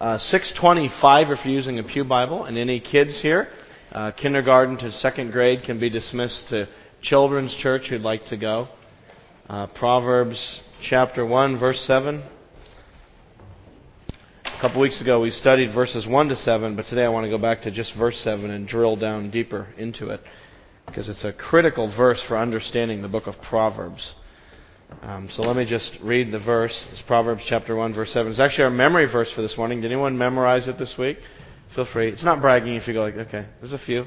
uh, 0.00 0.16
625 0.16 1.30
if 1.30 1.44
you're 1.44 1.54
using 1.54 1.78
a 1.78 1.82
Pew 1.82 2.04
Bible, 2.04 2.44
and 2.44 2.56
any 2.56 2.80
kids 2.80 3.20
here, 3.20 3.48
uh, 3.92 4.10
kindergarten 4.12 4.78
to 4.78 4.90
second 4.92 5.30
grade 5.30 5.62
can 5.64 5.78
be 5.78 5.90
dismissed 5.90 6.48
to 6.48 6.66
children's 7.02 7.54
church 7.56 7.88
who'd 7.88 8.00
like 8.00 8.24
to 8.26 8.38
go. 8.38 8.68
Uh, 9.46 9.66
Proverbs 9.66 10.62
chapter 10.82 11.26
1, 11.26 11.58
verse 11.58 11.84
7. 11.86 12.22
A 14.46 14.60
couple 14.60 14.80
weeks 14.80 15.02
ago 15.02 15.20
we 15.20 15.30
studied 15.30 15.74
verses 15.74 16.06
1 16.06 16.28
to 16.28 16.36
7, 16.36 16.76
but 16.76 16.86
today 16.86 17.04
I 17.04 17.08
want 17.08 17.24
to 17.24 17.30
go 17.30 17.38
back 17.38 17.62
to 17.62 17.70
just 17.70 17.94
verse 17.94 18.18
7 18.24 18.50
and 18.50 18.66
drill 18.66 18.96
down 18.96 19.30
deeper 19.30 19.68
into 19.76 20.08
it 20.08 20.20
because 20.86 21.10
it's 21.10 21.24
a 21.24 21.32
critical 21.32 21.94
verse 21.94 22.22
for 22.26 22.38
understanding 22.38 23.02
the 23.02 23.08
book 23.08 23.26
of 23.26 23.34
Proverbs. 23.42 24.14
Um, 25.02 25.28
so 25.32 25.42
let 25.42 25.56
me 25.56 25.64
just 25.64 25.98
read 26.02 26.32
the 26.32 26.40
verse. 26.40 26.86
It's 26.92 27.02
Proverbs 27.02 27.42
chapter 27.46 27.74
1, 27.74 27.94
verse 27.94 28.12
7. 28.12 28.30
It's 28.30 28.40
actually 28.40 28.64
our 28.64 28.70
memory 28.70 29.10
verse 29.10 29.32
for 29.32 29.40
this 29.40 29.56
morning. 29.56 29.80
Did 29.80 29.92
anyone 29.92 30.18
memorize 30.18 30.68
it 30.68 30.78
this 30.78 30.96
week? 30.98 31.18
Feel 31.74 31.86
free. 31.90 32.10
It's 32.10 32.24
not 32.24 32.40
bragging 32.40 32.74
if 32.74 32.86
you 32.88 32.94
go 32.94 33.02
like, 33.02 33.14
okay, 33.14 33.46
there's 33.60 33.72
a 33.72 33.78
few. 33.78 34.04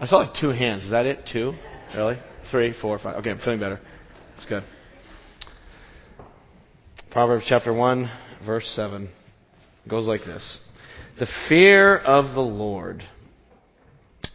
I 0.00 0.06
saw 0.06 0.18
like 0.18 0.34
two 0.34 0.48
hands. 0.48 0.84
Is 0.84 0.90
that 0.90 1.06
it? 1.06 1.28
Two? 1.30 1.52
Really? 1.94 2.16
Three, 2.50 2.74
four, 2.80 2.98
five. 2.98 3.16
Okay, 3.16 3.30
I'm 3.30 3.38
feeling 3.38 3.60
better. 3.60 3.80
It's 4.36 4.46
good. 4.46 4.64
Proverbs 7.10 7.44
chapter 7.46 7.72
1, 7.72 8.10
verse 8.44 8.70
7 8.74 9.08
goes 9.88 10.06
like 10.06 10.22
this 10.22 10.58
The 11.18 11.28
fear 11.48 11.96
of 11.98 12.34
the 12.34 12.40
Lord 12.40 13.02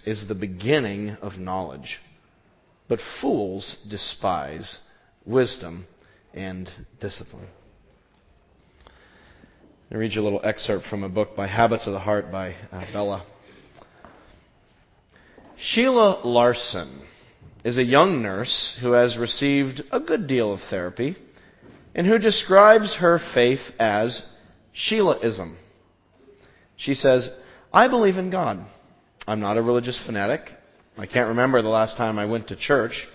is 0.06 0.28
the 0.28 0.36
beginning 0.36 1.18
of 1.22 1.40
knowledge, 1.40 2.00
but 2.88 3.00
fools 3.20 3.78
despise 3.90 4.80
wisdom 5.28 5.86
and 6.34 6.70
discipline. 7.02 7.48
I 9.92 9.96
read 9.96 10.14
you 10.14 10.22
a 10.22 10.24
little 10.24 10.42
excerpt 10.44 10.86
from 10.88 11.04
a 11.04 11.10
book 11.10 11.36
by 11.36 11.48
Habits 11.48 11.88
of 11.88 11.94
the 11.94 12.00
Heart 12.00 12.32
by 12.32 12.56
uh, 12.72 12.86
Bellah. 12.94 13.26
Sheila 15.60 16.22
Larson 16.24 17.08
is 17.64 17.78
a 17.78 17.84
young 17.84 18.22
nurse 18.22 18.78
who 18.82 18.92
has 18.92 19.18
received 19.18 19.84
a 19.92 20.00
good 20.00 20.28
deal 20.28 20.54
of 20.54 20.60
therapy 20.70 21.16
and 21.96 22.06
who 22.06 22.18
describes 22.20 22.96
her 22.96 23.20
faith 23.34 23.62
as 23.80 24.24
Sheilaism. 24.76 25.58
She 26.76 26.94
says, 26.94 27.30
I 27.74 27.88
believe 27.88 28.18
in 28.18 28.30
God. 28.30 28.66
I'm 29.28 29.40
not 29.40 29.58
a 29.58 29.62
religious 29.62 30.02
fanatic. 30.06 30.42
I 30.98 31.06
can't 31.06 31.30
remember 31.30 31.62
the 31.62 31.70
last 31.70 31.98
time 31.98 32.20
I 32.20 32.26
went 32.26 32.48
to 32.50 32.56
church. 32.56 33.08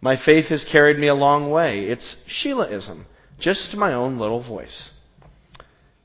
My 0.00 0.16
faith 0.16 0.46
has 0.46 0.64
carried 0.70 0.98
me 0.98 1.08
a 1.08 1.14
long 1.14 1.50
way. 1.50 1.86
It's 1.86 2.16
Sheilaism, 2.28 3.04
just 3.38 3.74
my 3.74 3.92
own 3.92 4.18
little 4.18 4.46
voice. 4.46 4.90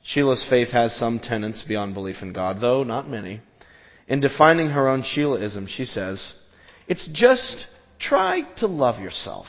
Sheila's 0.04 0.46
faith 0.50 0.70
has 0.70 0.96
some 0.96 1.20
tenets 1.20 1.62
beyond 1.62 1.94
belief 1.94 2.18
in 2.22 2.34
God, 2.34 2.60
though 2.60 2.84
not 2.84 3.10
many. 3.10 3.42
In 4.08 4.20
defining 4.20 4.70
her 4.72 4.88
own 4.88 5.04
Sheilaism, 5.04 5.68
she 5.68 5.86
says, 5.86 6.34
It's 6.88 7.08
just 7.14 7.68
try 8.00 8.42
to 8.58 8.68
love 8.68 9.00
yourself 9.00 9.46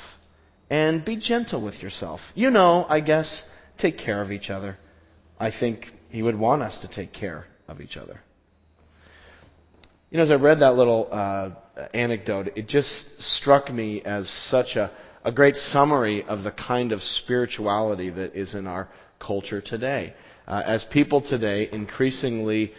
and 0.71 1.05
be 1.05 1.17
gentle 1.17 1.63
with 1.63 1.83
yourself. 1.83 2.21
You 2.35 2.51
know, 2.51 2.87
I 2.89 3.01
guess, 3.01 3.45
take 3.79 3.99
care 3.99 4.23
of 4.23 4.31
each 4.31 4.51
other. 4.51 4.77
I 5.41 5.51
think 5.51 5.87
he 6.11 6.23
would 6.23 6.39
want 6.39 6.63
us 6.63 6.79
to 6.83 6.89
take 6.89 7.13
care 7.13 7.47
of 7.67 7.81
each 7.81 7.97
other. 7.97 8.21
You 10.11 10.19
know, 10.19 10.23
as 10.23 10.31
I 10.31 10.35
read 10.35 10.61
that 10.61 10.77
little 10.77 11.09
uh, 11.11 11.51
anecdote, 11.93 12.53
it 12.57 12.69
just 12.69 13.07
struck 13.19 13.73
me 13.73 14.03
as 14.03 14.29
such 14.51 14.77
a, 14.77 14.91
a 15.25 15.33
great 15.33 15.57
summary 15.57 16.23
of 16.25 16.43
the 16.43 16.53
kind 16.53 16.93
of 16.93 17.03
spirituality 17.03 18.11
that 18.11 18.37
is 18.37 18.55
in 18.55 18.67
our 18.67 18.89
culture 19.21 19.61
today. 19.61 20.15
Uh, 20.47 20.63
as 20.65 20.85
people 20.93 21.21
today 21.23 21.69
increasingly 21.73 22.73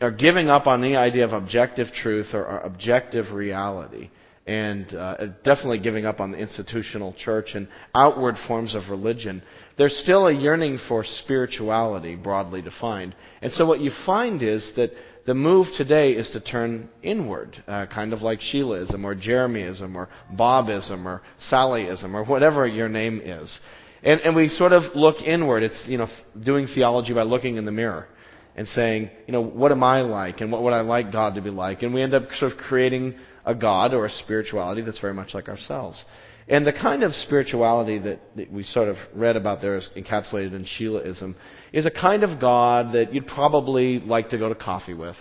are 0.00 0.10
giving 0.10 0.48
up 0.48 0.66
on 0.66 0.80
the 0.80 0.96
idea 0.96 1.24
of 1.24 1.32
objective 1.32 1.86
truth 1.92 2.34
or, 2.34 2.44
or 2.44 2.58
objective 2.60 3.30
reality 3.32 4.10
and 4.46 4.94
uh, 4.94 5.26
definitely 5.44 5.78
giving 5.78 6.06
up 6.06 6.18
on 6.18 6.32
the 6.32 6.38
institutional 6.38 7.12
church 7.12 7.50
and 7.54 7.68
outward 7.94 8.34
forms 8.48 8.74
of 8.74 8.88
religion, 8.90 9.42
there's 9.78 9.96
still 9.96 10.26
a 10.26 10.32
yearning 10.34 10.78
for 10.88 11.04
spirituality, 11.04 12.16
broadly 12.16 12.60
defined. 12.60 13.14
And 13.42 13.52
so 13.52 13.64
what 13.64 13.80
you 13.80 13.92
find 14.04 14.42
is 14.42 14.72
that 14.74 14.90
the 15.26 15.34
move 15.34 15.66
today 15.76 16.12
is 16.12 16.30
to 16.30 16.40
turn 16.40 16.88
inward, 17.02 17.62
uh, 17.66 17.86
kind 17.86 18.12
of 18.12 18.22
like 18.22 18.40
Sheilaism 18.40 19.04
or 19.04 19.14
Jeremyism 19.14 19.94
or 19.94 20.08
Bobism 20.34 21.04
or 21.04 21.22
Sallyism 21.40 22.14
or 22.14 22.24
whatever 22.24 22.66
your 22.66 22.88
name 22.88 23.20
is. 23.22 23.60
And, 24.02 24.20
and 24.20 24.34
we 24.34 24.48
sort 24.48 24.72
of 24.72 24.94
look 24.94 25.20
inward. 25.20 25.62
It's, 25.62 25.86
you 25.88 25.98
know, 25.98 26.08
doing 26.42 26.66
theology 26.66 27.12
by 27.12 27.22
looking 27.22 27.56
in 27.56 27.64
the 27.64 27.72
mirror 27.72 28.08
and 28.56 28.66
saying, 28.66 29.10
you 29.26 29.32
know, 29.32 29.42
what 29.42 29.72
am 29.72 29.82
I 29.82 30.00
like 30.00 30.40
and 30.40 30.50
what 30.50 30.62
would 30.62 30.72
I 30.72 30.80
like 30.80 31.12
God 31.12 31.34
to 31.34 31.42
be 31.42 31.50
like? 31.50 31.82
And 31.82 31.92
we 31.92 32.02
end 32.02 32.14
up 32.14 32.24
sort 32.38 32.52
of 32.52 32.58
creating 32.58 33.14
a 33.44 33.54
God 33.54 33.94
or 33.94 34.06
a 34.06 34.10
spirituality 34.10 34.82
that's 34.82 35.00
very 35.00 35.14
much 35.14 35.34
like 35.34 35.48
ourselves. 35.48 36.04
And 36.48 36.66
the 36.66 36.72
kind 36.72 37.02
of 37.02 37.14
spirituality 37.14 37.98
that, 37.98 38.20
that 38.36 38.52
we 38.52 38.64
sort 38.64 38.88
of 38.88 38.96
read 39.14 39.36
about 39.36 39.60
there 39.60 39.76
is 39.76 39.88
encapsulated 39.96 40.52
in 40.52 40.64
Sheilaism 40.64 41.34
is 41.72 41.86
a 41.86 41.90
kind 41.90 42.24
of 42.24 42.40
God 42.40 42.94
that 42.94 43.14
you'd 43.14 43.26
probably 43.26 44.00
like 44.00 44.30
to 44.30 44.38
go 44.38 44.48
to 44.48 44.54
coffee 44.54 44.94
with. 44.94 45.16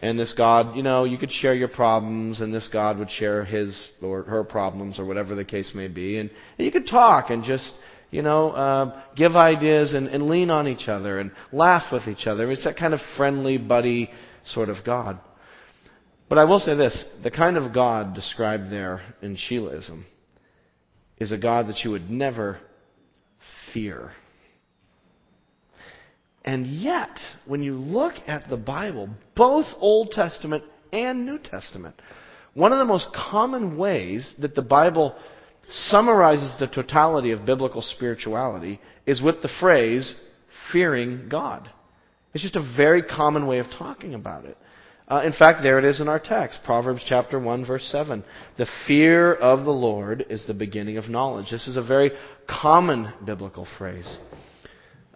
And 0.00 0.18
this 0.18 0.32
God, 0.32 0.76
you 0.76 0.82
know, 0.82 1.04
you 1.04 1.18
could 1.18 1.32
share 1.32 1.54
your 1.54 1.68
problems, 1.68 2.40
and 2.40 2.54
this 2.54 2.68
God 2.72 2.98
would 2.98 3.10
share 3.10 3.44
his 3.44 3.90
or 4.00 4.22
her 4.22 4.44
problems, 4.44 4.98
or 4.98 5.04
whatever 5.04 5.34
the 5.34 5.44
case 5.44 5.72
may 5.74 5.88
be. 5.88 6.18
And, 6.18 6.30
and 6.56 6.64
you 6.64 6.70
could 6.70 6.86
talk 6.86 7.30
and 7.30 7.42
just, 7.42 7.74
you 8.10 8.22
know, 8.22 8.50
uh, 8.50 9.02
give 9.16 9.34
ideas 9.34 9.94
and, 9.94 10.06
and 10.06 10.28
lean 10.28 10.50
on 10.50 10.68
each 10.68 10.88
other 10.88 11.18
and 11.18 11.32
laugh 11.52 11.92
with 11.92 12.06
each 12.06 12.28
other. 12.28 12.48
It's 12.50 12.64
that 12.64 12.76
kind 12.76 12.94
of 12.94 13.00
friendly, 13.16 13.58
buddy 13.58 14.10
sort 14.44 14.68
of 14.68 14.84
God. 14.84 15.18
But 16.28 16.38
I 16.38 16.44
will 16.44 16.60
say 16.60 16.76
this 16.76 17.04
the 17.22 17.30
kind 17.30 17.56
of 17.56 17.74
God 17.74 18.14
described 18.14 18.70
there 18.70 19.02
in 19.20 19.36
Sheilaism 19.36 20.04
is 21.20 21.32
a 21.32 21.38
God 21.38 21.68
that 21.68 21.84
you 21.84 21.90
would 21.90 22.10
never 22.10 22.58
fear. 23.72 24.12
And 26.44 26.66
yet, 26.66 27.18
when 27.46 27.62
you 27.62 27.74
look 27.74 28.14
at 28.26 28.48
the 28.48 28.56
Bible, 28.56 29.10
both 29.36 29.66
Old 29.78 30.12
Testament 30.12 30.64
and 30.92 31.26
New 31.26 31.38
Testament, 31.38 32.00
one 32.54 32.72
of 32.72 32.78
the 32.78 32.84
most 32.84 33.08
common 33.12 33.76
ways 33.76 34.32
that 34.38 34.54
the 34.54 34.62
Bible 34.62 35.14
summarizes 35.70 36.54
the 36.58 36.66
totality 36.66 37.32
of 37.32 37.44
biblical 37.44 37.82
spirituality 37.82 38.80
is 39.04 39.20
with 39.20 39.42
the 39.42 39.50
phrase, 39.60 40.16
fearing 40.72 41.28
God. 41.28 41.70
It's 42.32 42.42
just 42.42 42.56
a 42.56 42.74
very 42.76 43.02
common 43.02 43.46
way 43.46 43.58
of 43.58 43.66
talking 43.78 44.14
about 44.14 44.44
it. 44.44 44.56
Uh, 45.08 45.22
in 45.24 45.32
fact, 45.32 45.62
there 45.62 45.78
it 45.78 45.86
is 45.86 46.00
in 46.00 46.08
our 46.08 46.20
text, 46.20 46.60
Proverbs 46.64 47.02
chapter 47.06 47.38
1 47.38 47.64
verse 47.64 47.88
7. 47.90 48.22
The 48.58 48.66
fear 48.86 49.32
of 49.32 49.64
the 49.64 49.72
Lord 49.72 50.26
is 50.28 50.46
the 50.46 50.52
beginning 50.52 50.98
of 50.98 51.08
knowledge. 51.08 51.50
This 51.50 51.66
is 51.66 51.76
a 51.76 51.82
very 51.82 52.10
common 52.46 53.12
biblical 53.24 53.66
phrase. 53.78 54.18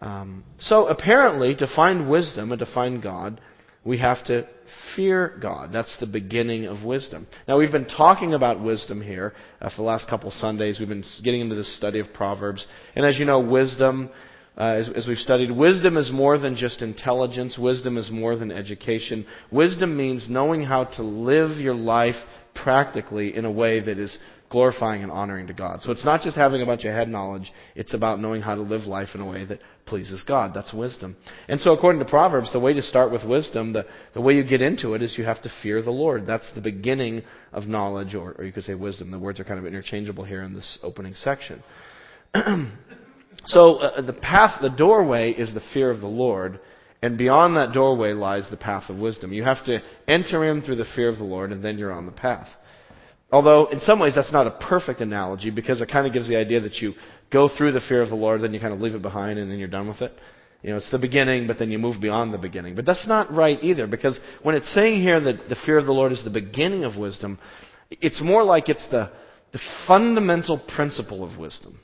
Um, 0.00 0.44
so 0.58 0.88
apparently, 0.88 1.54
to 1.56 1.66
find 1.66 2.08
wisdom 2.08 2.52
and 2.52 2.58
to 2.60 2.66
find 2.66 3.02
God, 3.02 3.38
we 3.84 3.98
have 3.98 4.24
to 4.24 4.48
fear 4.96 5.38
God. 5.42 5.72
That's 5.72 5.96
the 6.00 6.06
beginning 6.06 6.64
of 6.66 6.84
wisdom. 6.84 7.26
Now, 7.46 7.58
we've 7.58 7.70
been 7.70 7.84
talking 7.84 8.32
about 8.32 8.62
wisdom 8.62 9.02
here 9.02 9.34
uh, 9.60 9.68
for 9.68 9.76
the 9.76 9.82
last 9.82 10.08
couple 10.08 10.30
Sundays. 10.30 10.80
We've 10.80 10.88
been 10.88 11.04
getting 11.22 11.42
into 11.42 11.54
the 11.54 11.64
study 11.64 11.98
of 11.98 12.12
Proverbs. 12.14 12.66
And 12.96 13.04
as 13.04 13.18
you 13.18 13.26
know, 13.26 13.40
wisdom 13.40 14.08
uh, 14.56 14.64
as, 14.64 14.90
as 14.90 15.06
we've 15.06 15.18
studied, 15.18 15.50
wisdom 15.50 15.96
is 15.96 16.10
more 16.10 16.38
than 16.38 16.56
just 16.56 16.82
intelligence. 16.82 17.56
Wisdom 17.58 17.96
is 17.96 18.10
more 18.10 18.36
than 18.36 18.50
education. 18.50 19.26
Wisdom 19.50 19.96
means 19.96 20.28
knowing 20.28 20.62
how 20.62 20.84
to 20.84 21.02
live 21.02 21.58
your 21.58 21.74
life 21.74 22.16
practically 22.54 23.34
in 23.34 23.46
a 23.46 23.50
way 23.50 23.80
that 23.80 23.98
is 23.98 24.18
glorifying 24.50 25.02
and 25.02 25.10
honoring 25.10 25.46
to 25.46 25.54
God. 25.54 25.80
So 25.82 25.90
it's 25.90 26.04
not 26.04 26.20
just 26.20 26.36
having 26.36 26.60
a 26.60 26.66
bunch 26.66 26.84
of 26.84 26.92
head 26.92 27.08
knowledge, 27.08 27.50
it's 27.74 27.94
about 27.94 28.20
knowing 28.20 28.42
how 28.42 28.54
to 28.54 28.60
live 28.60 28.82
life 28.82 29.08
in 29.14 29.22
a 29.22 29.26
way 29.26 29.46
that 29.46 29.60
pleases 29.86 30.22
God. 30.24 30.52
That's 30.54 30.74
wisdom. 30.74 31.16
And 31.48 31.58
so 31.58 31.72
according 31.72 32.00
to 32.00 32.04
Proverbs, 32.04 32.52
the 32.52 32.60
way 32.60 32.74
to 32.74 32.82
start 32.82 33.10
with 33.10 33.24
wisdom, 33.24 33.72
the, 33.72 33.86
the 34.12 34.20
way 34.20 34.34
you 34.34 34.44
get 34.44 34.60
into 34.60 34.92
it 34.92 35.00
is 35.00 35.16
you 35.16 35.24
have 35.24 35.40
to 35.42 35.52
fear 35.62 35.80
the 35.80 35.90
Lord. 35.90 36.26
That's 36.26 36.52
the 36.54 36.60
beginning 36.60 37.22
of 37.50 37.66
knowledge, 37.66 38.14
or, 38.14 38.34
or 38.36 38.44
you 38.44 38.52
could 38.52 38.64
say 38.64 38.74
wisdom. 38.74 39.10
The 39.10 39.18
words 39.18 39.40
are 39.40 39.44
kind 39.44 39.58
of 39.58 39.64
interchangeable 39.64 40.24
here 40.24 40.42
in 40.42 40.52
this 40.52 40.78
opening 40.82 41.14
section. 41.14 41.62
So 43.44 43.76
uh, 43.76 44.00
the 44.02 44.12
path, 44.12 44.60
the 44.60 44.70
doorway 44.70 45.32
is 45.32 45.52
the 45.52 45.62
fear 45.72 45.90
of 45.90 46.00
the 46.00 46.06
Lord, 46.06 46.60
and 47.02 47.18
beyond 47.18 47.56
that 47.56 47.72
doorway 47.72 48.12
lies 48.12 48.48
the 48.48 48.56
path 48.56 48.88
of 48.88 48.96
wisdom. 48.96 49.32
You 49.32 49.42
have 49.42 49.64
to 49.66 49.80
enter 50.06 50.44
in 50.44 50.62
through 50.62 50.76
the 50.76 50.84
fear 50.84 51.08
of 51.08 51.18
the 51.18 51.24
Lord, 51.24 51.50
and 51.50 51.64
then 51.64 51.78
you're 51.78 51.92
on 51.92 52.06
the 52.06 52.12
path. 52.12 52.48
Although, 53.32 53.66
in 53.66 53.80
some 53.80 53.98
ways, 53.98 54.14
that's 54.14 54.32
not 54.32 54.46
a 54.46 54.50
perfect 54.50 55.00
analogy 55.00 55.50
because 55.50 55.80
it 55.80 55.90
kind 55.90 56.06
of 56.06 56.12
gives 56.12 56.28
the 56.28 56.36
idea 56.36 56.60
that 56.60 56.76
you 56.76 56.92
go 57.30 57.48
through 57.48 57.72
the 57.72 57.80
fear 57.80 58.02
of 58.02 58.10
the 58.10 58.14
Lord, 58.14 58.42
then 58.42 58.52
you 58.52 58.60
kind 58.60 58.74
of 58.74 58.80
leave 58.80 58.94
it 58.94 59.02
behind, 59.02 59.38
and 59.38 59.50
then 59.50 59.58
you're 59.58 59.68
done 59.68 59.88
with 59.88 60.02
it. 60.02 60.12
You 60.62 60.70
know, 60.70 60.76
it's 60.76 60.90
the 60.90 60.98
beginning, 60.98 61.48
but 61.48 61.58
then 61.58 61.70
you 61.72 61.78
move 61.78 62.00
beyond 62.00 62.32
the 62.32 62.38
beginning. 62.38 62.76
But 62.76 62.84
that's 62.84 63.08
not 63.08 63.32
right 63.34 63.58
either, 63.62 63.86
because 63.86 64.20
when 64.42 64.54
it's 64.54 64.72
saying 64.72 65.00
here 65.00 65.18
that 65.18 65.48
the 65.48 65.56
fear 65.66 65.78
of 65.78 65.86
the 65.86 65.92
Lord 65.92 66.12
is 66.12 66.22
the 66.22 66.30
beginning 66.30 66.84
of 66.84 66.96
wisdom, 66.96 67.38
it's 67.90 68.20
more 68.20 68.44
like 68.44 68.68
it's 68.68 68.86
the, 68.90 69.10
the 69.52 69.60
fundamental 69.88 70.58
principle 70.58 71.24
of 71.24 71.36
wisdom. 71.36 71.80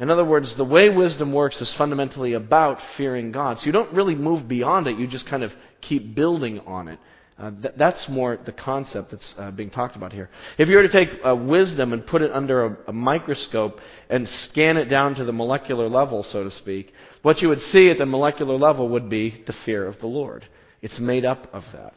In 0.00 0.08
other 0.08 0.24
words, 0.24 0.56
the 0.56 0.64
way 0.64 0.88
wisdom 0.88 1.32
works 1.32 1.60
is 1.60 1.72
fundamentally 1.76 2.32
about 2.32 2.78
fearing 2.96 3.32
God. 3.32 3.58
So 3.58 3.66
you 3.66 3.72
don't 3.72 3.92
really 3.92 4.14
move 4.14 4.48
beyond 4.48 4.86
it, 4.86 4.98
you 4.98 5.06
just 5.06 5.28
kind 5.28 5.42
of 5.42 5.52
keep 5.82 6.14
building 6.14 6.60
on 6.60 6.88
it. 6.88 6.98
Uh, 7.38 7.50
th- 7.50 7.74
that's 7.78 8.06
more 8.08 8.38
the 8.44 8.52
concept 8.52 9.10
that's 9.10 9.34
uh, 9.38 9.50
being 9.50 9.70
talked 9.70 9.96
about 9.96 10.12
here. 10.12 10.28
If 10.58 10.68
you 10.68 10.76
were 10.76 10.82
to 10.82 10.92
take 10.92 11.08
uh, 11.24 11.34
wisdom 11.36 11.92
and 11.92 12.06
put 12.06 12.20
it 12.20 12.32
under 12.32 12.64
a, 12.66 12.76
a, 12.88 12.92
microscope 12.92 13.78
and 14.10 14.28
scan 14.28 14.76
it 14.76 14.86
down 14.86 15.14
to 15.14 15.24
the 15.24 15.32
molecular 15.32 15.88
level, 15.88 16.22
so 16.22 16.44
to 16.44 16.50
speak, 16.50 16.92
what 17.22 17.40
you 17.40 17.48
would 17.48 17.60
see 17.60 17.90
at 17.90 17.96
the 17.96 18.04
molecular 18.04 18.56
level 18.56 18.90
would 18.90 19.08
be 19.08 19.42
the 19.46 19.54
fear 19.64 19.86
of 19.86 19.98
the 20.00 20.06
Lord. 20.06 20.46
It's 20.82 21.00
made 21.00 21.24
up 21.24 21.48
of 21.54 21.64
that. 21.72 21.94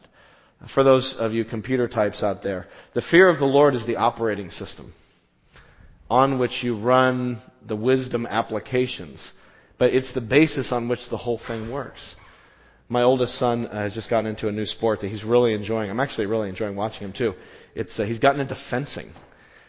For 0.74 0.82
those 0.82 1.14
of 1.18 1.32
you 1.32 1.44
computer 1.44 1.88
types 1.88 2.22
out 2.22 2.42
there, 2.42 2.66
the 2.94 3.02
fear 3.02 3.28
of 3.28 3.38
the 3.38 3.44
Lord 3.44 3.74
is 3.74 3.86
the 3.86 3.96
operating 3.96 4.48
system 4.50 4.94
on 6.08 6.38
which 6.38 6.62
you 6.62 6.78
run 6.78 7.40
the 7.66 7.76
wisdom 7.76 8.26
applications. 8.26 9.32
But 9.78 9.92
it's 9.92 10.12
the 10.14 10.20
basis 10.20 10.72
on 10.72 10.88
which 10.88 11.08
the 11.10 11.16
whole 11.16 11.40
thing 11.46 11.70
works. 11.70 12.14
My 12.88 13.02
oldest 13.02 13.38
son 13.38 13.66
uh, 13.66 13.82
has 13.82 13.94
just 13.94 14.10
gotten 14.10 14.26
into 14.26 14.48
a 14.48 14.52
new 14.52 14.66
sport 14.66 15.00
that 15.00 15.08
he's 15.08 15.24
really 15.24 15.54
enjoying. 15.54 15.90
I'm 15.90 16.00
actually 16.00 16.26
really 16.26 16.48
enjoying 16.48 16.76
watching 16.76 17.00
him 17.00 17.12
too. 17.12 17.32
It's 17.74 17.98
uh, 17.98 18.04
he's 18.04 18.18
gotten 18.18 18.40
into 18.40 18.56
fencing, 18.70 19.10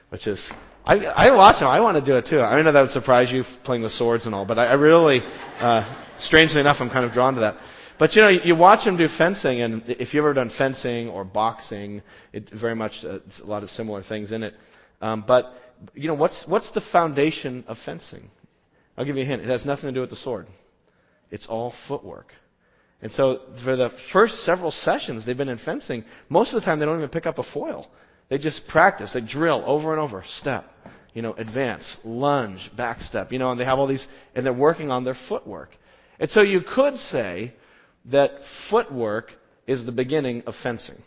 which 0.09 0.27
is 0.27 0.51
I 0.85 0.97
I 0.97 1.35
watch 1.35 1.61
him. 1.61 1.67
I 1.67 1.79
want 1.79 1.97
to 1.97 2.05
do 2.05 2.17
it 2.17 2.27
too. 2.29 2.39
I 2.39 2.61
know 2.61 2.71
that 2.71 2.81
would 2.81 2.91
surprise 2.91 3.31
you 3.31 3.43
playing 3.63 3.83
with 3.83 3.93
swords 3.93 4.25
and 4.25 4.35
all, 4.35 4.45
but 4.45 4.59
I, 4.59 4.65
I 4.65 4.73
really, 4.73 5.21
uh, 5.59 6.03
strangely 6.19 6.59
enough, 6.59 6.77
I'm 6.79 6.89
kind 6.89 7.05
of 7.05 7.13
drawn 7.13 7.35
to 7.35 7.39
that. 7.41 7.55
But 7.97 8.15
you 8.15 8.21
know, 8.21 8.29
you 8.29 8.55
watch 8.55 8.85
him 8.85 8.97
do 8.97 9.07
fencing, 9.17 9.61
and 9.61 9.83
if 9.87 10.13
you've 10.13 10.23
ever 10.23 10.33
done 10.33 10.51
fencing 10.55 11.07
or 11.07 11.23
boxing, 11.23 12.01
it 12.33 12.49
very 12.49 12.75
much 12.75 12.93
uh, 13.03 13.19
it's 13.27 13.39
a 13.39 13.45
lot 13.45 13.63
of 13.63 13.69
similar 13.69 14.03
things 14.03 14.31
in 14.33 14.43
it. 14.43 14.53
Um, 15.01 15.23
but 15.25 15.53
you 15.93 16.07
know, 16.07 16.13
what's 16.13 16.45
what's 16.47 16.71
the 16.71 16.81
foundation 16.91 17.63
of 17.67 17.77
fencing? 17.85 18.29
I'll 18.97 19.05
give 19.05 19.17
you 19.17 19.23
a 19.23 19.25
hint. 19.25 19.41
It 19.41 19.49
has 19.49 19.65
nothing 19.65 19.85
to 19.85 19.91
do 19.91 20.01
with 20.01 20.09
the 20.09 20.15
sword. 20.15 20.47
It's 21.31 21.47
all 21.47 21.73
footwork. 21.87 22.27
And 23.01 23.11
so 23.11 23.41
for 23.63 23.75
the 23.75 23.91
first 24.13 24.43
several 24.43 24.71
sessions 24.71 25.25
they've 25.25 25.37
been 25.37 25.49
in 25.49 25.57
fencing, 25.57 26.05
most 26.29 26.53
of 26.53 26.61
the 26.61 26.65
time 26.65 26.79
they 26.79 26.85
don't 26.85 26.97
even 26.97 27.09
pick 27.09 27.25
up 27.25 27.37
a 27.37 27.43
foil. 27.43 27.87
They 28.29 28.37
just 28.37 28.67
practice. 28.67 29.11
They 29.13 29.21
drill 29.21 29.63
over 29.65 29.91
and 29.91 30.01
over. 30.01 30.23
Step, 30.39 30.65
you 31.13 31.21
know, 31.21 31.33
advance, 31.33 31.97
lunge, 32.03 32.71
back 32.75 33.01
step, 33.01 33.31
you 33.31 33.39
know, 33.39 33.51
and 33.51 33.59
they 33.59 33.65
have 33.65 33.77
all 33.77 33.87
these, 33.87 34.07
and 34.33 34.45
they're 34.45 34.53
working 34.53 34.91
on 34.91 35.03
their 35.03 35.17
footwork. 35.29 35.69
And 36.19 36.29
so 36.29 36.41
you 36.41 36.61
could 36.61 36.97
say 36.97 37.53
that 38.05 38.31
footwork 38.69 39.31
is 39.67 39.85
the 39.85 39.91
beginning 39.91 40.43
of 40.47 40.55
fencing. 40.63 41.01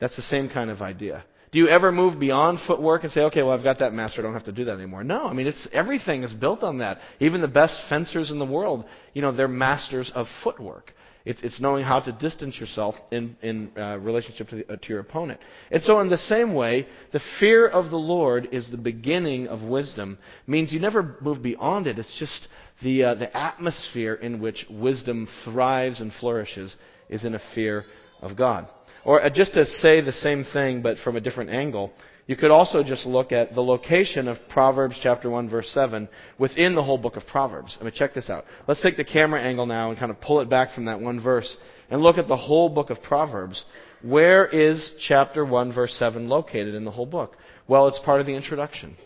That's 0.00 0.16
the 0.16 0.22
same 0.22 0.48
kind 0.48 0.70
of 0.70 0.82
idea. 0.82 1.24
Do 1.54 1.60
you 1.60 1.68
ever 1.68 1.92
move 1.92 2.18
beyond 2.18 2.58
footwork 2.66 3.04
and 3.04 3.12
say, 3.12 3.20
okay, 3.20 3.44
well, 3.44 3.52
I've 3.52 3.62
got 3.62 3.78
that 3.78 3.92
master, 3.92 4.20
I 4.20 4.24
don't 4.24 4.32
have 4.32 4.46
to 4.46 4.52
do 4.52 4.64
that 4.64 4.72
anymore? 4.72 5.04
No, 5.04 5.26
I 5.26 5.32
mean, 5.32 5.46
it's, 5.46 5.68
everything 5.72 6.24
is 6.24 6.34
built 6.34 6.64
on 6.64 6.78
that. 6.78 6.98
Even 7.20 7.40
the 7.42 7.46
best 7.46 7.80
fencers 7.88 8.32
in 8.32 8.40
the 8.40 8.44
world, 8.44 8.84
you 9.12 9.22
know, 9.22 9.30
they're 9.30 9.46
masters 9.46 10.10
of 10.16 10.26
footwork. 10.42 10.92
It's, 11.24 11.44
it's 11.44 11.60
knowing 11.60 11.84
how 11.84 12.00
to 12.00 12.10
distance 12.10 12.58
yourself 12.58 12.96
in, 13.12 13.36
in 13.40 13.70
uh, 13.78 13.98
relationship 14.00 14.48
to, 14.48 14.56
the, 14.56 14.72
uh, 14.72 14.76
to 14.82 14.88
your 14.88 14.98
opponent. 14.98 15.38
And 15.70 15.80
so, 15.80 16.00
in 16.00 16.08
the 16.08 16.18
same 16.18 16.54
way, 16.54 16.88
the 17.12 17.20
fear 17.38 17.68
of 17.68 17.88
the 17.88 17.98
Lord 17.98 18.48
is 18.50 18.68
the 18.68 18.76
beginning 18.76 19.46
of 19.46 19.62
wisdom. 19.62 20.18
Means 20.48 20.72
you 20.72 20.80
never 20.80 21.16
move 21.20 21.40
beyond 21.40 21.86
it. 21.86 22.00
It's 22.00 22.18
just 22.18 22.48
the, 22.82 23.04
uh, 23.04 23.14
the 23.14 23.34
atmosphere 23.34 24.14
in 24.14 24.40
which 24.40 24.66
wisdom 24.68 25.28
thrives 25.44 26.00
and 26.00 26.12
flourishes 26.14 26.74
is 27.08 27.24
in 27.24 27.36
a 27.36 27.40
fear 27.54 27.84
of 28.20 28.36
God. 28.36 28.68
Or 29.04 29.22
uh, 29.22 29.30
just 29.30 29.54
to 29.54 29.66
say 29.66 30.00
the 30.00 30.12
same 30.12 30.44
thing 30.44 30.82
but 30.82 30.98
from 30.98 31.16
a 31.16 31.20
different 31.20 31.50
angle, 31.50 31.92
you 32.26 32.36
could 32.36 32.50
also 32.50 32.82
just 32.82 33.04
look 33.04 33.32
at 33.32 33.54
the 33.54 33.62
location 33.62 34.28
of 34.28 34.38
Proverbs 34.48 34.98
chapter 35.02 35.28
1 35.28 35.48
verse 35.48 35.68
7 35.70 36.08
within 36.38 36.74
the 36.74 36.82
whole 36.82 36.96
book 36.96 37.16
of 37.16 37.26
Proverbs. 37.26 37.76
I 37.80 37.84
mean, 37.84 37.92
check 37.94 38.14
this 38.14 38.30
out. 38.30 38.46
Let's 38.66 38.82
take 38.82 38.96
the 38.96 39.04
camera 39.04 39.40
angle 39.40 39.66
now 39.66 39.90
and 39.90 39.98
kind 39.98 40.10
of 40.10 40.20
pull 40.20 40.40
it 40.40 40.48
back 40.48 40.74
from 40.74 40.86
that 40.86 41.00
one 41.00 41.20
verse 41.20 41.56
and 41.90 42.00
look 42.00 42.16
at 42.16 42.28
the 42.28 42.36
whole 42.36 42.70
book 42.70 42.88
of 42.88 43.02
Proverbs. 43.02 43.64
Where 44.02 44.46
is 44.46 44.92
chapter 45.06 45.44
1 45.44 45.72
verse 45.72 45.94
7 45.98 46.28
located 46.28 46.74
in 46.74 46.84
the 46.84 46.90
whole 46.90 47.06
book? 47.06 47.36
Well, 47.68 47.88
it's 47.88 47.98
part 47.98 48.20
of 48.20 48.26
the 48.26 48.34
introduction. 48.34 48.96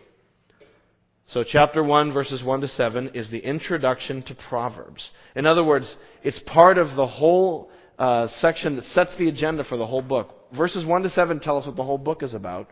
So 1.26 1.44
chapter 1.44 1.82
1 1.82 2.12
verses 2.12 2.42
1 2.42 2.60
to 2.62 2.68
7 2.68 3.10
is 3.14 3.30
the 3.30 3.38
introduction 3.38 4.22
to 4.22 4.34
Proverbs. 4.48 5.10
In 5.34 5.44
other 5.44 5.64
words, 5.64 5.96
it's 6.22 6.38
part 6.38 6.78
of 6.78 6.96
the 6.96 7.06
whole 7.06 7.70
uh, 7.98 8.28
section 8.28 8.76
that 8.76 8.84
sets 8.84 9.16
the 9.16 9.28
agenda 9.28 9.64
for 9.64 9.76
the 9.76 9.86
whole 9.86 10.02
book. 10.02 10.34
Verses 10.56 10.84
1 10.86 11.02
to 11.02 11.10
7 11.10 11.40
tell 11.40 11.58
us 11.58 11.66
what 11.66 11.76
the 11.76 11.84
whole 11.84 11.98
book 11.98 12.22
is 12.22 12.34
about. 12.34 12.68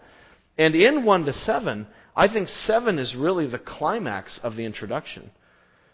And 0.58 0.74
in 0.74 1.04
1 1.04 1.24
to 1.26 1.32
7, 1.32 1.86
I 2.14 2.28
think 2.32 2.48
7 2.48 2.98
is 2.98 3.14
really 3.14 3.46
the 3.46 3.58
climax 3.58 4.40
of 4.42 4.56
the 4.56 4.64
introduction. 4.64 5.30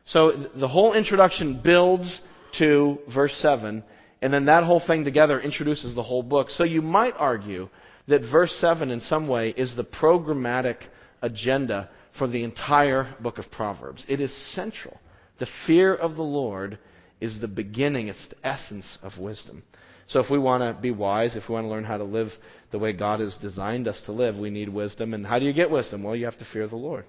So 0.04 0.48
the 0.54 0.68
whole 0.68 0.94
introduction 0.94 1.60
builds 1.62 2.20
to 2.58 2.98
verse 3.12 3.34
7, 3.36 3.82
and 4.20 4.34
then 4.34 4.44
that 4.46 4.64
whole 4.64 4.82
thing 4.84 5.04
together 5.04 5.40
introduces 5.40 5.94
the 5.94 6.02
whole 6.02 6.22
book. 6.22 6.50
So 6.50 6.64
you 6.64 6.82
might 6.82 7.14
argue 7.16 7.68
that 8.08 8.22
verse 8.22 8.52
7 8.60 8.90
in 8.90 9.00
some 9.00 9.28
way 9.28 9.50
is 9.50 9.74
the 9.74 9.84
programmatic 9.84 10.76
agenda 11.22 11.88
for 12.18 12.26
the 12.26 12.44
entire 12.44 13.14
book 13.20 13.38
of 13.38 13.50
Proverbs. 13.50 14.04
It 14.08 14.20
is 14.20 14.34
central. 14.54 15.00
The 15.38 15.48
fear 15.66 15.94
of 15.94 16.16
the 16.16 16.22
Lord 16.22 16.78
is 17.22 17.40
the 17.40 17.48
beginning, 17.48 18.08
it's 18.08 18.28
the 18.28 18.46
essence 18.46 18.98
of 19.02 19.16
wisdom. 19.18 19.62
So 20.08 20.20
if 20.20 20.28
we 20.28 20.38
want 20.38 20.62
to 20.62 20.80
be 20.80 20.90
wise, 20.90 21.36
if 21.36 21.48
we 21.48 21.54
want 21.54 21.66
to 21.66 21.70
learn 21.70 21.84
how 21.84 21.96
to 21.96 22.04
live 22.04 22.32
the 22.72 22.78
way 22.78 22.92
God 22.92 23.20
has 23.20 23.36
designed 23.36 23.86
us 23.86 24.02
to 24.06 24.12
live, 24.12 24.36
we 24.36 24.50
need 24.50 24.68
wisdom. 24.68 25.14
And 25.14 25.24
how 25.24 25.38
do 25.38 25.44
you 25.44 25.52
get 25.52 25.70
wisdom? 25.70 26.02
Well, 26.02 26.16
you 26.16 26.24
have 26.24 26.38
to 26.38 26.44
fear 26.44 26.66
the 26.66 26.76
Lord. 26.76 27.04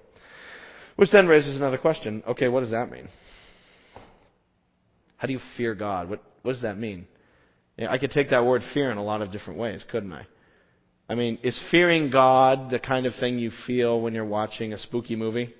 Which 0.96 1.10
then 1.10 1.26
raises 1.26 1.56
another 1.56 1.78
question. 1.78 2.22
Okay, 2.28 2.48
what 2.48 2.60
does 2.60 2.70
that 2.70 2.90
mean? 2.90 3.08
How 5.16 5.26
do 5.26 5.32
you 5.32 5.40
fear 5.56 5.74
God? 5.74 6.08
What, 6.08 6.22
what 6.42 6.52
does 6.52 6.62
that 6.62 6.78
mean? 6.78 7.06
You 7.76 7.86
know, 7.86 7.90
I 7.90 7.98
could 7.98 8.12
take 8.12 8.30
that 8.30 8.46
word 8.46 8.62
fear 8.72 8.92
in 8.92 8.98
a 8.98 9.04
lot 9.04 9.20
of 9.20 9.32
different 9.32 9.58
ways, 9.58 9.84
couldn't 9.90 10.12
I? 10.12 10.26
I 11.08 11.16
mean, 11.16 11.38
is 11.42 11.60
fearing 11.70 12.10
God 12.10 12.70
the 12.70 12.78
kind 12.78 13.06
of 13.06 13.14
thing 13.16 13.38
you 13.38 13.50
feel 13.66 14.00
when 14.00 14.14
you're 14.14 14.24
watching 14.24 14.72
a 14.72 14.78
spooky 14.78 15.16
movie? 15.16 15.54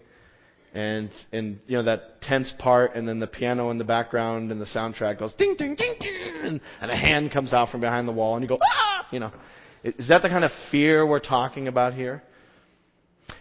And 0.74 1.10
and 1.32 1.60
you 1.66 1.76
know 1.76 1.84
that 1.84 2.20
tense 2.20 2.52
part, 2.58 2.94
and 2.94 3.08
then 3.08 3.20
the 3.20 3.26
piano 3.26 3.70
in 3.70 3.78
the 3.78 3.84
background, 3.84 4.50
and 4.50 4.60
the 4.60 4.66
soundtrack 4.66 5.18
goes 5.20 5.32
ding 5.34 5.54
ding 5.56 5.76
ding 5.76 5.94
ding, 6.00 6.60
and 6.80 6.90
a 6.90 6.96
hand 6.96 7.30
comes 7.32 7.52
out 7.52 7.70
from 7.70 7.80
behind 7.80 8.08
the 8.08 8.12
wall, 8.12 8.34
and 8.34 8.42
you 8.42 8.48
go 8.48 8.58
ah, 8.62 9.06
you 9.10 9.20
know, 9.20 9.32
is 9.84 10.08
that 10.08 10.22
the 10.22 10.28
kind 10.28 10.44
of 10.44 10.50
fear 10.70 11.06
we're 11.06 11.20
talking 11.20 11.68
about 11.68 11.94
here? 11.94 12.22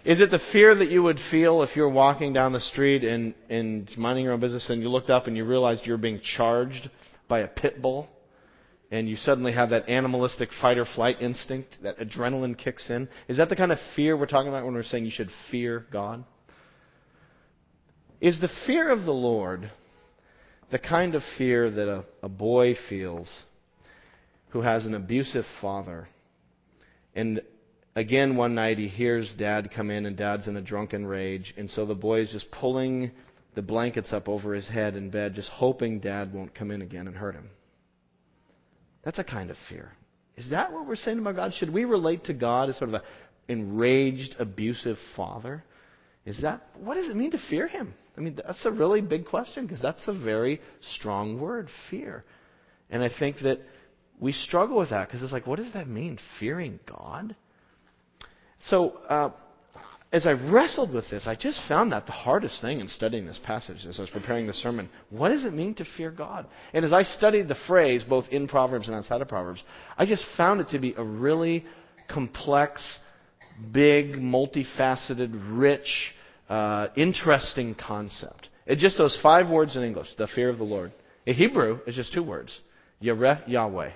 Is 0.05 0.21
it 0.21 0.31
the 0.31 0.39
fear 0.51 0.75
that 0.75 0.89
you 0.89 1.01
would 1.03 1.19
feel 1.31 1.63
if 1.63 1.75
you're 1.75 1.89
walking 1.89 2.33
down 2.33 2.53
the 2.53 2.61
street 2.61 3.03
and 3.03 3.33
and 3.49 3.89
minding 3.97 4.25
your 4.25 4.33
own 4.33 4.39
business, 4.39 4.69
and 4.69 4.81
you 4.81 4.89
looked 4.89 5.09
up 5.09 5.27
and 5.27 5.35
you 5.35 5.43
realized 5.43 5.85
you're 5.85 5.97
being 5.97 6.21
charged 6.23 6.89
by 7.27 7.39
a 7.39 7.47
pit 7.47 7.81
bull? 7.81 8.09
and 8.91 9.09
you 9.09 9.15
suddenly 9.15 9.51
have 9.51 9.71
that 9.71 9.89
animalistic 9.89 10.49
fight 10.61 10.77
or 10.77 10.85
flight 10.85 11.19
instinct, 11.19 11.79
that 11.81 11.97
adrenaline 11.97 12.55
kicks 12.55 12.91
in. 12.91 13.09
Is 13.27 13.37
that 13.37 13.49
the 13.49 13.55
kind 13.55 13.71
of 13.71 13.79
fear 13.95 14.15
we're 14.15 14.27
talking 14.27 14.49
about 14.49 14.65
when 14.65 14.75
we're 14.75 14.83
saying 14.83 15.03
you 15.03 15.09
should 15.09 15.31
fear 15.49 15.87
God? 15.91 16.23
Is 18.23 18.39
the 18.39 18.49
fear 18.65 18.89
of 18.89 19.03
the 19.03 19.13
Lord 19.13 19.69
the 20.71 20.79
kind 20.79 21.13
of 21.13 21.21
fear 21.37 21.69
that 21.69 21.89
a, 21.89 22.05
a 22.23 22.29
boy 22.29 22.73
feels 22.87 23.43
who 24.51 24.61
has 24.61 24.85
an 24.85 24.93
abusive 24.93 25.43
father? 25.59 26.07
And 27.13 27.41
again, 27.97 28.37
one 28.37 28.55
night 28.55 28.77
he 28.77 28.87
hears 28.87 29.33
dad 29.37 29.71
come 29.75 29.91
in, 29.91 30.05
and 30.05 30.15
dad's 30.15 30.47
in 30.47 30.55
a 30.55 30.61
drunken 30.61 31.05
rage. 31.05 31.53
And 31.57 31.69
so 31.69 31.85
the 31.85 31.95
boy 31.95 32.21
is 32.21 32.31
just 32.31 32.49
pulling 32.49 33.11
the 33.55 33.61
blankets 33.61 34.13
up 34.13 34.29
over 34.29 34.53
his 34.53 34.69
head 34.69 34.95
in 34.95 35.09
bed, 35.09 35.35
just 35.35 35.49
hoping 35.49 35.99
dad 35.99 36.33
won't 36.33 36.55
come 36.55 36.71
in 36.71 36.81
again 36.81 37.07
and 37.07 37.17
hurt 37.17 37.35
him. 37.35 37.49
That's 39.03 39.19
a 39.19 39.25
kind 39.25 39.51
of 39.51 39.57
fear. 39.67 39.91
Is 40.37 40.49
that 40.51 40.71
what 40.71 40.87
we're 40.87 40.95
saying 40.95 41.19
about 41.19 41.35
God? 41.35 41.53
Should 41.55 41.73
we 41.73 41.83
relate 41.83 42.23
to 42.23 42.33
God 42.33 42.69
as 42.69 42.77
sort 42.77 42.89
of 42.89 42.93
an 42.93 43.01
enraged, 43.49 44.37
abusive 44.39 44.97
father? 45.17 45.65
Is 46.25 46.41
that 46.41 46.63
what 46.77 46.95
does 46.95 47.09
it 47.09 47.15
mean 47.15 47.31
to 47.31 47.37
fear 47.49 47.67
him? 47.67 47.93
I 48.17 48.21
mean, 48.21 48.35
that's 48.35 48.65
a 48.65 48.71
really 48.71 49.01
big 49.01 49.25
question 49.25 49.65
because 49.65 49.81
that's 49.81 50.07
a 50.07 50.13
very 50.13 50.61
strong 50.95 51.39
word, 51.39 51.69
fear. 51.89 52.23
And 52.89 53.03
I 53.03 53.09
think 53.09 53.39
that 53.39 53.59
we 54.19 54.31
struggle 54.31 54.77
with 54.77 54.91
that 54.91 55.07
because 55.07 55.23
it's 55.23 55.33
like, 55.33 55.47
what 55.47 55.57
does 55.57 55.73
that 55.73 55.87
mean, 55.87 56.19
fearing 56.39 56.79
God? 56.85 57.35
So, 58.61 58.91
uh, 59.09 59.31
as 60.13 60.27
I 60.27 60.33
wrestled 60.33 60.93
with 60.93 61.09
this, 61.09 61.25
I 61.25 61.35
just 61.35 61.59
found 61.67 61.91
that 61.91 62.05
the 62.05 62.11
hardest 62.11 62.61
thing 62.61 62.79
in 62.79 62.87
studying 62.87 63.25
this 63.25 63.39
passage 63.43 63.83
as 63.87 63.97
I 63.97 64.03
was 64.03 64.11
preparing 64.11 64.45
the 64.45 64.53
sermon. 64.53 64.87
What 65.09 65.29
does 65.29 65.43
it 65.43 65.53
mean 65.53 65.73
to 65.75 65.85
fear 65.97 66.11
God? 66.11 66.45
And 66.71 66.85
as 66.85 66.93
I 66.93 67.01
studied 67.01 67.47
the 67.47 67.57
phrase, 67.67 68.03
both 68.03 68.27
in 68.29 68.47
Proverbs 68.47 68.87
and 68.87 68.95
outside 68.95 69.23
of 69.23 69.27
Proverbs, 69.27 69.63
I 69.97 70.05
just 70.05 70.23
found 70.37 70.61
it 70.61 70.69
to 70.69 70.77
be 70.77 70.93
a 70.95 71.03
really 71.03 71.65
complex, 72.07 72.99
big, 73.71 74.13
multifaceted, 74.13 75.57
rich, 75.57 76.13
uh, 76.49 76.87
interesting 76.95 77.75
concept. 77.75 78.49
It's 78.65 78.81
just 78.81 78.97
those 78.97 79.17
five 79.21 79.49
words 79.49 79.75
in 79.75 79.83
English, 79.83 80.07
the 80.17 80.27
fear 80.27 80.49
of 80.49 80.57
the 80.57 80.63
Lord. 80.63 80.91
In 81.25 81.35
Hebrew, 81.35 81.79
it's 81.85 81.95
just 81.95 82.13
two 82.13 82.23
words. 82.23 82.59
Yireh 83.01 83.47
Yahweh. 83.47 83.91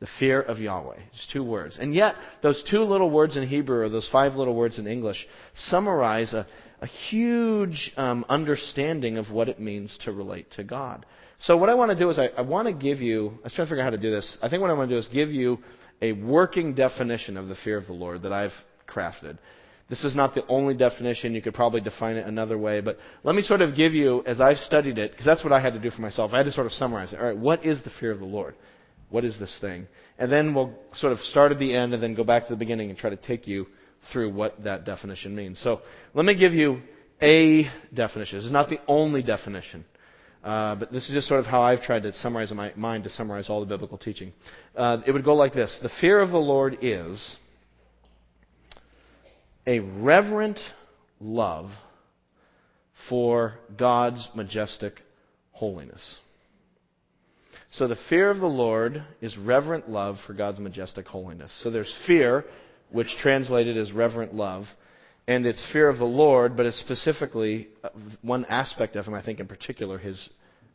The 0.00 0.08
fear 0.18 0.42
of 0.42 0.58
Yahweh. 0.58 0.98
It's 1.12 1.26
two 1.32 1.42
words. 1.42 1.78
And 1.80 1.94
yet, 1.94 2.16
those 2.42 2.62
two 2.70 2.80
little 2.80 3.10
words 3.10 3.36
in 3.36 3.46
Hebrew, 3.46 3.80
or 3.80 3.88
those 3.88 4.08
five 4.12 4.34
little 4.34 4.54
words 4.54 4.78
in 4.78 4.86
English, 4.86 5.26
summarize 5.54 6.34
a, 6.34 6.46
a 6.82 6.86
huge 6.86 7.92
um, 7.96 8.24
understanding 8.28 9.16
of 9.16 9.30
what 9.30 9.48
it 9.48 9.58
means 9.58 9.96
to 10.04 10.12
relate 10.12 10.50
to 10.52 10.64
God. 10.64 11.06
So 11.38 11.56
what 11.56 11.70
I 11.70 11.74
want 11.74 11.90
to 11.92 11.98
do 11.98 12.10
is 12.10 12.18
I, 12.18 12.26
I 12.36 12.42
want 12.42 12.68
to 12.68 12.74
give 12.74 13.00
you. 13.00 13.38
I 13.40 13.44
was 13.44 13.52
trying 13.54 13.66
to 13.66 13.70
figure 13.70 13.82
out 13.82 13.86
how 13.86 13.90
to 13.90 13.98
do 13.98 14.10
this. 14.10 14.36
I 14.42 14.50
think 14.50 14.60
what 14.60 14.70
I 14.70 14.74
want 14.74 14.90
to 14.90 14.94
do 14.94 14.98
is 14.98 15.08
give 15.08 15.30
you 15.30 15.58
a 16.02 16.12
working 16.12 16.74
definition 16.74 17.38
of 17.38 17.48
the 17.48 17.56
fear 17.56 17.78
of 17.78 17.86
the 17.86 17.94
Lord 17.94 18.22
that 18.22 18.32
I've 18.32 18.52
crafted. 18.86 19.38
This 19.88 20.04
is 20.04 20.16
not 20.16 20.34
the 20.34 20.44
only 20.48 20.74
definition. 20.74 21.34
You 21.34 21.42
could 21.42 21.54
probably 21.54 21.80
define 21.80 22.16
it 22.16 22.26
another 22.26 22.58
way, 22.58 22.80
but 22.80 22.98
let 23.22 23.36
me 23.36 23.42
sort 23.42 23.62
of 23.62 23.76
give 23.76 23.94
you, 23.94 24.24
as 24.26 24.40
I've 24.40 24.58
studied 24.58 24.98
it, 24.98 25.12
because 25.12 25.24
that's 25.24 25.44
what 25.44 25.52
I 25.52 25.60
had 25.60 25.74
to 25.74 25.78
do 25.78 25.90
for 25.90 26.02
myself. 26.02 26.32
I 26.32 26.38
had 26.38 26.46
to 26.46 26.52
sort 26.52 26.66
of 26.66 26.72
summarize 26.72 27.12
it. 27.12 27.20
All 27.20 27.26
right, 27.26 27.38
what 27.38 27.64
is 27.64 27.82
the 27.84 27.90
fear 28.00 28.10
of 28.10 28.18
the 28.18 28.24
Lord? 28.24 28.56
What 29.10 29.24
is 29.24 29.38
this 29.38 29.56
thing? 29.60 29.86
And 30.18 30.32
then 30.32 30.54
we'll 30.54 30.74
sort 30.94 31.12
of 31.12 31.20
start 31.20 31.52
at 31.52 31.58
the 31.58 31.72
end 31.72 31.94
and 31.94 32.02
then 32.02 32.14
go 32.14 32.24
back 32.24 32.46
to 32.46 32.52
the 32.52 32.56
beginning 32.56 32.90
and 32.90 32.98
try 32.98 33.10
to 33.10 33.16
take 33.16 33.46
you 33.46 33.66
through 34.12 34.32
what 34.32 34.64
that 34.64 34.84
definition 34.84 35.36
means. 35.36 35.60
So 35.60 35.82
let 36.14 36.26
me 36.26 36.34
give 36.34 36.52
you 36.52 36.82
a 37.22 37.70
definition. 37.94 38.38
This 38.38 38.46
is 38.46 38.52
not 38.52 38.68
the 38.68 38.80
only 38.88 39.22
definition. 39.22 39.84
Uh, 40.42 40.76
but 40.76 40.92
this 40.92 41.04
is 41.08 41.10
just 41.10 41.28
sort 41.28 41.40
of 41.40 41.46
how 41.46 41.60
I've 41.60 41.82
tried 41.82 42.04
to 42.04 42.12
summarize 42.12 42.50
in 42.50 42.56
my 42.56 42.72
mind 42.76 43.04
to 43.04 43.10
summarize 43.10 43.48
all 43.48 43.60
the 43.60 43.66
biblical 43.66 43.98
teaching. 43.98 44.32
Uh, 44.76 44.98
it 45.06 45.12
would 45.12 45.24
go 45.24 45.34
like 45.34 45.52
this 45.52 45.78
The 45.82 45.90
fear 46.00 46.20
of 46.20 46.30
the 46.30 46.38
Lord 46.38 46.78
is 46.82 47.36
a 49.66 49.80
reverent 49.80 50.60
love 51.20 51.70
for 53.08 53.54
God's 53.76 54.28
majestic 54.34 55.00
holiness. 55.52 56.16
So 57.70 57.88
the 57.88 57.98
fear 58.08 58.30
of 58.30 58.38
the 58.38 58.46
Lord 58.46 59.04
is 59.20 59.36
reverent 59.36 59.90
love 59.90 60.16
for 60.26 60.32
God's 60.32 60.58
majestic 60.58 61.06
holiness. 61.06 61.52
So 61.62 61.70
there's 61.70 61.92
fear, 62.06 62.44
which 62.90 63.16
translated 63.20 63.76
as 63.76 63.92
reverent 63.92 64.34
love, 64.34 64.66
and 65.28 65.44
it's 65.44 65.66
fear 65.72 65.88
of 65.88 65.98
the 65.98 66.04
Lord, 66.04 66.56
but 66.56 66.66
it's 66.66 66.78
specifically 66.78 67.68
uh, 67.82 67.88
one 68.22 68.44
aspect 68.44 68.94
of 68.94 69.06
him, 69.06 69.14
I 69.14 69.22
think 69.22 69.40
in 69.40 69.48
particular, 69.48 69.98
his 69.98 70.28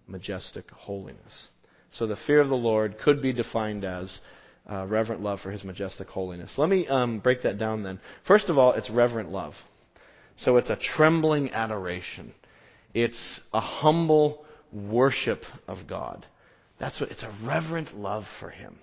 majestic 0.07 0.69
holiness. 0.71 1.47
So 1.93 2.05
the 2.05 2.17
fear 2.27 2.41
of 2.41 2.49
the 2.49 2.55
Lord 2.55 2.97
could 2.99 3.21
be 3.21 3.33
defined 3.33 3.85
as 3.85 4.19
uh, 4.69 4.85
reverent 4.85 5.21
love 5.21 5.39
for 5.41 5.51
his 5.51 5.63
majestic 5.63 6.07
holiness. 6.07 6.53
Let 6.57 6.69
me 6.69 6.87
um, 6.87 7.19
break 7.19 7.43
that 7.43 7.57
down 7.57 7.83
then. 7.83 7.99
First 8.27 8.49
of 8.49 8.57
all, 8.57 8.73
it's 8.73 8.89
reverent 8.89 9.29
love. 9.29 9.53
So 10.37 10.57
it's 10.57 10.69
a 10.69 10.77
trembling 10.77 11.51
adoration. 11.51 12.33
It's 12.93 13.41
a 13.53 13.59
humble 13.59 14.45
worship 14.71 15.43
of 15.67 15.87
God. 15.87 16.25
That's 16.79 16.99
what 16.99 17.11
it's 17.11 17.23
a 17.23 17.33
reverent 17.45 17.95
love 17.95 18.25
for 18.39 18.49
him. 18.49 18.75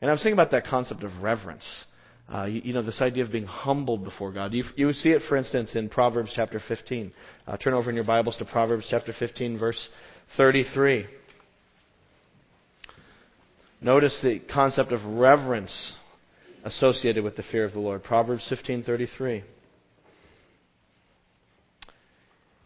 And 0.00 0.10
I 0.10 0.14
was 0.14 0.22
thinking 0.22 0.34
about 0.34 0.50
that 0.52 0.66
concept 0.66 1.02
of 1.02 1.22
reverence. 1.22 1.84
Uh, 2.32 2.44
you, 2.44 2.60
you, 2.66 2.72
know, 2.72 2.82
this 2.82 3.00
idea 3.00 3.24
of 3.24 3.32
being 3.32 3.46
humbled 3.46 4.04
before 4.04 4.30
God. 4.30 4.52
You, 4.54 4.64
you 4.76 4.92
see 4.92 5.10
it, 5.10 5.22
for 5.28 5.36
instance, 5.36 5.74
in 5.74 5.88
Proverbs 5.88 6.32
chapter 6.34 6.60
15. 6.60 7.12
Uh, 7.46 7.56
turn 7.56 7.74
over 7.74 7.90
in 7.90 7.96
your 7.96 8.04
Bibles 8.04 8.36
to 8.36 8.44
Proverbs 8.44 8.86
chapter 8.88 9.12
15, 9.12 9.58
verse 9.58 9.88
33. 10.36 11.06
Notice 13.80 14.20
the 14.22 14.40
concept 14.40 14.92
of 14.92 15.04
reverence 15.04 15.94
associated 16.64 17.24
with 17.24 17.36
the 17.36 17.42
fear 17.42 17.64
of 17.64 17.72
the 17.72 17.80
Lord. 17.80 18.02
Proverbs 18.02 18.46
15:33. 18.50 19.42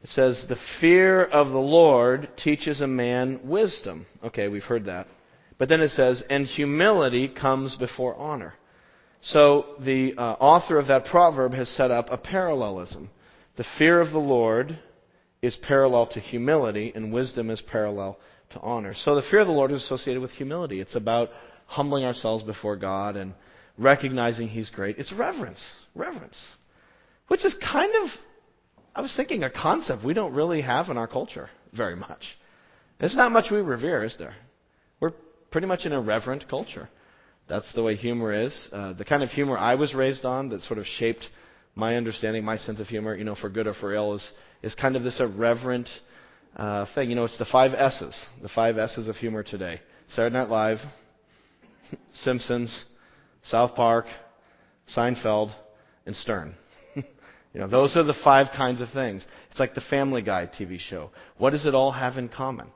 It 0.02 0.10
says, 0.10 0.46
"The 0.48 0.58
fear 0.80 1.22
of 1.22 1.50
the 1.50 1.60
Lord 1.60 2.36
teaches 2.36 2.80
a 2.80 2.88
man 2.88 3.40
wisdom." 3.44 4.06
Okay, 4.24 4.48
we've 4.48 4.64
heard 4.64 4.86
that. 4.86 5.06
But 5.56 5.68
then 5.68 5.80
it 5.80 5.90
says, 5.90 6.22
"And 6.28 6.46
humility 6.46 7.28
comes 7.28 7.76
before 7.76 8.16
honor." 8.16 8.54
So 9.22 9.76
the 9.78 10.14
uh, 10.18 10.32
author 10.40 10.78
of 10.78 10.88
that 10.88 11.06
proverb 11.06 11.54
has 11.54 11.68
set 11.68 11.92
up 11.92 12.10
a 12.10 12.18
parallelism. 12.18 13.08
The 13.56 13.64
fear 13.78 14.00
of 14.00 14.10
the 14.10 14.18
Lord 14.18 14.80
is 15.40 15.54
parallel 15.54 16.06
to 16.08 16.20
humility, 16.20 16.92
and 16.94 17.12
wisdom 17.12 17.50
is 17.50 17.60
parallel 17.60 18.18
to 18.54 18.60
honor. 18.60 18.94
So 18.94 19.14
the 19.14 19.22
fear 19.30 19.40
of 19.40 19.46
the 19.46 19.52
Lord 19.52 19.70
is 19.70 19.82
associated 19.82 20.20
with 20.20 20.32
humility. 20.32 20.80
It's 20.80 20.96
about 20.96 21.28
humbling 21.66 22.04
ourselves 22.04 22.42
before 22.42 22.76
God 22.76 23.16
and 23.16 23.34
recognizing 23.78 24.48
He's 24.48 24.70
great. 24.70 24.98
It's 24.98 25.12
reverence. 25.12 25.64
Reverence. 25.94 26.42
Which 27.28 27.44
is 27.44 27.54
kind 27.54 27.92
of, 28.02 28.10
I 28.94 29.00
was 29.00 29.14
thinking, 29.16 29.42
a 29.42 29.50
concept 29.50 30.04
we 30.04 30.14
don't 30.14 30.34
really 30.34 30.62
have 30.62 30.88
in 30.88 30.96
our 30.96 31.08
culture 31.08 31.50
very 31.72 31.96
much. 31.96 32.24
There's 32.98 33.16
not 33.16 33.32
much 33.32 33.50
we 33.50 33.58
revere, 33.58 34.04
is 34.04 34.14
there? 34.18 34.34
We're 35.00 35.12
pretty 35.50 35.66
much 35.66 35.84
an 35.84 35.92
irreverent 35.92 36.48
culture. 36.48 36.88
That's 37.48 37.72
the 37.74 37.82
way 37.82 37.96
humor 37.96 38.32
is. 38.32 38.68
Uh, 38.72 38.92
the 38.94 39.04
kind 39.04 39.22
of 39.22 39.30
humor 39.30 39.58
I 39.58 39.74
was 39.74 39.94
raised 39.94 40.24
on 40.24 40.48
that 40.50 40.62
sort 40.62 40.78
of 40.78 40.86
shaped 40.86 41.28
my 41.74 41.96
understanding, 41.96 42.44
my 42.44 42.56
sense 42.56 42.80
of 42.80 42.86
humor, 42.86 43.16
you 43.16 43.24
know, 43.24 43.34
for 43.34 43.50
good 43.50 43.66
or 43.66 43.74
for 43.74 43.92
ill, 43.92 44.14
is, 44.14 44.32
is 44.62 44.74
kind 44.74 44.96
of 44.96 45.02
this 45.02 45.20
irreverent 45.20 45.88
uh, 46.56 46.86
thing. 46.94 47.10
You 47.10 47.16
know, 47.16 47.24
it's 47.24 47.38
the 47.38 47.44
five 47.44 47.72
S's, 47.74 48.14
the 48.42 48.48
five 48.48 48.78
S's 48.78 49.08
of 49.08 49.16
humor 49.16 49.42
today. 49.42 49.80
Saturday 50.08 50.34
Night 50.34 50.48
Live, 50.48 50.78
Simpsons, 52.14 52.84
South 53.42 53.74
Park, 53.74 54.06
Seinfeld, 54.94 55.54
and 56.06 56.14
Stern. 56.14 56.54
you 56.94 57.04
know, 57.54 57.68
those 57.68 57.96
are 57.96 58.04
the 58.04 58.14
five 58.24 58.48
kinds 58.54 58.80
of 58.80 58.90
things. 58.90 59.24
It's 59.50 59.60
like 59.60 59.74
the 59.74 59.80
Family 59.80 60.22
Guy 60.22 60.46
TV 60.46 60.78
show. 60.78 61.10
What 61.38 61.50
does 61.50 61.66
it 61.66 61.74
all 61.74 61.92
have 61.92 62.18
in 62.18 62.28
common? 62.28 62.68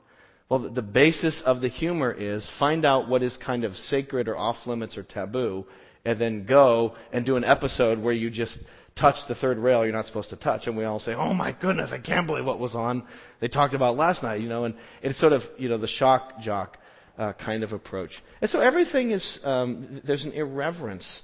Well, 0.48 0.70
the 0.70 0.82
basis 0.82 1.42
of 1.44 1.60
the 1.60 1.68
humor 1.68 2.10
is 2.10 2.48
find 2.58 2.84
out 2.86 3.08
what 3.08 3.22
is 3.22 3.36
kind 3.36 3.64
of 3.64 3.76
sacred 3.76 4.28
or 4.28 4.36
off 4.36 4.66
limits 4.66 4.96
or 4.96 5.02
taboo, 5.02 5.66
and 6.04 6.18
then 6.18 6.46
go 6.46 6.94
and 7.12 7.26
do 7.26 7.36
an 7.36 7.44
episode 7.44 7.98
where 7.98 8.14
you 8.14 8.30
just 8.30 8.58
touch 8.98 9.16
the 9.28 9.34
third 9.34 9.58
rail 9.58 9.84
you're 9.84 9.94
not 9.94 10.06
supposed 10.06 10.30
to 10.30 10.36
touch. 10.36 10.66
And 10.66 10.76
we 10.76 10.84
all 10.84 10.98
say, 10.98 11.14
oh 11.14 11.32
my 11.32 11.52
goodness, 11.52 11.90
I 11.92 11.98
can't 11.98 12.26
believe 12.26 12.44
what 12.44 12.58
was 12.58 12.74
on 12.74 13.04
they 13.40 13.48
talked 13.48 13.74
about 13.74 13.96
last 13.96 14.22
night, 14.22 14.40
you 14.40 14.48
know, 14.48 14.64
and 14.64 14.74
it's 15.02 15.20
sort 15.20 15.32
of, 15.32 15.42
you 15.56 15.68
know, 15.68 15.78
the 15.78 15.88
shock 15.88 16.40
jock 16.40 16.76
uh, 17.16 17.32
kind 17.32 17.62
of 17.62 17.72
approach. 17.72 18.10
And 18.40 18.50
so 18.50 18.60
everything 18.60 19.10
is, 19.10 19.40
um, 19.44 20.00
there's 20.06 20.24
an 20.24 20.32
irreverence 20.32 21.22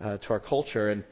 uh, 0.00 0.18
to 0.18 0.30
our 0.30 0.40
culture. 0.40 0.90
And, 0.90 1.04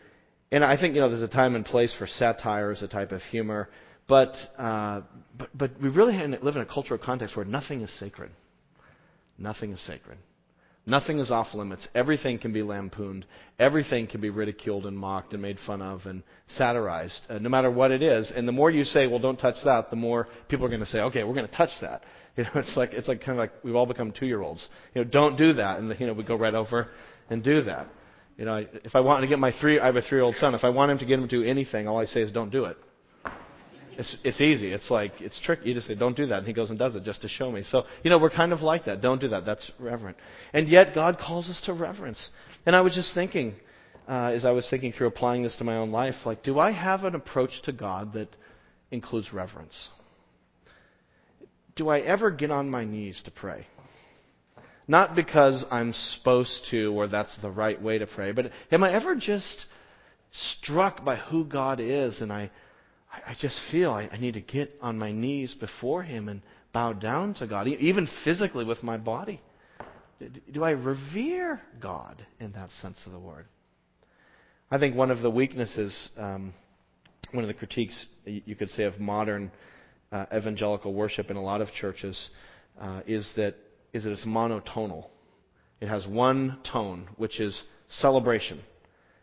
and 0.51 0.65
I 0.65 0.79
think, 0.79 0.95
you 0.95 1.01
know, 1.01 1.09
there's 1.09 1.23
a 1.23 1.29
time 1.29 1.55
and 1.55 1.65
place 1.65 1.95
for 1.97 2.07
satire 2.07 2.71
as 2.71 2.83
a 2.83 2.89
type 2.89 3.13
of 3.13 3.23
humor. 3.23 3.69
But, 4.09 4.35
uh, 4.59 5.03
but, 5.39 5.57
but 5.57 5.81
we 5.81 5.89
really 5.89 6.17
live 6.17 6.57
in 6.57 6.63
a 6.63 6.67
cultural 6.67 6.99
context 7.03 7.37
where 7.37 7.45
nothing 7.45 7.83
is 7.83 7.99
sacred. 7.99 8.31
Nothing 9.39 9.73
is 9.73 9.81
sacred. 9.87 10.19
Nothing 10.85 11.21
is 11.21 11.31
off 11.31 11.55
limits. 11.55 11.87
Everything 11.95 12.39
can 12.41 12.53
be 12.53 12.63
lampooned. 12.63 13.25
Everything 13.59 14.09
can 14.09 14.21
be 14.21 14.31
ridiculed 14.31 14.85
and 14.85 14.99
mocked 14.99 15.33
and 15.33 15.41
made 15.41 15.59
fun 15.61 15.81
of 15.81 16.07
and 16.07 16.25
satirized, 16.49 17.23
uh, 17.29 17.39
no 17.39 17.49
matter 17.49 17.71
what 17.71 17.93
it 17.93 18.03
is. 18.03 18.33
And 18.35 18.49
the 18.49 18.53
more 18.53 18.69
you 18.69 18.85
say, 18.85 19.07
"Well, 19.07 19.21
don't 19.21 19.39
touch 19.39 19.63
that," 19.65 19.91
the 19.91 19.97
more 19.97 20.27
people 20.49 20.67
are 20.67 20.69
going 20.69 20.81
to 20.81 20.87
say, 20.87 21.01
"Okay, 21.03 21.23
we're 21.23 21.35
going 21.35 21.49
to 21.49 21.55
touch 21.55 21.81
that." 21.81 22.03
You 22.35 22.45
know, 22.45 22.51
it's 22.55 22.79
like 22.79 22.95
it's 22.95 23.09
like 23.09 23.21
kind 23.21 23.33
of 23.33 23.37
like 23.37 23.53
we've 23.63 23.75
all 23.75 23.85
become 23.85 24.11
two-year-olds. 24.11 24.67
You 24.95 25.05
know, 25.05 25.11
don't 25.11 25.37
do 25.37 25.53
that, 25.53 25.79
and 25.79 25.95
you 26.01 26.07
know 26.07 26.15
we 26.15 26.25
go 26.25 26.35
right 26.35 26.55
over 26.55 26.89
and 27.29 27.45
do 27.45 27.61
that. 27.65 27.89
You 28.39 28.47
know, 28.47 28.65
if 28.85 28.97
I 28.97 29.01
want 29.01 29.21
to 29.21 29.29
get 29.29 29.39
my 29.39 29.53
three, 29.61 29.79
I 29.79 29.85
have 29.85 29.97
a 29.97 30.01
three-year-old 30.01 30.37
son. 30.37 30.55
If 30.55 30.65
I 30.65 30.71
want 30.71 30.91
him 30.91 30.99
to 31.01 31.05
get 31.05 31.19
him 31.19 31.29
to 31.29 31.43
do 31.43 31.47
anything, 31.47 31.87
all 31.87 31.99
I 31.99 32.07
say 32.07 32.23
is, 32.23 32.33
"Don't 32.33 32.49
do 32.49 32.65
it." 32.65 32.79
It's, 33.99 34.17
it's 34.25 34.41
easy. 34.41 34.73
It's 34.73 34.91
like, 34.91 35.21
it's 35.21 35.39
tricky. 35.41 35.69
You 35.69 35.75
just 35.75 35.87
say, 35.87 35.95
don't 35.95 36.17
do 36.17 36.27
that. 36.27 36.39
And 36.39 36.47
he 36.47 36.53
goes 36.53 36.71
and 36.71 36.79
does 36.79 36.95
it 36.95 37.05
just 37.05 37.23
to 37.23 37.29
show 37.29 37.51
me. 37.51 37.63
So, 37.63 37.85
you 38.03 38.11
know, 38.11 38.19
we're 38.19 38.31
kind 38.31 38.53
of 38.53 38.63
like 38.63 38.87
that. 38.87 39.01
Don't 39.01 39.21
do 39.21 39.29
that. 39.29 39.45
That's 39.45 39.71
reverent. 39.79 40.17
And 40.53 40.69
yet, 40.69 40.95
God 40.95 41.19
calls 41.19 41.49
us 41.49 41.61
to 41.67 41.73
reverence. 41.73 42.31
And 42.65 42.75
I 42.75 42.81
was 42.81 42.95
just 42.95 43.15
thinking, 43.15 43.55
uh, 44.09 44.33
as 44.35 44.45
I 44.45 44.53
was 44.53 44.69
thinking 44.69 44.93
through 44.93 45.09
applying 45.09 45.43
this 45.43 45.57
to 45.57 45.65
my 45.65 45.77
own 45.77 45.91
life, 45.91 46.15
like, 46.25 46.43
do 46.43 46.59
I 46.59 46.73
have 46.73 47.05
an 47.05 47.15
approach 47.15 47.63
to 47.65 47.73
God 47.73 48.15
that 48.15 48.29
includes 48.91 49.33
reverence? 49.33 49.89
Do 51.77 51.89
I 51.89 52.01
ever 52.01 52.31
get 52.31 52.51
on 52.51 52.71
my 52.71 52.85
knees 52.85 53.21
to 53.25 53.31
pray? 53.31 53.67
Not 54.89 55.15
because 55.15 55.65
I'm 55.71 55.93
supposed 55.93 56.67
to 56.71 56.93
or 56.93 57.09
that's 57.09 57.37
the 57.41 57.51
right 57.51 57.81
way 57.81 57.99
to 57.99 58.07
pray, 58.07 58.33
but 58.33 58.51
am 58.71 58.83
I 58.85 58.93
ever 58.93 59.15
just 59.15 59.67
struck 60.31 61.05
by 61.05 61.17
who 61.17 61.45
God 61.45 61.79
is 61.81 62.21
and 62.21 62.33
I 62.33 62.51
I, 63.13 63.35
just 63.39 63.61
feel 63.71 63.93
I, 63.93 64.09
I 64.11 64.17
need 64.19 64.35
to 64.35 64.41
get 64.41 64.75
on 64.81 64.99
my 64.99 65.13
knees 65.13 65.55
before 65.55 66.03
Him 66.03 66.29
and 66.29 66.43
bow 66.73 66.93
down 66.93 67.35
to 67.35 67.47
God, 67.47 67.69
even 67.69 68.09
physically 68.25 68.65
with 68.65 68.83
my 68.83 68.97
body. 68.97 69.41
Do 70.53 70.65
I 70.65 70.71
revere 70.71 71.61
God 71.81 72.25
in 72.41 72.53
that 72.53 72.71
sense 72.81 72.99
of 73.07 73.13
the 73.13 73.19
word? 73.19 73.47
I 74.71 74.79
think 74.79 74.97
one 74.97 75.11
of 75.11 75.21
the 75.21 75.31
weaknesses, 75.31 76.09
um, 76.17 76.55
one 77.33 77.45
of 77.45 77.49
the 77.49 77.55
critiques 77.55 78.07
you 78.25 78.57
could 78.57 78.71
say 78.71 78.85
of 78.85 78.99
modern 78.99 79.51
uh, 80.11 80.27
evangelical 80.35 80.95
worship 80.95 81.31
in 81.31 81.37
a 81.37 81.43
lot 81.43 81.61
of 81.61 81.73
churches 81.73 82.31
uh, 82.81 83.03
is 83.07 83.31
that 83.37 83.57
is 83.93 84.05
that 84.05 84.13
it's 84.13 84.25
monotonal. 84.25 85.09
It 85.81 85.89
has 85.89 86.07
one 86.07 86.59
tone, 86.71 87.09
which 87.17 87.41
is 87.41 87.63
celebration. 87.89 88.61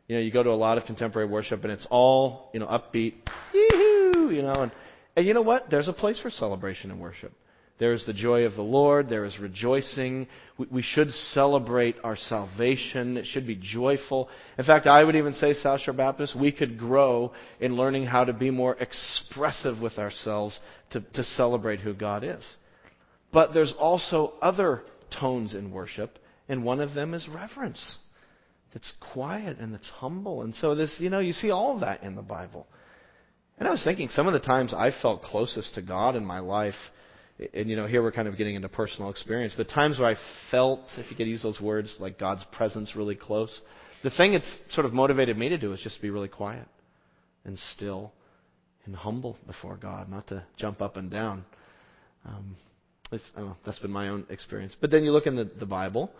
You 0.09 0.15
know, 0.15 0.21
you 0.21 0.31
go 0.31 0.41
to 0.41 0.49
a 0.49 0.53
lot 0.53 0.79
of 0.79 0.85
contemporary 0.85 1.29
worship 1.29 1.63
and 1.63 1.71
it's 1.71 1.85
all, 1.91 2.49
you 2.51 2.59
know, 2.59 2.65
upbeat, 2.65 3.13
you 3.53 4.41
know, 4.41 4.53
and, 4.53 4.71
and 5.15 5.25
you 5.27 5.35
know 5.35 5.43
what? 5.43 5.69
There's 5.69 5.87
a 5.87 5.93
place 5.93 6.19
for 6.19 6.31
celebration 6.31 6.89
and 6.89 6.99
worship. 6.99 7.31
There 7.77 7.93
is 7.93 8.05
the 8.07 8.13
joy 8.13 8.45
of 8.45 8.55
the 8.55 8.63
Lord. 8.63 9.07
There 9.07 9.23
is 9.23 9.37
rejoicing. 9.39 10.27
We, 10.57 10.65
we, 10.71 10.81
should 10.81 11.13
celebrate 11.13 11.95
our 12.03 12.15
salvation. 12.15 13.17
It 13.17 13.27
should 13.27 13.45
be 13.45 13.55
joyful. 13.55 14.29
In 14.57 14.65
fact, 14.65 14.87
I 14.87 15.03
would 15.03 15.15
even 15.15 15.33
say, 15.33 15.53
South 15.53 15.81
Shore 15.81 15.93
Baptist, 15.93 16.35
we 16.35 16.51
could 16.51 16.79
grow 16.79 17.31
in 17.59 17.77
learning 17.77 18.07
how 18.07 18.25
to 18.25 18.33
be 18.33 18.49
more 18.49 18.75
expressive 18.77 19.79
with 19.79 19.99
ourselves 19.99 20.59
to, 20.89 21.01
to 21.13 21.23
celebrate 21.23 21.81
who 21.81 21.93
God 21.93 22.23
is. 22.23 22.43
But 23.31 23.53
there's 23.53 23.75
also 23.77 24.33
other 24.41 24.81
tones 25.11 25.53
in 25.53 25.71
worship, 25.71 26.17
and 26.49 26.63
one 26.63 26.79
of 26.79 26.95
them 26.95 27.13
is 27.13 27.29
reverence. 27.29 27.95
It's 28.73 28.93
quiet 29.13 29.57
and 29.59 29.73
it's 29.73 29.89
humble. 29.89 30.43
And 30.43 30.55
so 30.55 30.75
this, 30.75 30.97
you 30.99 31.09
know, 31.09 31.19
you 31.19 31.33
see 31.33 31.49
all 31.49 31.75
of 31.75 31.81
that 31.81 32.03
in 32.03 32.15
the 32.15 32.21
Bible. 32.21 32.67
And 33.57 33.67
I 33.67 33.71
was 33.71 33.83
thinking 33.83 34.09
some 34.09 34.27
of 34.27 34.33
the 34.33 34.39
times 34.39 34.73
I 34.73 34.91
felt 34.91 35.23
closest 35.23 35.75
to 35.75 35.81
God 35.81 36.15
in 36.15 36.25
my 36.25 36.39
life 36.39 36.75
and 37.53 37.69
you 37.69 37.75
know, 37.75 37.88
here 37.88 38.03
we're 38.03 38.11
kind 38.11 38.27
of 38.27 38.38
getting 38.38 38.55
into 38.55 38.69
personal 38.69 39.09
experience, 39.09 39.53
but 39.55 39.69
times 39.69 39.97
where 39.97 40.09
I 40.09 40.15
felt, 40.51 40.81
if 40.97 41.09
you 41.09 41.15
could 41.15 41.27
use 41.27 41.41
those 41.41 41.59
words, 41.61 41.95
like 41.99 42.19
God's 42.19 42.43
presence 42.51 42.95
really 42.95 43.15
close, 43.15 43.61
the 44.03 44.09
thing 44.09 44.33
it's 44.33 44.59
sort 44.69 44.85
of 44.85 44.93
motivated 44.93 45.38
me 45.38 45.49
to 45.49 45.57
do 45.57 45.71
is 45.73 45.79
just 45.81 46.01
be 46.01 46.09
really 46.09 46.27
quiet 46.27 46.67
and 47.45 47.57
still 47.57 48.11
and 48.85 48.95
humble 48.95 49.38
before 49.47 49.77
God, 49.77 50.09
not 50.09 50.27
to 50.27 50.43
jump 50.57 50.81
up 50.81 50.97
and 50.97 51.09
down. 51.09 51.45
Um, 52.25 52.55
know, 53.38 53.55
that's 53.65 53.79
been 53.79 53.91
my 53.91 54.09
own 54.09 54.25
experience. 54.29 54.75
But 54.79 54.91
then 54.91 55.03
you 55.03 55.11
look 55.11 55.25
in 55.25 55.35
the, 55.35 55.45
the 55.45 55.65
Bible, 55.65 56.11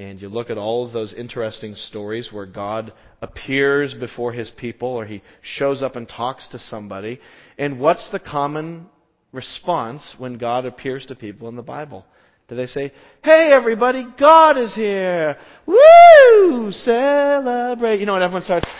and 0.00 0.22
you 0.22 0.30
look 0.30 0.48
at 0.48 0.56
all 0.56 0.86
of 0.86 0.94
those 0.94 1.12
interesting 1.12 1.74
stories 1.74 2.32
where 2.32 2.46
God 2.46 2.94
appears 3.20 3.92
before 3.92 4.32
his 4.32 4.48
people 4.48 4.88
or 4.88 5.04
he 5.04 5.22
shows 5.42 5.82
up 5.82 5.94
and 5.94 6.08
talks 6.08 6.48
to 6.48 6.58
somebody. 6.58 7.20
And 7.58 7.78
what's 7.78 8.10
the 8.10 8.18
common 8.18 8.86
response 9.30 10.14
when 10.16 10.38
God 10.38 10.64
appears 10.64 11.04
to 11.06 11.14
people 11.14 11.50
in 11.50 11.56
the 11.56 11.62
Bible? 11.62 12.06
Do 12.48 12.56
they 12.56 12.66
say, 12.66 12.94
Hey 13.22 13.52
everybody, 13.52 14.06
God 14.18 14.56
is 14.56 14.74
here! 14.74 15.36
Woo! 15.66 16.72
Celebrate! 16.72 18.00
You 18.00 18.06
know, 18.06 18.14
when 18.14 18.22
everyone 18.22 18.42
starts, 18.42 18.72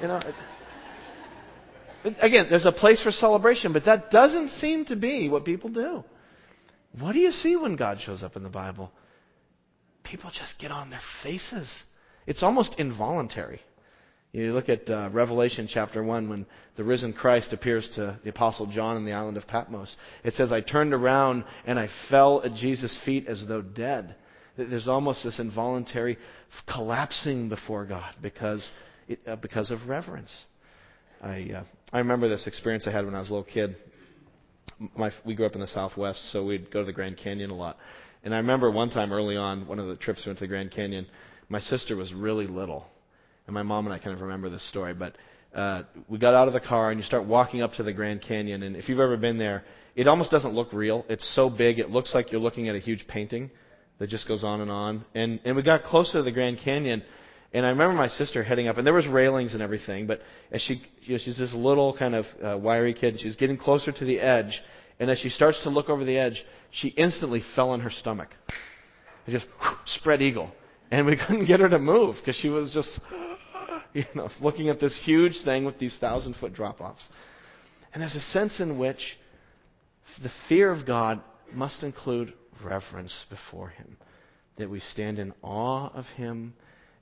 you 0.00 0.06
know. 0.06 0.20
Again, 2.20 2.46
there's 2.48 2.66
a 2.66 2.72
place 2.72 3.02
for 3.02 3.10
celebration, 3.10 3.72
but 3.72 3.84
that 3.86 4.12
doesn't 4.12 4.50
seem 4.50 4.84
to 4.84 4.94
be 4.94 5.28
what 5.28 5.44
people 5.44 5.70
do. 5.70 6.04
What 7.00 7.14
do 7.14 7.18
you 7.18 7.32
see 7.32 7.56
when 7.56 7.74
God 7.74 8.00
shows 8.00 8.22
up 8.22 8.36
in 8.36 8.44
the 8.44 8.48
Bible? 8.48 8.92
People 10.10 10.30
just 10.32 10.58
get 10.58 10.70
on 10.70 10.90
their 10.90 11.02
faces. 11.22 11.70
It's 12.26 12.42
almost 12.42 12.74
involuntary. 12.78 13.60
You 14.32 14.52
look 14.52 14.68
at 14.68 14.88
uh, 14.90 15.08
Revelation 15.12 15.68
chapter 15.70 16.02
1 16.02 16.28
when 16.28 16.46
the 16.76 16.84
risen 16.84 17.12
Christ 17.12 17.52
appears 17.52 17.88
to 17.96 18.18
the 18.22 18.30
Apostle 18.30 18.66
John 18.66 18.96
on 18.96 19.04
the 19.04 19.12
island 19.12 19.36
of 19.36 19.46
Patmos. 19.46 19.96
It 20.22 20.34
says, 20.34 20.52
I 20.52 20.60
turned 20.60 20.92
around 20.92 21.44
and 21.66 21.78
I 21.78 21.88
fell 22.10 22.42
at 22.42 22.54
Jesus' 22.54 22.96
feet 23.04 23.26
as 23.26 23.44
though 23.46 23.62
dead. 23.62 24.14
There's 24.56 24.88
almost 24.88 25.24
this 25.24 25.38
involuntary 25.38 26.18
collapsing 26.66 27.48
before 27.48 27.86
God 27.86 28.14
because, 28.20 28.70
it, 29.08 29.20
uh, 29.26 29.36
because 29.36 29.70
of 29.70 29.88
reverence. 29.88 30.44
I, 31.22 31.50
uh, 31.54 31.64
I 31.92 31.98
remember 31.98 32.28
this 32.28 32.46
experience 32.46 32.86
I 32.86 32.92
had 32.92 33.04
when 33.04 33.14
I 33.14 33.20
was 33.20 33.30
a 33.30 33.32
little 33.32 33.50
kid. 33.50 33.76
My, 34.96 35.10
we 35.24 35.34
grew 35.34 35.46
up 35.46 35.54
in 35.54 35.60
the 35.60 35.66
Southwest, 35.66 36.30
so 36.32 36.44
we'd 36.44 36.70
go 36.70 36.80
to 36.80 36.86
the 36.86 36.92
Grand 36.92 37.16
Canyon 37.16 37.50
a 37.50 37.54
lot. 37.54 37.78
And 38.24 38.34
I 38.34 38.38
remember 38.38 38.70
one 38.70 38.90
time 38.90 39.12
early 39.12 39.36
on, 39.36 39.66
one 39.66 39.78
of 39.78 39.86
the 39.86 39.96
trips 39.96 40.24
we 40.24 40.30
went 40.30 40.38
to 40.38 40.44
the 40.44 40.48
Grand 40.48 40.70
Canyon, 40.70 41.06
my 41.48 41.60
sister 41.60 41.96
was 41.96 42.12
really 42.12 42.46
little 42.46 42.86
and 43.48 43.54
my 43.54 43.62
mom 43.62 43.86
and 43.86 43.94
I 43.94 43.98
kind 43.98 44.14
of 44.14 44.20
remember 44.20 44.50
this 44.50 44.68
story. 44.68 44.94
But 44.94 45.16
uh, 45.54 45.82
we 46.06 46.18
got 46.18 46.34
out 46.34 46.46
of 46.46 46.54
the 46.54 46.60
car 46.60 46.90
and 46.90 47.00
you 47.00 47.04
start 47.04 47.24
walking 47.24 47.62
up 47.62 47.72
to 47.74 47.82
the 47.82 47.92
Grand 47.92 48.22
Canyon, 48.22 48.62
and 48.62 48.76
if 48.76 48.88
you've 48.88 49.00
ever 49.00 49.16
been 49.16 49.38
there, 49.38 49.64
it 49.96 50.06
almost 50.06 50.30
doesn't 50.30 50.54
look 50.54 50.72
real. 50.72 51.04
It's 51.08 51.34
so 51.34 51.50
big, 51.50 51.80
it 51.80 51.90
looks 51.90 52.14
like 52.14 52.30
you're 52.30 52.40
looking 52.40 52.68
at 52.68 52.76
a 52.76 52.78
huge 52.78 53.08
painting 53.08 53.50
that 53.98 54.08
just 54.10 54.28
goes 54.28 54.44
on 54.44 54.60
and 54.60 54.70
on. 54.70 55.04
And 55.14 55.40
and 55.44 55.56
we 55.56 55.62
got 55.62 55.82
closer 55.82 56.18
to 56.18 56.22
the 56.22 56.30
Grand 56.30 56.58
Canyon, 56.58 57.02
and 57.52 57.64
I 57.64 57.70
remember 57.70 57.96
my 57.96 58.08
sister 58.08 58.44
heading 58.44 58.68
up, 58.68 58.76
and 58.76 58.86
there 58.86 58.94
was 58.94 59.08
railings 59.08 59.54
and 59.54 59.62
everything. 59.62 60.06
But 60.06 60.20
as 60.52 60.60
she, 60.60 60.82
you 61.00 61.14
know, 61.14 61.18
she's 61.24 61.38
this 61.38 61.54
little 61.54 61.96
kind 61.96 62.14
of 62.14 62.26
uh, 62.44 62.58
wiry 62.58 62.92
kid, 62.92 63.14
and 63.14 63.20
she's 63.20 63.36
getting 63.36 63.56
closer 63.56 63.90
to 63.90 64.04
the 64.04 64.20
edge. 64.20 64.62
And 65.00 65.10
as 65.10 65.18
she 65.18 65.28
starts 65.28 65.62
to 65.62 65.70
look 65.70 65.88
over 65.88 66.04
the 66.04 66.18
edge, 66.18 66.44
she 66.70 66.88
instantly 66.88 67.42
fell 67.54 67.70
on 67.70 67.80
her 67.80 67.90
stomach. 67.90 68.30
Just 69.28 69.46
whoosh, 69.60 69.76
spread 69.86 70.22
eagle, 70.22 70.50
and 70.90 71.06
we 71.06 71.16
couldn't 71.26 71.46
get 71.46 71.60
her 71.60 71.68
to 71.68 71.78
move 71.78 72.16
because 72.16 72.36
she 72.36 72.48
was 72.48 72.70
just 72.70 73.00
you 73.92 74.04
know, 74.14 74.28
looking 74.40 74.68
at 74.68 74.80
this 74.80 74.98
huge 75.04 75.42
thing 75.44 75.64
with 75.64 75.78
these 75.78 75.96
thousand 75.98 76.34
foot 76.36 76.54
drop 76.54 76.80
offs. 76.80 77.02
And 77.92 78.02
there's 78.02 78.16
a 78.16 78.20
sense 78.20 78.60
in 78.60 78.78
which 78.78 79.18
the 80.22 80.30
fear 80.48 80.70
of 80.70 80.86
God 80.86 81.20
must 81.52 81.82
include 81.82 82.32
reverence 82.62 83.24
before 83.30 83.68
Him, 83.70 83.96
that 84.56 84.70
we 84.70 84.80
stand 84.80 85.18
in 85.18 85.32
awe 85.42 85.90
of 85.94 86.04
Him 86.16 86.54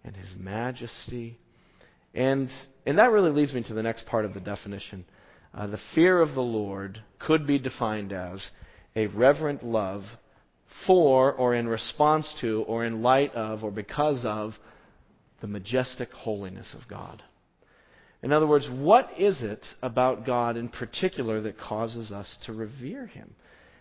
and 0.05 0.15
His 0.17 0.29
majesty. 0.37 1.39
And, 2.15 2.49
and 2.87 2.99
that 2.99 3.11
really 3.11 3.31
leads 3.31 3.53
me 3.53 3.63
to 3.65 3.75
the 3.75 3.83
next 3.83 4.07
part 4.07 4.25
of 4.25 4.35
the 4.35 4.41
definition. 4.41 5.05
Uh, 5.57 5.67
the 5.67 5.81
fear 5.95 6.21
of 6.21 6.35
the 6.35 6.43
Lord 6.43 7.03
could 7.19 7.47
be 7.47 7.59
defined 7.59 8.13
as 8.13 8.51
a 8.95 9.07
reverent 9.07 9.65
love 9.65 10.03
for, 10.87 11.33
or 11.33 11.55
in 11.55 11.67
response 11.67 12.33
to, 12.43 12.63
or 12.69 12.85
in 12.85 13.03
light 13.03 13.35
of, 13.35 13.65
or 13.65 13.71
because 13.71 14.25
of 14.27 14.53
the 15.41 15.47
majestic 15.47 16.13
holiness 16.13 16.75
of 16.75 16.87
God. 16.89 17.23
In 18.23 18.33
other 18.33 18.47
words, 18.47 18.69
what 18.71 19.11
is 19.19 19.43
it 19.43 19.65
about 19.83 20.27
God 20.27 20.57
in 20.57 20.69
particular 20.69 21.41
that 21.43 21.59
causes 21.59 22.13
us 22.13 22.37
to 22.45 22.53
revere 22.53 23.07
Him? 23.07 23.35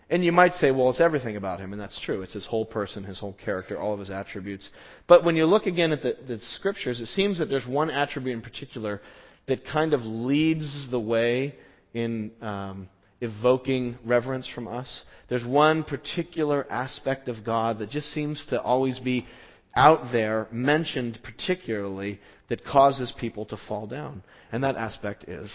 And 0.10 0.24
you 0.24 0.32
might 0.32 0.54
say, 0.54 0.72
well, 0.72 0.92
it's 0.92 1.02
everything 1.02 1.36
about 1.36 1.60
Him, 1.60 1.74
and 1.74 1.82
that's 1.82 2.00
true. 2.00 2.22
It's 2.22 2.34
His 2.34 2.46
whole 2.46 2.66
person, 2.66 3.04
His 3.04 3.20
whole 3.20 3.36
character, 3.44 3.78
all 3.78 3.94
of 3.94 4.00
His 4.00 4.12
attributes. 4.12 4.70
But 5.08 5.26
when 5.26 5.36
you 5.36 5.46
look 5.46 5.66
again 5.66 5.92
at 5.92 6.04
the, 6.04 6.16
the 6.28 6.40
Scriptures, 6.40 7.02
it 7.02 7.08
seems 7.08 7.40
that 7.40 7.50
there's 7.50 7.68
one 7.68 7.90
attribute 7.90 8.36
in 8.36 8.42
particular 8.42 9.02
that 9.48 9.66
kind 9.66 9.94
of 9.94 10.02
leads 10.02 10.90
the 10.90 11.00
way 11.00 11.56
in 11.94 12.32
um, 12.42 12.90
evoking 13.22 13.98
reverence 14.04 14.48
from 14.48 14.68
us. 14.68 15.04
There's 15.30 15.46
one 15.46 15.84
particular 15.84 16.66
aspect 16.70 17.28
of 17.28 17.44
God 17.44 17.80
that 17.80 17.90
just 17.90 18.12
seems 18.12 18.46
to 18.48 18.62
always 18.62 19.00
be 19.00 19.26
out 19.76 20.12
there 20.12 20.48
mentioned 20.52 21.20
particularly 21.24 22.20
that 22.50 22.64
causes 22.64 23.14
people 23.20 23.46
to 23.46 23.58
fall 23.68 23.88
down. 23.88 24.24
And 24.52 24.64
that 24.64 24.78
aspect 24.78 25.26
is 25.26 25.52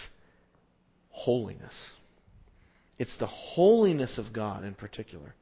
holiness. 1.09 1.91
It's 2.99 3.17
the 3.17 3.27
holiness 3.27 4.17
of 4.17 4.31
God 4.33 4.63
in 4.63 4.75
particular. 4.75 5.33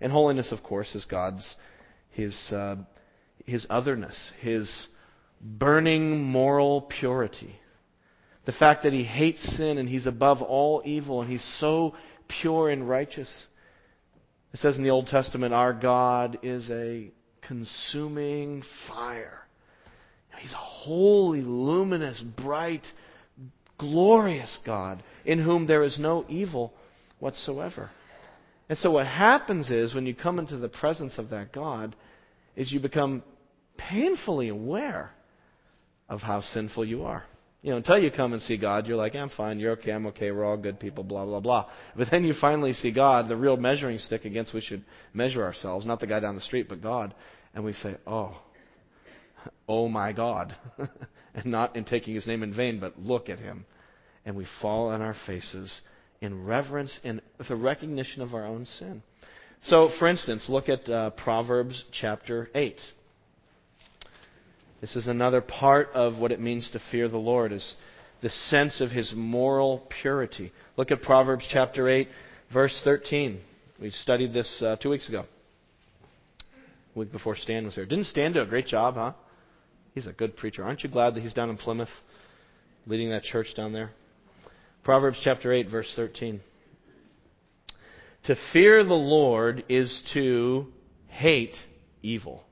And 0.00 0.12
holiness, 0.12 0.52
of 0.52 0.62
course, 0.62 0.94
is 0.94 1.04
God's, 1.04 1.56
his, 2.10 2.34
uh, 2.52 2.76
his 3.44 3.66
otherness, 3.68 4.32
his 4.40 4.86
burning 5.40 6.22
moral 6.22 6.82
purity. 6.82 7.58
The 8.48 8.54
fact 8.54 8.84
that 8.84 8.94
he 8.94 9.04
hates 9.04 9.42
sin 9.58 9.76
and 9.76 9.86
he's 9.86 10.06
above 10.06 10.40
all 10.40 10.80
evil 10.86 11.20
and 11.20 11.30
he's 11.30 11.44
so 11.60 11.94
pure 12.40 12.70
and 12.70 12.88
righteous. 12.88 13.46
It 14.54 14.60
says 14.60 14.74
in 14.74 14.82
the 14.82 14.88
Old 14.88 15.08
Testament, 15.08 15.52
our 15.52 15.74
God 15.74 16.38
is 16.42 16.70
a 16.70 17.10
consuming 17.42 18.62
fire. 18.88 19.40
He's 20.38 20.54
a 20.54 20.56
holy, 20.56 21.42
luminous, 21.42 22.22
bright, 22.22 22.86
glorious 23.76 24.58
God 24.64 25.02
in 25.26 25.40
whom 25.40 25.66
there 25.66 25.82
is 25.82 25.98
no 25.98 26.24
evil 26.26 26.72
whatsoever. 27.18 27.90
And 28.70 28.78
so 28.78 28.90
what 28.90 29.06
happens 29.06 29.70
is 29.70 29.94
when 29.94 30.06
you 30.06 30.14
come 30.14 30.38
into 30.38 30.56
the 30.56 30.70
presence 30.70 31.18
of 31.18 31.28
that 31.28 31.52
God 31.52 31.94
is 32.56 32.72
you 32.72 32.80
become 32.80 33.22
painfully 33.76 34.48
aware 34.48 35.10
of 36.08 36.22
how 36.22 36.40
sinful 36.40 36.86
you 36.86 37.04
are. 37.04 37.24
You 37.60 37.72
know, 37.72 37.78
until 37.78 37.98
you 37.98 38.10
come 38.12 38.32
and 38.32 38.42
see 38.42 38.56
God, 38.56 38.86
you're 38.86 38.96
like, 38.96 39.16
I'm 39.16 39.30
fine, 39.30 39.58
you're 39.58 39.72
okay, 39.72 39.90
I'm 39.90 40.06
okay, 40.06 40.30
we're 40.30 40.44
all 40.44 40.56
good 40.56 40.78
people, 40.78 41.02
blah, 41.02 41.24
blah, 41.24 41.40
blah. 41.40 41.66
But 41.96 42.08
then 42.10 42.24
you 42.24 42.32
finally 42.40 42.72
see 42.72 42.92
God, 42.92 43.28
the 43.28 43.36
real 43.36 43.56
measuring 43.56 43.98
stick 43.98 44.24
against 44.24 44.54
which 44.54 44.70
we 44.70 44.76
should 44.76 44.84
measure 45.12 45.42
ourselves, 45.42 45.84
not 45.84 45.98
the 45.98 46.06
guy 46.06 46.20
down 46.20 46.36
the 46.36 46.40
street, 46.40 46.68
but 46.68 46.80
God 46.80 47.14
and 47.54 47.64
we 47.64 47.72
say, 47.72 47.96
Oh, 48.06 48.36
oh 49.68 49.88
my 49.88 50.12
God. 50.12 50.54
and 51.34 51.46
not 51.46 51.76
in 51.76 51.84
taking 51.84 52.14
his 52.14 52.26
name 52.26 52.42
in 52.42 52.54
vain, 52.54 52.80
but 52.80 52.98
look 53.00 53.28
at 53.28 53.38
him. 53.38 53.66
And 54.24 54.36
we 54.36 54.46
fall 54.60 54.88
on 54.88 55.02
our 55.02 55.16
faces 55.26 55.80
in 56.20 56.44
reverence 56.44 56.98
and 57.04 57.20
a 57.48 57.56
recognition 57.56 58.22
of 58.22 58.34
our 58.34 58.44
own 58.44 58.64
sin. 58.64 59.02
So, 59.62 59.90
for 59.98 60.08
instance, 60.08 60.46
look 60.48 60.68
at 60.68 60.88
uh, 60.88 61.10
Proverbs 61.10 61.84
chapter 61.92 62.48
8. 62.54 62.80
This 64.80 64.96
is 64.96 65.06
another 65.06 65.40
part 65.40 65.90
of 65.94 66.18
what 66.18 66.32
it 66.32 66.40
means 66.40 66.70
to 66.70 66.80
fear 66.90 67.08
the 67.08 67.18
Lord, 67.18 67.52
is 67.52 67.74
the 68.22 68.30
sense 68.30 68.80
of 68.80 68.90
his 68.90 69.12
moral 69.14 69.86
purity. 70.02 70.52
Look 70.76 70.90
at 70.90 71.02
Proverbs 71.02 71.46
chapter 71.50 71.88
8, 71.88 72.08
verse 72.52 72.80
13. 72.84 73.40
We 73.80 73.90
studied 73.90 74.32
this 74.32 74.62
uh, 74.62 74.76
two 74.76 74.90
weeks 74.90 75.08
ago 75.08 75.24
week 76.98 77.12
before 77.12 77.36
Stan 77.36 77.64
was 77.64 77.74
here. 77.74 77.86
Didn't 77.86 78.06
Stan 78.06 78.32
do 78.32 78.40
a 78.40 78.46
great 78.46 78.66
job, 78.66 78.94
huh? 78.94 79.12
He's 79.94 80.06
a 80.06 80.12
good 80.12 80.36
preacher. 80.36 80.64
Aren't 80.64 80.82
you 80.82 80.90
glad 80.90 81.14
that 81.14 81.22
he's 81.22 81.32
down 81.32 81.48
in 81.48 81.56
Plymouth 81.56 81.88
leading 82.86 83.10
that 83.10 83.22
church 83.22 83.54
down 83.56 83.72
there? 83.72 83.90
Proverbs 84.84 85.20
chapter 85.22 85.52
8, 85.52 85.70
verse 85.70 85.92
13. 85.96 86.40
To 88.24 88.36
fear 88.52 88.84
the 88.84 88.94
Lord 88.94 89.64
is 89.68 90.02
to 90.14 90.66
hate 91.06 91.56
evil. 92.02 92.42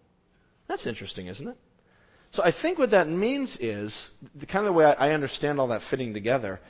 That's 0.69 0.87
interesting, 0.87 1.27
isn't 1.27 1.47
it? 1.47 1.57
So 2.33 2.43
I 2.43 2.53
think 2.53 2.79
what 2.79 2.91
that 2.91 3.09
means 3.09 3.57
is, 3.61 4.11
the 4.35 4.47
kind 4.47 4.67
of 4.67 4.73
the 4.73 4.79
way 4.79 4.85
I 4.85 5.13
understand 5.13 5.59
all 5.59 5.69
that 5.69 5.83
fitting 5.91 6.13
together, 6.13 6.61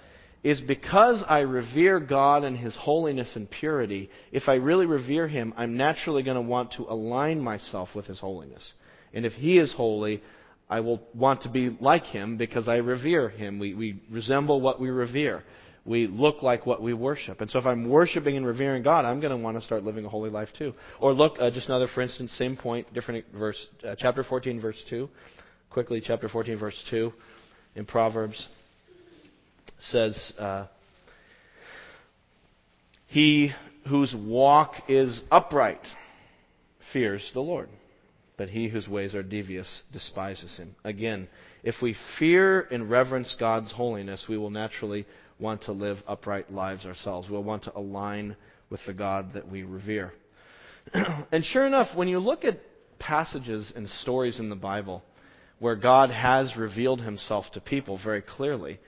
is 0.42 0.60
because 0.60 1.24
I 1.26 1.40
revere 1.40 1.98
God 1.98 2.44
and 2.44 2.56
His 2.56 2.76
holiness 2.76 3.34
and 3.34 3.50
purity, 3.50 4.10
if 4.30 4.44
I 4.48 4.54
really 4.54 4.86
revere 4.86 5.26
Him, 5.26 5.52
I'm 5.56 5.76
naturally 5.76 6.22
going 6.22 6.36
to 6.36 6.40
want 6.40 6.72
to 6.72 6.82
align 6.84 7.40
myself 7.40 7.88
with 7.94 8.06
His 8.06 8.20
holiness. 8.20 8.72
And 9.12 9.26
if 9.26 9.32
He 9.32 9.58
is 9.58 9.72
holy, 9.72 10.22
I 10.68 10.80
will 10.80 11.00
want 11.14 11.42
to 11.42 11.48
be 11.48 11.76
like 11.80 12.04
Him 12.04 12.36
because 12.36 12.68
I 12.68 12.76
revere 12.76 13.28
Him. 13.28 13.58
We, 13.58 13.74
we 13.74 14.00
resemble 14.10 14.60
what 14.60 14.80
we 14.80 14.90
revere. 14.90 15.42
We 15.84 16.06
look 16.08 16.42
like 16.42 16.66
what 16.66 16.82
we 16.82 16.92
worship. 16.94 17.40
And 17.40 17.50
so 17.50 17.60
if 17.60 17.66
I'm 17.66 17.88
worshiping 17.88 18.36
and 18.36 18.44
revering 18.44 18.82
God, 18.82 19.04
I'm 19.04 19.20
going 19.20 19.36
to 19.36 19.42
want 19.42 19.56
to 19.56 19.62
start 19.64 19.84
living 19.84 20.04
a 20.04 20.08
holy 20.08 20.30
life 20.30 20.48
too. 20.58 20.74
Or 21.00 21.12
look, 21.12 21.36
uh, 21.40 21.50
just 21.50 21.68
another, 21.68 21.86
for 21.92 22.00
instance, 22.00 22.32
same 22.32 22.56
point, 22.56 22.92
different 22.92 23.24
verse, 23.32 23.66
uh, 23.84 23.94
chapter 23.96 24.24
14, 24.24 24.60
verse 24.60 24.84
2. 24.90 25.08
Quickly, 25.70 26.00
chapter 26.00 26.28
14, 26.28 26.58
verse 26.58 26.84
2 26.90 27.12
in 27.74 27.84
Proverbs 27.84 28.48
says, 29.78 30.32
uh, 30.38 30.66
He 33.06 33.52
whose 33.88 34.14
walk 34.14 34.74
is 34.88 35.20
upright 35.30 35.86
fears 36.92 37.30
the 37.34 37.40
Lord, 37.40 37.68
but 38.36 38.48
he 38.48 38.68
whose 38.68 38.88
ways 38.88 39.14
are 39.14 39.22
devious 39.22 39.82
despises 39.92 40.56
him. 40.56 40.74
Again, 40.84 41.28
if 41.62 41.76
we 41.82 41.96
fear 42.18 42.60
and 42.70 42.90
reverence 42.90 43.36
God's 43.38 43.72
holiness, 43.72 44.26
we 44.28 44.38
will 44.38 44.50
naturally 44.50 45.06
want 45.38 45.62
to 45.62 45.72
live 45.72 45.98
upright 46.06 46.50
lives 46.52 46.86
ourselves. 46.86 47.28
We'll 47.28 47.44
want 47.44 47.64
to 47.64 47.76
align 47.76 48.36
with 48.70 48.80
the 48.86 48.94
God 48.94 49.34
that 49.34 49.48
we 49.48 49.62
revere. 49.62 50.12
and 50.94 51.44
sure 51.44 51.66
enough, 51.66 51.94
when 51.94 52.08
you 52.08 52.18
look 52.18 52.44
at 52.44 52.60
passages 52.98 53.72
and 53.74 53.88
stories 53.88 54.38
in 54.38 54.48
the 54.48 54.56
Bible 54.56 55.02
where 55.58 55.76
God 55.76 56.10
has 56.10 56.56
revealed 56.56 57.00
himself 57.00 57.46
to 57.52 57.60
people 57.60 57.98
very 58.02 58.22
clearly, 58.22 58.78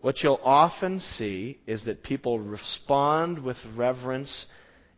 what 0.00 0.22
you'll 0.22 0.40
often 0.42 1.00
see 1.00 1.58
is 1.66 1.84
that 1.84 2.02
people 2.02 2.38
respond 2.38 3.42
with 3.42 3.56
reverence 3.74 4.46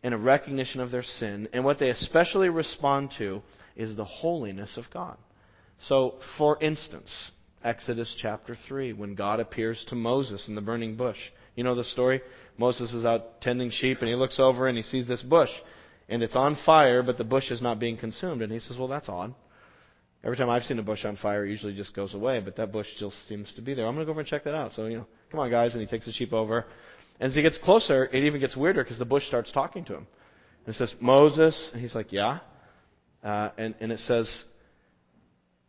and 0.02 0.14
a 0.14 0.18
recognition 0.18 0.80
of 0.80 0.90
their 0.90 1.02
sin, 1.02 1.48
and 1.52 1.64
what 1.64 1.78
they 1.78 1.90
especially 1.90 2.48
respond 2.48 3.12
to 3.18 3.42
is 3.74 3.96
the 3.96 4.04
holiness 4.04 4.76
of 4.76 4.84
God. 4.92 5.16
So, 5.80 6.16
for 6.36 6.60
instance, 6.62 7.30
Exodus 7.64 8.14
chapter 8.20 8.56
3, 8.68 8.92
when 8.92 9.14
God 9.14 9.40
appears 9.40 9.84
to 9.88 9.94
Moses 9.94 10.46
in 10.48 10.54
the 10.54 10.60
burning 10.60 10.96
bush. 10.96 11.18
You 11.56 11.64
know 11.64 11.74
the 11.74 11.84
story? 11.84 12.20
Moses 12.56 12.92
is 12.92 13.04
out 13.04 13.40
tending 13.40 13.70
sheep, 13.70 13.98
and 14.00 14.08
he 14.08 14.14
looks 14.14 14.38
over 14.38 14.68
and 14.68 14.76
he 14.76 14.82
sees 14.82 15.08
this 15.08 15.22
bush, 15.22 15.50
and 16.08 16.22
it's 16.22 16.36
on 16.36 16.56
fire, 16.64 17.02
but 17.02 17.18
the 17.18 17.24
bush 17.24 17.50
is 17.50 17.62
not 17.62 17.80
being 17.80 17.96
consumed. 17.96 18.42
And 18.42 18.52
he 18.52 18.60
says, 18.60 18.76
Well, 18.78 18.88
that's 18.88 19.08
odd. 19.08 19.34
Every 20.24 20.36
time 20.36 20.50
I've 20.50 20.64
seen 20.64 20.78
a 20.78 20.82
bush 20.82 21.04
on 21.04 21.16
fire, 21.16 21.46
it 21.46 21.50
usually 21.50 21.74
just 21.74 21.94
goes 21.94 22.14
away, 22.14 22.40
but 22.40 22.56
that 22.56 22.72
bush 22.72 22.86
still 22.96 23.12
seems 23.28 23.52
to 23.54 23.62
be 23.62 23.74
there. 23.74 23.86
I'm 23.86 23.94
going 23.94 24.04
to 24.04 24.06
go 24.06 24.12
over 24.12 24.20
and 24.20 24.28
check 24.28 24.44
that 24.44 24.54
out. 24.54 24.72
So, 24.74 24.86
you 24.86 24.98
know, 24.98 25.06
come 25.30 25.38
on, 25.40 25.50
guys. 25.50 25.74
And 25.74 25.80
he 25.80 25.86
takes 25.86 26.06
the 26.06 26.12
sheep 26.12 26.32
over. 26.32 26.66
And 27.20 27.30
as 27.30 27.36
he 27.36 27.42
gets 27.42 27.58
closer, 27.58 28.06
it 28.06 28.24
even 28.24 28.40
gets 28.40 28.56
weirder 28.56 28.82
because 28.82 28.98
the 28.98 29.04
bush 29.04 29.26
starts 29.26 29.52
talking 29.52 29.84
to 29.84 29.94
him. 29.94 30.06
And 30.66 30.74
it 30.74 30.78
says, 30.78 30.94
Moses. 31.00 31.70
And 31.72 31.80
he's 31.80 31.94
like, 31.94 32.12
Yeah. 32.12 32.40
Uh, 33.22 33.50
and, 33.56 33.74
and 33.80 33.92
it 33.92 34.00
says, 34.00 34.44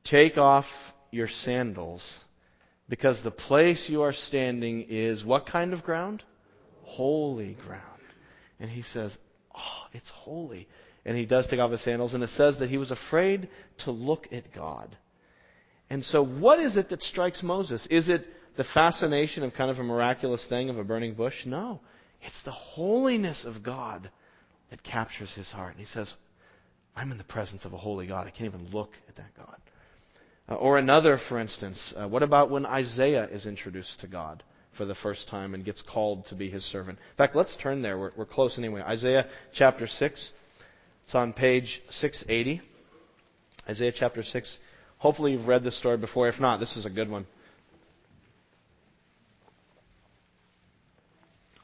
Take 0.04 0.38
off 0.38 0.66
your 1.12 1.28
sandals 1.28 2.20
because 2.88 3.22
the 3.24 3.32
place 3.32 3.86
you 3.88 4.02
are 4.02 4.14
standing 4.14 4.86
is 4.90 5.24
what 5.24 5.46
kind 5.46 5.74
of 5.74 5.84
ground? 5.84 6.24
Holy 6.84 7.56
ground. 7.66 7.84
And 8.60 8.70
he 8.70 8.82
says, 8.82 9.16
Oh, 9.56 9.88
it's 9.94 10.10
holy 10.10 10.68
and 11.06 11.18
he 11.18 11.26
does 11.26 11.48
take 11.48 11.60
off 11.60 11.72
his 11.72 11.84
sandals, 11.84 12.14
and 12.14 12.24
it 12.24 12.30
says 12.32 12.58
that 12.60 12.70
he 12.70 12.78
was 12.78 12.92
afraid 12.92 13.50
to 13.80 13.92
look 13.92 14.28
at 14.32 14.54
God. 14.54 14.96
And 15.90 16.04
so, 16.04 16.24
what 16.24 16.60
is 16.60 16.78
it 16.78 16.90
that 16.90 17.02
strikes 17.02 17.42
Moses? 17.42 17.88
Is 17.90 18.10
it 18.10 18.26
the 18.58 18.64
fascination 18.64 19.44
of 19.44 19.54
kind 19.54 19.72
of 19.72 19.80
a 19.80 19.84
miraculous 19.84 20.46
thing 20.48 20.70
of 20.70 20.78
a 20.78 20.84
burning 20.84 21.16
bush? 21.16 21.46
No. 21.46 21.80
It's 22.22 22.44
the 22.44 22.52
holiness 22.52 23.46
of 23.46 23.64
God 23.64 24.10
that 24.70 24.84
captures 24.84 25.34
his 25.34 25.50
heart. 25.50 25.76
And 25.76 25.80
he 25.80 25.92
says, 25.92 26.14
I'm 26.96 27.12
in 27.12 27.18
the 27.18 27.24
presence 27.24 27.66
of 27.66 27.74
a 27.74 27.78
holy 27.78 28.08
God. 28.08 28.28
I 28.28 28.32
can't 28.32 28.54
even 28.54 28.70
look 28.72 28.92
at 29.08 29.16
that 29.16 29.36
God. 29.36 29.58
Uh, 30.50 30.56
or 30.56 30.78
another, 30.78 31.20
for 31.30 31.40
instance, 31.40 31.94
uh, 31.96 32.08
what 32.08 32.24
about 32.24 32.50
when 32.50 32.66
Isaiah 32.66 33.28
is 33.32 33.46
introduced 33.46 34.00
to 34.02 34.08
God 34.08 34.44
for 34.78 34.86
the 34.86 34.96
first 34.96 35.28
time 35.30 35.54
and 35.54 35.64
gets 35.64 35.82
called 35.82 36.26
to 36.28 36.36
be 36.36 36.50
his 36.50 36.64
servant? 36.66 37.00
In 37.00 37.18
fact, 37.18 37.36
let's 37.36 37.56
turn 37.58 37.82
there. 37.82 37.98
We're, 37.98 38.12
we're 38.18 38.26
close 38.26 38.58
anyway. 38.58 38.82
Isaiah 38.82 39.28
chapter 39.54 39.88
6. 39.88 40.32
It's 41.10 41.16
on 41.16 41.34
page 41.34 41.82
680, 41.90 42.62
Isaiah 43.68 43.92
chapter 43.92 44.22
6. 44.22 44.60
Hopefully 45.00 45.32
you've 45.32 45.48
read 45.48 45.64
this 45.64 45.76
story 45.76 45.98
before. 45.98 46.30
If 46.30 46.40
not, 46.40 46.60
this 46.60 46.78
is 46.78 46.86
a 46.86 46.90
good 46.92 47.10
one. 47.10 47.26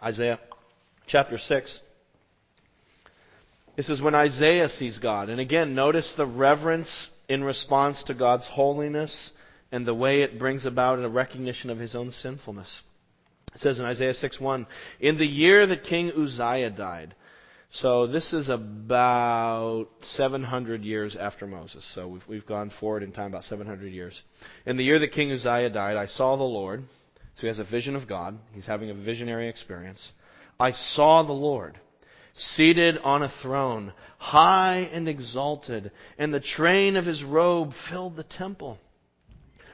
Isaiah 0.02 0.40
chapter 1.06 1.38
6. 1.38 1.80
This 3.76 3.90
is 3.90 4.02
when 4.02 4.16
Isaiah 4.16 4.68
sees 4.68 4.98
God. 4.98 5.30
And 5.30 5.40
again, 5.40 5.76
notice 5.76 6.12
the 6.18 6.26
reverence 6.26 7.10
in 7.30 7.44
response 7.44 8.02
to 8.06 8.16
God's 8.16 8.48
holiness 8.48 9.30
and 9.72 9.86
the 9.86 9.94
way 9.94 10.24
it 10.24 10.40
brings 10.40 10.66
about 10.66 10.98
a 10.98 11.08
recognition 11.08 11.70
of 11.70 11.78
his 11.78 11.94
own 11.94 12.10
sinfulness. 12.10 12.82
It 13.54 13.62
says 13.62 13.78
in 13.78 13.86
Isaiah 13.86 14.16
6:1, 14.16 14.66
"In 15.00 15.20
the 15.20 15.28
year 15.28 15.68
that 15.68 15.84
King 15.84 16.12
Uzziah 16.14 16.72
died, 16.72 17.14
so 17.72 18.08
this 18.08 18.32
is 18.34 18.50
about 18.50 19.88
700 20.02 20.84
years 20.84 21.16
after 21.16 21.46
Moses. 21.46 21.90
So 21.94 22.08
we've, 22.08 22.24
we've 22.28 22.46
gone 22.46 22.72
forward 22.80 23.04
in 23.04 23.12
time 23.12 23.28
about 23.28 23.44
700 23.44 23.92
years. 23.92 24.22
In 24.66 24.78
the 24.78 24.84
year 24.84 25.00
that 25.00 25.12
King 25.12 25.32
Uzziah 25.32 25.70
died, 25.70 25.98
I 25.98 26.08
saw 26.08 26.36
the 26.36 26.44
Lord. 26.44 26.84
So 27.36 27.42
he 27.42 27.48
has 27.48 27.60
a 27.60 27.66
vision 27.66 27.96
of 27.96 28.08
God. 28.08 28.38
He's 28.54 28.66
having 28.66 28.90
a 28.90 28.94
visionary 28.94 29.50
experience. 29.50 30.12
I 30.60 30.72
saw 30.72 31.24
the 31.24 31.34
Lord 31.34 31.78
seated 32.38 32.98
on 32.98 33.24
a 33.24 33.34
throne, 33.42 33.94
high 34.18 34.90
and 34.92 35.08
exalted, 35.08 35.92
and 36.18 36.34
the 36.34 36.40
train 36.40 36.98
of 36.98 37.06
his 37.06 37.24
robe 37.24 37.72
filled 37.90 38.16
the 38.16 38.24
temple. 38.24 38.78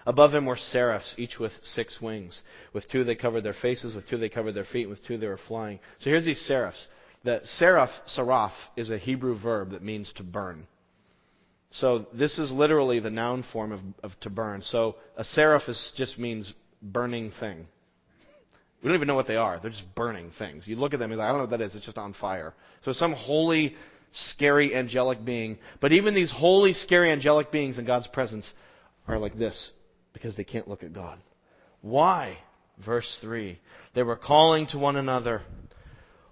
Above 0.06 0.34
him 0.34 0.46
were 0.46 0.58
seraphs, 0.58 1.14
each 1.18 1.38
with 1.40 1.52
six 1.64 2.00
wings. 2.02 2.42
With 2.74 2.90
two 2.90 3.04
they 3.04 3.16
covered 3.16 3.42
their 3.42 3.54
faces, 3.54 3.94
with 3.94 4.08
two 4.08 4.18
they 4.18 4.30
covered 4.30 4.54
their 4.54 4.66
feet, 4.66 4.84
and 4.84 4.92
with 4.92 5.06
two 5.06 5.18
they 5.18 5.28
were 5.28 5.38
flying. 5.38 5.80
So 6.00 6.10
here's 6.10 6.26
these 6.26 6.42
seraphs. 6.42 6.88
The 7.24 7.42
seraph, 7.44 7.92
saraf, 8.16 8.52
is 8.76 8.90
a 8.90 8.98
Hebrew 8.98 9.38
verb 9.40 9.72
that 9.72 9.84
means 9.84 10.12
to 10.14 10.24
burn. 10.24 10.68
So 11.72 12.08
this 12.14 12.38
is 12.38 12.52
literally 12.52 13.00
the 13.00 13.10
noun 13.10 13.44
form 13.54 13.72
of, 13.72 13.80
of 14.04 14.20
to 14.22 14.30
burn. 14.30 14.62
So 14.62 14.96
a 15.16 15.24
seraph 15.24 15.70
is, 15.70 15.94
just 15.96 16.20
means 16.20 16.54
burning 16.82 17.32
thing. 17.40 17.68
We 18.82 18.88
don't 18.88 18.96
even 18.96 19.08
know 19.08 19.16
what 19.16 19.28
they 19.28 19.38
are. 19.38 19.60
They're 19.60 19.72
just 19.72 19.96
burning 19.96 20.32
things. 20.40 20.68
You 20.68 20.76
look 20.76 20.94
at 20.94 21.00
them 21.00 21.12
and 21.12 21.20
you're 21.20 21.26
like, 21.26 21.30
I 21.30 21.30
don't 21.30 21.38
know 21.38 21.44
what 21.44 21.60
that 21.60 21.62
is. 21.62 21.76
It's 21.76 21.86
just 21.86 21.98
on 21.98 22.14
fire. 22.14 22.54
So 22.82 22.94
some 22.94 23.14
holy, 23.14 23.76
scary, 24.12 24.76
angelic 24.76 25.24
being. 25.24 25.60
But 25.80 25.92
even 25.92 26.16
these 26.16 26.32
holy, 26.32 26.74
scary, 26.74 27.12
angelic 27.12 27.52
beings 27.52 27.78
in 27.78 27.86
God's 27.86 28.08
presence 28.08 28.52
are 29.08 29.20
like 29.20 29.38
this 29.38 29.72
because 30.14 30.36
they 30.36 30.44
can't 30.44 30.68
look 30.68 30.84
at 30.84 30.94
God. 30.94 31.20
Why? 31.82 32.38
Verse 32.84 33.18
3. 33.22 33.60
They 33.94 34.04
were 34.04 34.16
calling 34.16 34.66
to 34.68 34.80
one 34.80 34.96
another. 34.96 35.42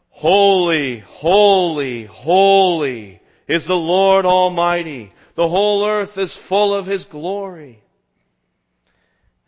Holy, 0.10 1.00
holy, 1.00 2.06
holy 2.06 3.22
is 3.48 3.66
the 3.66 3.74
Lord 3.74 4.26
Almighty. 4.26 5.14
The 5.36 5.48
whole 5.48 5.86
earth 5.86 6.18
is 6.18 6.38
full 6.50 6.74
of 6.74 6.86
His 6.86 7.06
glory. 7.06 7.82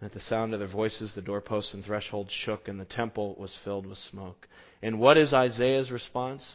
At 0.01 0.13
the 0.13 0.21
sound 0.21 0.53
of 0.53 0.59
their 0.59 0.69
voices, 0.69 1.13
the 1.13 1.21
doorposts 1.21 1.73
and 1.73 1.85
thresholds 1.85 2.31
shook, 2.31 2.67
and 2.67 2.79
the 2.79 2.85
temple 2.85 3.35
was 3.37 3.55
filled 3.63 3.85
with 3.85 3.97
smoke. 3.97 4.47
And 4.81 4.99
what 4.99 5.17
is 5.17 5.33
Isaiah's 5.33 5.91
response? 5.91 6.53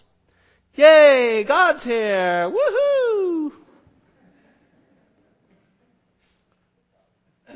Yay, 0.74 1.44
God's 1.44 1.84
here! 1.84 2.50
Woohoo! 2.50 3.52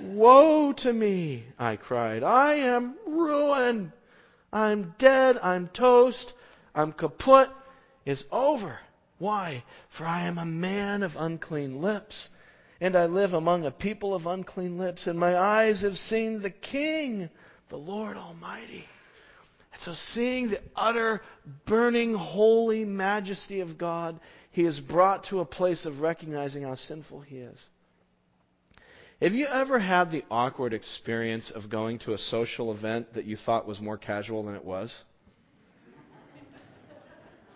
Woe 0.03 0.73
to 0.79 0.93
me, 0.93 1.45
I 1.59 1.77
cried. 1.77 2.23
I 2.23 2.55
am 2.55 2.95
ruined. 3.07 3.93
I'm 4.53 4.95
dead. 4.99 5.39
I'm 5.43 5.69
toast. 5.69 6.33
I'm 6.75 6.93
kaput 6.93 7.49
is 8.07 8.25
over. 8.31 8.79
Why? 9.19 9.65
For 9.97 10.05
I 10.05 10.27
am 10.27 10.39
a 10.39 10.47
man 10.47 11.03
of 11.03 11.13
unclean 11.17 11.83
lips, 11.83 12.29
and 12.81 12.97
I 12.97 13.07
live 13.07 13.35
among 13.35 13.67
a 13.67 13.71
people 13.71 14.15
of 14.15 14.27
unclean 14.27 14.79
lips, 14.79 15.07
and 15.07 15.19
my 15.19 15.37
eyes 15.37 15.83
have 15.83 15.97
seen 15.97 16.41
the 16.41 16.51
King, 16.51 17.29
the 17.69 17.77
Lord 17.77 18.17
Almighty. 18.17 18.87
And 19.73 19.83
so, 19.83 19.93
seeing 19.95 20.49
the 20.49 20.61
utter, 20.75 21.21
burning, 21.67 22.15
holy 22.15 22.85
majesty 22.85 23.61
of 23.61 23.77
God, 23.77 24.19
he 24.51 24.65
is 24.65 24.81
brought 24.81 25.25
to 25.25 25.41
a 25.41 25.45
place 25.45 25.85
of 25.85 26.01
recognizing 26.01 26.63
how 26.63 26.75
sinful 26.75 27.21
he 27.21 27.37
is. 27.37 27.59
Have 29.21 29.33
you 29.33 29.47
ever 29.47 29.79
had 29.79 30.11
the 30.11 30.25
awkward 30.31 30.73
experience 30.73 31.53
of 31.55 31.69
going 31.69 31.99
to 32.01 32.15
a 32.15 32.19
social 32.19 32.73
event 32.73 33.13
that 33.15 33.27
you 33.27 33.37
thought 33.37 33.69
was 33.69 33.79
more 33.79 33.99
casual 33.99 34.45
than 34.45 34.55
it 34.55 34.65
was? 34.65 35.05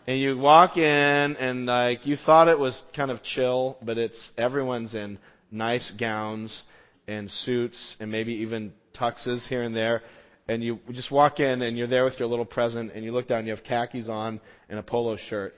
And 0.06 0.20
you 0.20 0.36
walk 0.36 0.76
in 0.76 0.84
and 0.84 1.64
like 1.64 2.06
you 2.06 2.16
thought 2.16 2.48
it 2.48 2.58
was 2.58 2.82
kind 2.94 3.10
of 3.10 3.22
chill, 3.22 3.78
but 3.82 3.96
it's 3.96 4.30
everyone's 4.36 4.94
in 4.94 5.18
nice 5.50 5.92
gowns 5.98 6.62
and 7.08 7.30
suits 7.30 7.96
and 8.00 8.10
maybe 8.10 8.34
even 8.34 8.72
tuxes 8.94 9.46
here 9.48 9.62
and 9.62 9.74
there. 9.74 10.02
And 10.46 10.62
you 10.62 10.78
just 10.92 11.10
walk 11.10 11.40
in 11.40 11.62
and 11.62 11.78
you're 11.78 11.86
there 11.86 12.04
with 12.04 12.18
your 12.18 12.28
little 12.28 12.44
present 12.44 12.92
and 12.92 13.02
you 13.02 13.12
look 13.12 13.28
down 13.28 13.40
and 13.40 13.48
you 13.48 13.54
have 13.54 13.64
khakis 13.64 14.10
on 14.10 14.40
and 14.68 14.78
a 14.78 14.82
polo 14.82 15.16
shirt. 15.16 15.54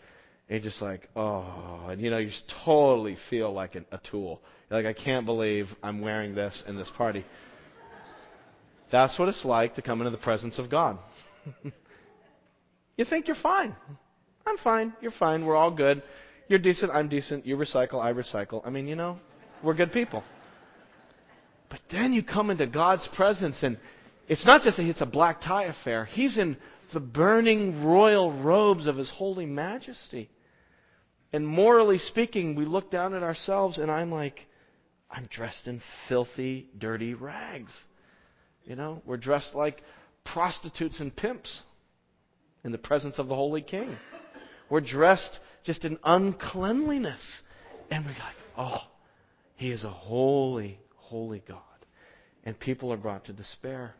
And 0.49 0.63
you're 0.63 0.71
just 0.71 0.81
like, 0.81 1.09
oh, 1.17 1.87
and 1.89 2.01
you 2.01 2.11
know, 2.11 2.19
you 2.19 2.29
just 2.29 2.53
totally 2.65 3.17
feel 3.29 3.53
like 3.53 3.75
an, 3.75 3.85
a 3.91 3.99
tool. 3.99 4.41
You're 4.71 4.81
like, 4.81 4.97
I 4.97 5.05
can't 5.05 5.27
believe 5.27 5.67
I'm 5.83 6.01
wearing 6.01 6.37
this 6.37 6.63
in 6.69 6.77
this 6.77 6.91
party. 6.97 7.25
That's 8.93 9.19
what 9.19 9.29
it's 9.29 9.45
like 9.45 9.75
to 9.75 9.83
come 9.83 10.01
into 10.01 10.13
the 10.13 10.19
presence 10.19 10.61
of 10.61 10.71
God. 10.71 10.99
you 12.97 13.05
think 13.05 13.27
you're 13.27 13.37
fine. 13.43 13.75
I'm 14.47 14.57
fine. 14.59 14.95
You're 15.01 15.11
fine. 15.13 15.45
We're 15.45 15.57
all 15.57 15.71
good. 15.71 16.03
You're 16.49 16.61
decent. 16.61 16.93
I'm 16.93 17.09
decent. 17.09 17.47
You 17.47 17.57
recycle. 17.57 18.01
I 18.01 18.13
recycle. 18.13 18.63
I 18.65 18.71
mean, 18.71 18.87
you 18.87 18.95
know, 18.95 19.19
we're 19.63 19.75
good 19.75 19.93
people. 19.93 20.23
But 21.69 21.81
then 21.91 22.13
you 22.13 22.23
come 22.23 22.51
into 22.51 22.67
God's 22.67 23.09
presence, 23.15 23.63
and 23.63 23.79
it's 24.29 24.47
not 24.47 24.63
just 24.63 24.77
that 24.77 24.87
it's 24.87 25.01
a 25.01 25.07
black 25.07 25.41
tie 25.41 25.65
affair. 25.65 26.05
He's 26.05 26.39
in 26.39 26.57
the 26.93 27.01
burning 27.01 27.85
royal 27.85 28.33
robes 28.33 28.87
of 28.87 28.97
His 28.97 29.11
holy 29.11 29.47
majesty. 29.47 30.31
And 31.33 31.47
morally 31.47 31.99
speaking, 31.99 32.55
we 32.55 32.65
look 32.65 32.91
down 32.91 33.15
at 33.15 33.25
ourselves, 33.25 33.79
and 33.79 33.91
I'm 33.91 34.13
like, 34.13 34.47
I'm 35.11 35.29
dressed 35.31 35.67
in 35.67 35.83
filthy, 36.09 36.69
dirty 36.79 37.15
rags. 37.15 37.73
You 38.65 38.77
know, 38.77 39.03
we're 39.05 39.17
dressed 39.17 39.55
like 39.55 39.83
prostitutes 40.25 41.01
and 41.01 41.15
pimps 41.15 41.63
in 42.65 42.73
the 42.73 42.79
presence 42.79 43.19
of 43.19 43.29
the 43.29 43.35
Holy 43.35 43.63
King. 43.63 43.97
We're 44.69 44.81
dressed 44.81 45.39
just 45.65 45.85
in 45.85 45.99
uncleanliness. 46.05 47.43
And 47.91 48.05
we're 48.05 48.13
like, 48.13 48.37
oh, 48.57 48.81
he 49.57 49.71
is 49.71 49.85
a 49.85 49.91
holy, 49.91 50.79
holy 50.97 51.43
God. 51.47 51.61
And 52.45 52.59
people 52.59 52.93
are 52.93 52.97
brought 52.97 53.27
to 53.27 53.33
despair. 53.33 53.95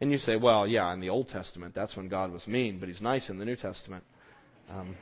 And 0.00 0.10
you 0.10 0.18
say, 0.18 0.36
well, 0.36 0.66
yeah, 0.66 0.92
in 0.92 1.00
the 1.00 1.08
Old 1.08 1.28
Testament, 1.28 1.74
that's 1.74 1.96
when 1.96 2.08
God 2.08 2.30
was 2.30 2.46
mean, 2.46 2.78
but 2.78 2.88
he's 2.88 3.00
nice 3.00 3.30
in 3.30 3.38
the 3.38 3.44
New 3.44 3.56
Testament. 3.56 4.04
Um, 4.70 4.96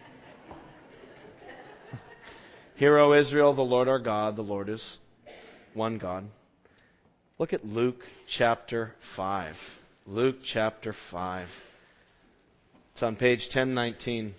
Hear, 2.77 2.99
O 2.99 3.13
Israel, 3.13 3.55
the 3.55 3.63
Lord 3.63 3.89
our 3.89 3.99
God, 3.99 4.37
the 4.37 4.43
Lord 4.43 4.69
is 4.69 4.99
one 5.73 5.99
God. 5.99 6.27
Look 7.39 7.53
at 7.53 7.65
Luke 7.65 8.01
chapter 8.39 8.95
5. 9.17 9.57
Luke 10.07 10.37
chapter 10.45 10.95
5. 11.11 11.49
It's 12.93 13.03
on 13.03 13.17
page 13.17 13.41
1019. 13.41 14.35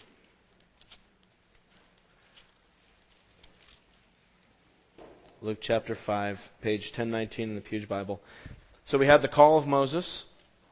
Luke 5.46 5.60
chapter 5.62 5.96
5, 6.08 6.40
page 6.64 6.86
1019 6.86 7.50
in 7.50 7.54
the 7.54 7.62
Pew 7.62 7.86
Bible. 7.86 8.20
So 8.86 8.98
we 8.98 9.06
had 9.06 9.22
the 9.22 9.28
call 9.28 9.60
of 9.60 9.68
Moses, 9.68 10.24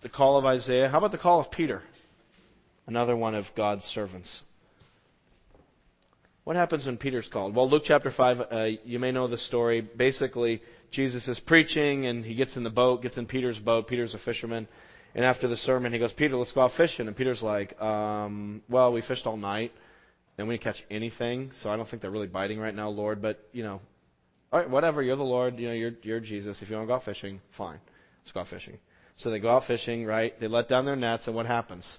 the 0.01 0.09
call 0.09 0.35
of 0.35 0.45
Isaiah. 0.45 0.89
How 0.89 0.97
about 0.97 1.11
the 1.11 1.19
call 1.19 1.39
of 1.39 1.51
Peter? 1.51 1.83
Another 2.87 3.15
one 3.15 3.35
of 3.35 3.45
God's 3.55 3.83
servants. 3.83 4.41
What 6.43 6.55
happens 6.55 6.87
when 6.87 6.97
Peter's 6.97 7.29
called? 7.31 7.55
Well, 7.55 7.69
Luke 7.69 7.83
chapter 7.85 8.09
5, 8.09 8.39
uh, 8.39 8.63
you 8.83 8.97
may 8.97 9.11
know 9.11 9.27
the 9.27 9.37
story. 9.37 9.81
Basically, 9.81 10.59
Jesus 10.89 11.27
is 11.27 11.39
preaching 11.39 12.07
and 12.07 12.25
he 12.25 12.33
gets 12.33 12.57
in 12.57 12.63
the 12.63 12.71
boat, 12.71 13.03
gets 13.03 13.17
in 13.17 13.27
Peter's 13.27 13.59
boat. 13.59 13.87
Peter's 13.87 14.15
a 14.15 14.19
fisherman. 14.25 14.67
And 15.13 15.23
after 15.23 15.47
the 15.47 15.57
sermon, 15.57 15.93
he 15.93 15.99
goes, 15.99 16.13
Peter, 16.13 16.35
let's 16.35 16.51
go 16.51 16.61
out 16.61 16.71
fishing. 16.75 17.05
And 17.05 17.15
Peter's 17.15 17.43
like, 17.43 17.79
um, 17.79 18.63
well, 18.67 18.91
we 18.91 19.03
fished 19.03 19.27
all 19.27 19.37
night 19.37 19.71
and 20.39 20.47
we 20.47 20.55
didn't 20.55 20.63
catch 20.63 20.83
anything, 20.89 21.51
so 21.61 21.69
I 21.69 21.77
don't 21.77 21.87
think 21.87 22.01
they're 22.01 22.09
really 22.09 22.25
biting 22.25 22.57
right 22.57 22.73
now, 22.73 22.89
Lord. 22.89 23.21
But, 23.21 23.39
you 23.51 23.61
know, 23.61 23.81
all 24.53 24.59
right, 24.59 24.69
whatever. 24.69 25.01
You're 25.01 25.15
the 25.15 25.23
Lord. 25.23 25.57
You 25.57 25.69
know, 25.69 25.73
you're 25.73 25.93
you're 26.03 26.19
Jesus. 26.19 26.61
If 26.61 26.69
you 26.69 26.75
want 26.75 26.87
to 26.87 26.91
go 26.91 26.95
out 26.95 27.05
fishing, 27.05 27.41
fine. 27.57 27.79
Let's 28.21 28.31
go 28.33 28.41
out 28.41 28.47
fishing. 28.49 28.77
So 29.15 29.31
they 29.31 29.39
go 29.39 29.49
out 29.49 29.65
fishing, 29.65 30.05
right? 30.05 30.39
They 30.39 30.47
let 30.47 30.69
down 30.69 30.85
their 30.85 30.95
nets, 30.95 31.25
and 31.25 31.35
what 31.35 31.47
happens? 31.47 31.97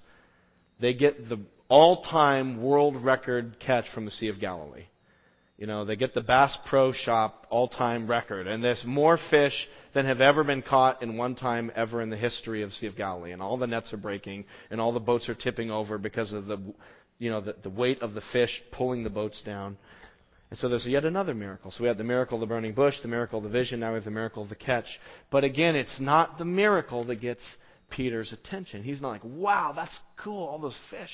They 0.79 0.93
get 0.93 1.27
the 1.27 1.39
all-time 1.67 2.61
world 2.61 3.03
record 3.03 3.57
catch 3.59 3.85
from 3.93 4.05
the 4.05 4.11
Sea 4.11 4.29
of 4.29 4.39
Galilee. 4.39 4.85
You 5.57 5.67
know, 5.67 5.83
they 5.83 5.97
get 5.97 6.13
the 6.13 6.21
Bass 6.21 6.57
Pro 6.67 6.93
Shop 6.93 7.45
all-time 7.49 8.09
record, 8.09 8.47
and 8.47 8.63
there's 8.63 8.83
more 8.85 9.17
fish 9.29 9.67
than 9.93 10.05
have 10.05 10.21
ever 10.21 10.43
been 10.43 10.61
caught 10.61 11.01
in 11.01 11.17
one 11.17 11.35
time 11.35 11.71
ever 11.75 12.01
in 12.01 12.09
the 12.09 12.17
history 12.17 12.61
of 12.61 12.71
Sea 12.73 12.87
of 12.87 12.95
Galilee. 12.95 13.31
And 13.31 13.41
all 13.41 13.57
the 13.57 13.67
nets 13.67 13.93
are 13.93 13.97
breaking, 13.97 14.45
and 14.69 14.79
all 14.79 14.93
the 14.93 14.99
boats 14.99 15.27
are 15.27 15.35
tipping 15.35 15.71
over 15.71 15.97
because 15.97 16.31
of 16.31 16.45
the, 16.45 16.59
you 17.19 17.29
know, 17.29 17.41
the, 17.41 17.55
the 17.63 17.69
weight 17.69 18.01
of 18.01 18.13
the 18.13 18.23
fish 18.31 18.63
pulling 18.71 19.03
the 19.03 19.09
boats 19.09 19.41
down. 19.45 19.77
And 20.55 20.59
so 20.61 20.69
there's 20.69 20.87
yet 20.87 21.03
another 21.03 21.33
miracle. 21.33 21.69
So 21.69 21.83
we 21.83 21.89
have 21.89 21.97
the 21.97 22.05
miracle 22.05 22.37
of 22.37 22.39
the 22.39 22.47
burning 22.47 22.73
bush, 22.73 22.95
the 23.01 23.09
miracle 23.09 23.39
of 23.39 23.43
the 23.43 23.49
vision, 23.49 23.81
now 23.81 23.89
we 23.89 23.95
have 23.95 24.05
the 24.05 24.09
miracle 24.09 24.41
of 24.41 24.47
the 24.47 24.55
catch. 24.55 24.85
But 25.29 25.43
again, 25.43 25.75
it's 25.75 25.99
not 25.99 26.37
the 26.37 26.45
miracle 26.45 27.03
that 27.03 27.17
gets 27.17 27.43
Peter's 27.89 28.31
attention. 28.31 28.81
He's 28.81 29.01
not 29.01 29.09
like, 29.09 29.25
wow, 29.25 29.73
that's 29.75 29.99
cool, 30.15 30.47
all 30.47 30.57
those 30.57 30.77
fish. 30.89 31.09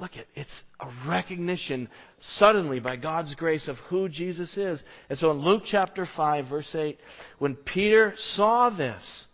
Look 0.00 0.16
at 0.16 0.26
it's 0.34 0.64
a 0.80 0.88
recognition 1.08 1.88
suddenly 2.18 2.80
by 2.80 2.96
God's 2.96 3.36
grace 3.36 3.68
of 3.68 3.76
who 3.88 4.08
Jesus 4.08 4.56
is. 4.56 4.82
And 5.08 5.16
so 5.16 5.30
in 5.30 5.38
Luke 5.42 5.62
chapter 5.64 6.04
5 6.16 6.48
verse 6.48 6.74
8, 6.74 6.98
when 7.38 7.54
Peter 7.54 8.14
saw 8.16 8.68
this, 8.68 9.26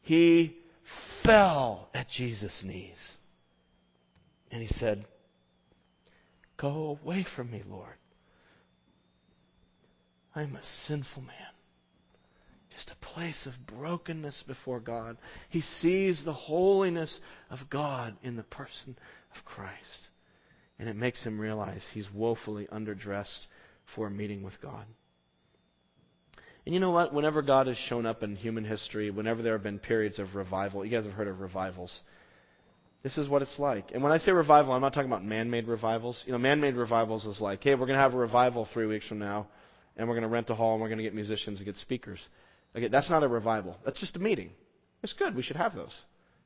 he 0.00 0.56
fell 1.26 1.90
at 1.92 2.08
Jesus' 2.08 2.62
knees. 2.64 3.16
And 4.50 4.62
he 4.62 4.68
said, 4.68 5.04
Go 6.62 6.96
away 7.02 7.26
from 7.34 7.50
me, 7.50 7.64
Lord. 7.68 7.96
I 10.32 10.42
am 10.42 10.54
a 10.54 10.62
sinful 10.86 11.22
man. 11.22 11.36
Just 12.72 12.92
a 12.92 13.04
place 13.04 13.46
of 13.46 13.66
brokenness 13.66 14.44
before 14.46 14.78
God. 14.78 15.16
He 15.50 15.60
sees 15.60 16.24
the 16.24 16.32
holiness 16.32 17.18
of 17.50 17.68
God 17.68 18.16
in 18.22 18.36
the 18.36 18.44
person 18.44 18.96
of 19.36 19.44
Christ. 19.44 20.08
And 20.78 20.88
it 20.88 20.94
makes 20.94 21.24
him 21.24 21.40
realize 21.40 21.84
he's 21.92 22.08
woefully 22.14 22.68
underdressed 22.72 23.46
for 23.96 24.06
a 24.06 24.10
meeting 24.10 24.44
with 24.44 24.54
God. 24.62 24.86
And 26.64 26.74
you 26.74 26.80
know 26.80 26.92
what? 26.92 27.12
Whenever 27.12 27.42
God 27.42 27.66
has 27.66 27.76
shown 27.76 28.06
up 28.06 28.22
in 28.22 28.36
human 28.36 28.64
history, 28.64 29.10
whenever 29.10 29.42
there 29.42 29.54
have 29.54 29.64
been 29.64 29.80
periods 29.80 30.20
of 30.20 30.36
revival, 30.36 30.84
you 30.84 30.92
guys 30.92 31.04
have 31.06 31.14
heard 31.14 31.26
of 31.26 31.40
revivals. 31.40 32.02
This 33.02 33.18
is 33.18 33.28
what 33.28 33.42
it's 33.42 33.58
like. 33.58 33.90
And 33.92 34.02
when 34.02 34.12
I 34.12 34.18
say 34.18 34.30
revival, 34.30 34.72
I'm 34.72 34.80
not 34.80 34.94
talking 34.94 35.10
about 35.10 35.24
man-made 35.24 35.66
revivals. 35.66 36.22
You 36.24 36.32
know, 36.32 36.38
man-made 36.38 36.76
revivals 36.76 37.26
is 37.26 37.40
like, 37.40 37.62
hey, 37.64 37.74
we're 37.74 37.86
going 37.86 37.96
to 37.96 38.02
have 38.02 38.14
a 38.14 38.18
revival 38.18 38.68
three 38.72 38.86
weeks 38.86 39.06
from 39.08 39.18
now, 39.18 39.48
and 39.96 40.08
we're 40.08 40.14
going 40.14 40.22
to 40.22 40.28
rent 40.28 40.50
a 40.50 40.54
hall, 40.54 40.74
and 40.74 40.80
we're 40.80 40.88
going 40.88 40.98
to 40.98 41.04
get 41.04 41.14
musicians 41.14 41.58
and 41.58 41.66
get 41.66 41.76
speakers. 41.78 42.20
Okay, 42.76 42.88
that's 42.88 43.10
not 43.10 43.24
a 43.24 43.28
revival. 43.28 43.76
That's 43.84 43.98
just 43.98 44.14
a 44.14 44.20
meeting. 44.20 44.50
It's 45.02 45.12
good. 45.14 45.34
We 45.34 45.42
should 45.42 45.56
have 45.56 45.74
those. 45.74 46.00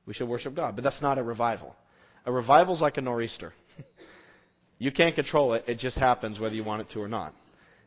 We 0.06 0.14
should 0.14 0.28
worship 0.28 0.54
God. 0.54 0.76
But 0.76 0.84
that's 0.84 1.02
not 1.02 1.18
a 1.18 1.22
revival. 1.22 1.76
A 2.24 2.32
revival 2.32 2.74
is 2.74 2.80
like 2.80 2.96
a 2.96 3.02
nor'easter. 3.02 3.52
you 4.78 4.90
can't 4.92 5.14
control 5.14 5.52
it. 5.52 5.64
It 5.66 5.78
just 5.78 5.98
happens 5.98 6.40
whether 6.40 6.54
you 6.54 6.64
want 6.64 6.80
it 6.80 6.90
to 6.94 7.00
or 7.00 7.08
not. 7.08 7.34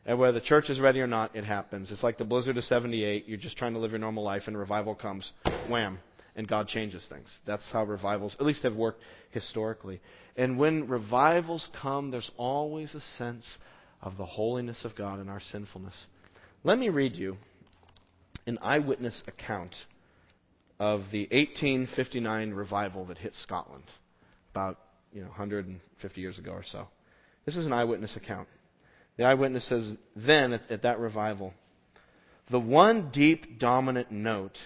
And 0.06 0.18
whether 0.18 0.38
the 0.38 0.46
church 0.46 0.70
is 0.70 0.78
ready 0.78 1.00
or 1.00 1.06
not, 1.08 1.34
it 1.34 1.44
happens. 1.44 1.90
It's 1.90 2.04
like 2.04 2.18
the 2.18 2.24
blizzard 2.24 2.56
of 2.56 2.64
78. 2.64 3.26
You're 3.26 3.36
just 3.36 3.58
trying 3.58 3.74
to 3.74 3.80
live 3.80 3.90
your 3.90 3.98
normal 3.98 4.22
life, 4.22 4.44
and 4.46 4.56
revival 4.56 4.94
comes. 4.94 5.32
Wham 5.68 5.98
and 6.36 6.46
God 6.46 6.68
changes 6.68 7.06
things. 7.08 7.28
That's 7.46 7.70
how 7.72 7.84
revivals, 7.84 8.36
at 8.38 8.46
least, 8.46 8.62
have 8.62 8.76
worked 8.76 9.02
historically. 9.30 10.00
And 10.36 10.58
when 10.58 10.88
revivals 10.88 11.68
come, 11.80 12.10
there's 12.10 12.30
always 12.36 12.94
a 12.94 13.00
sense 13.18 13.58
of 14.02 14.16
the 14.16 14.26
holiness 14.26 14.84
of 14.84 14.96
God 14.96 15.18
and 15.18 15.28
our 15.28 15.40
sinfulness. 15.40 16.06
Let 16.64 16.78
me 16.78 16.88
read 16.88 17.16
you 17.16 17.36
an 18.46 18.58
eyewitness 18.62 19.22
account 19.26 19.74
of 20.78 21.02
the 21.12 21.22
1859 21.30 22.52
revival 22.52 23.06
that 23.06 23.18
hit 23.18 23.34
Scotland 23.34 23.84
about 24.52 24.78
you 25.12 25.20
know 25.20 25.28
150 25.28 26.20
years 26.20 26.38
ago 26.38 26.52
or 26.52 26.64
so. 26.64 26.88
This 27.44 27.56
is 27.56 27.66
an 27.66 27.72
eyewitness 27.72 28.16
account. 28.16 28.48
The 29.16 29.24
eyewitness 29.24 29.68
says, 29.68 29.96
then 30.16 30.54
at, 30.54 30.70
at 30.70 30.82
that 30.82 30.98
revival, 30.98 31.52
the 32.50 32.60
one 32.60 33.10
deep 33.10 33.58
dominant 33.58 34.10
note 34.10 34.58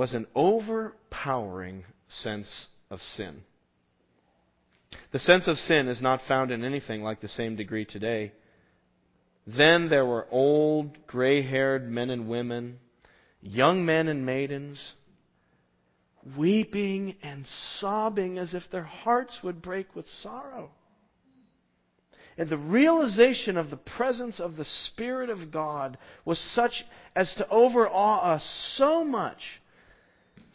was 0.00 0.14
an 0.14 0.26
overpowering 0.34 1.84
sense 2.08 2.68
of 2.90 3.02
sin. 3.02 3.42
The 5.12 5.18
sense 5.18 5.46
of 5.46 5.58
sin 5.58 5.88
is 5.88 6.00
not 6.00 6.22
found 6.26 6.50
in 6.50 6.64
anything 6.64 7.02
like 7.02 7.20
the 7.20 7.28
same 7.28 7.54
degree 7.54 7.84
today. 7.84 8.32
Then 9.46 9.90
there 9.90 10.06
were 10.06 10.26
old, 10.30 11.06
gray 11.06 11.42
haired 11.42 11.86
men 11.86 12.08
and 12.08 12.30
women, 12.30 12.78
young 13.42 13.84
men 13.84 14.08
and 14.08 14.24
maidens, 14.24 14.94
weeping 16.34 17.16
and 17.22 17.44
sobbing 17.78 18.38
as 18.38 18.54
if 18.54 18.62
their 18.70 18.84
hearts 18.84 19.40
would 19.42 19.60
break 19.60 19.94
with 19.94 20.08
sorrow. 20.08 20.70
And 22.38 22.48
the 22.48 22.56
realization 22.56 23.58
of 23.58 23.68
the 23.68 23.76
presence 23.76 24.40
of 24.40 24.56
the 24.56 24.64
Spirit 24.64 25.28
of 25.28 25.50
God 25.50 25.98
was 26.24 26.38
such 26.54 26.86
as 27.14 27.34
to 27.34 27.46
overawe 27.50 28.20
us 28.20 28.74
so 28.78 29.04
much 29.04 29.59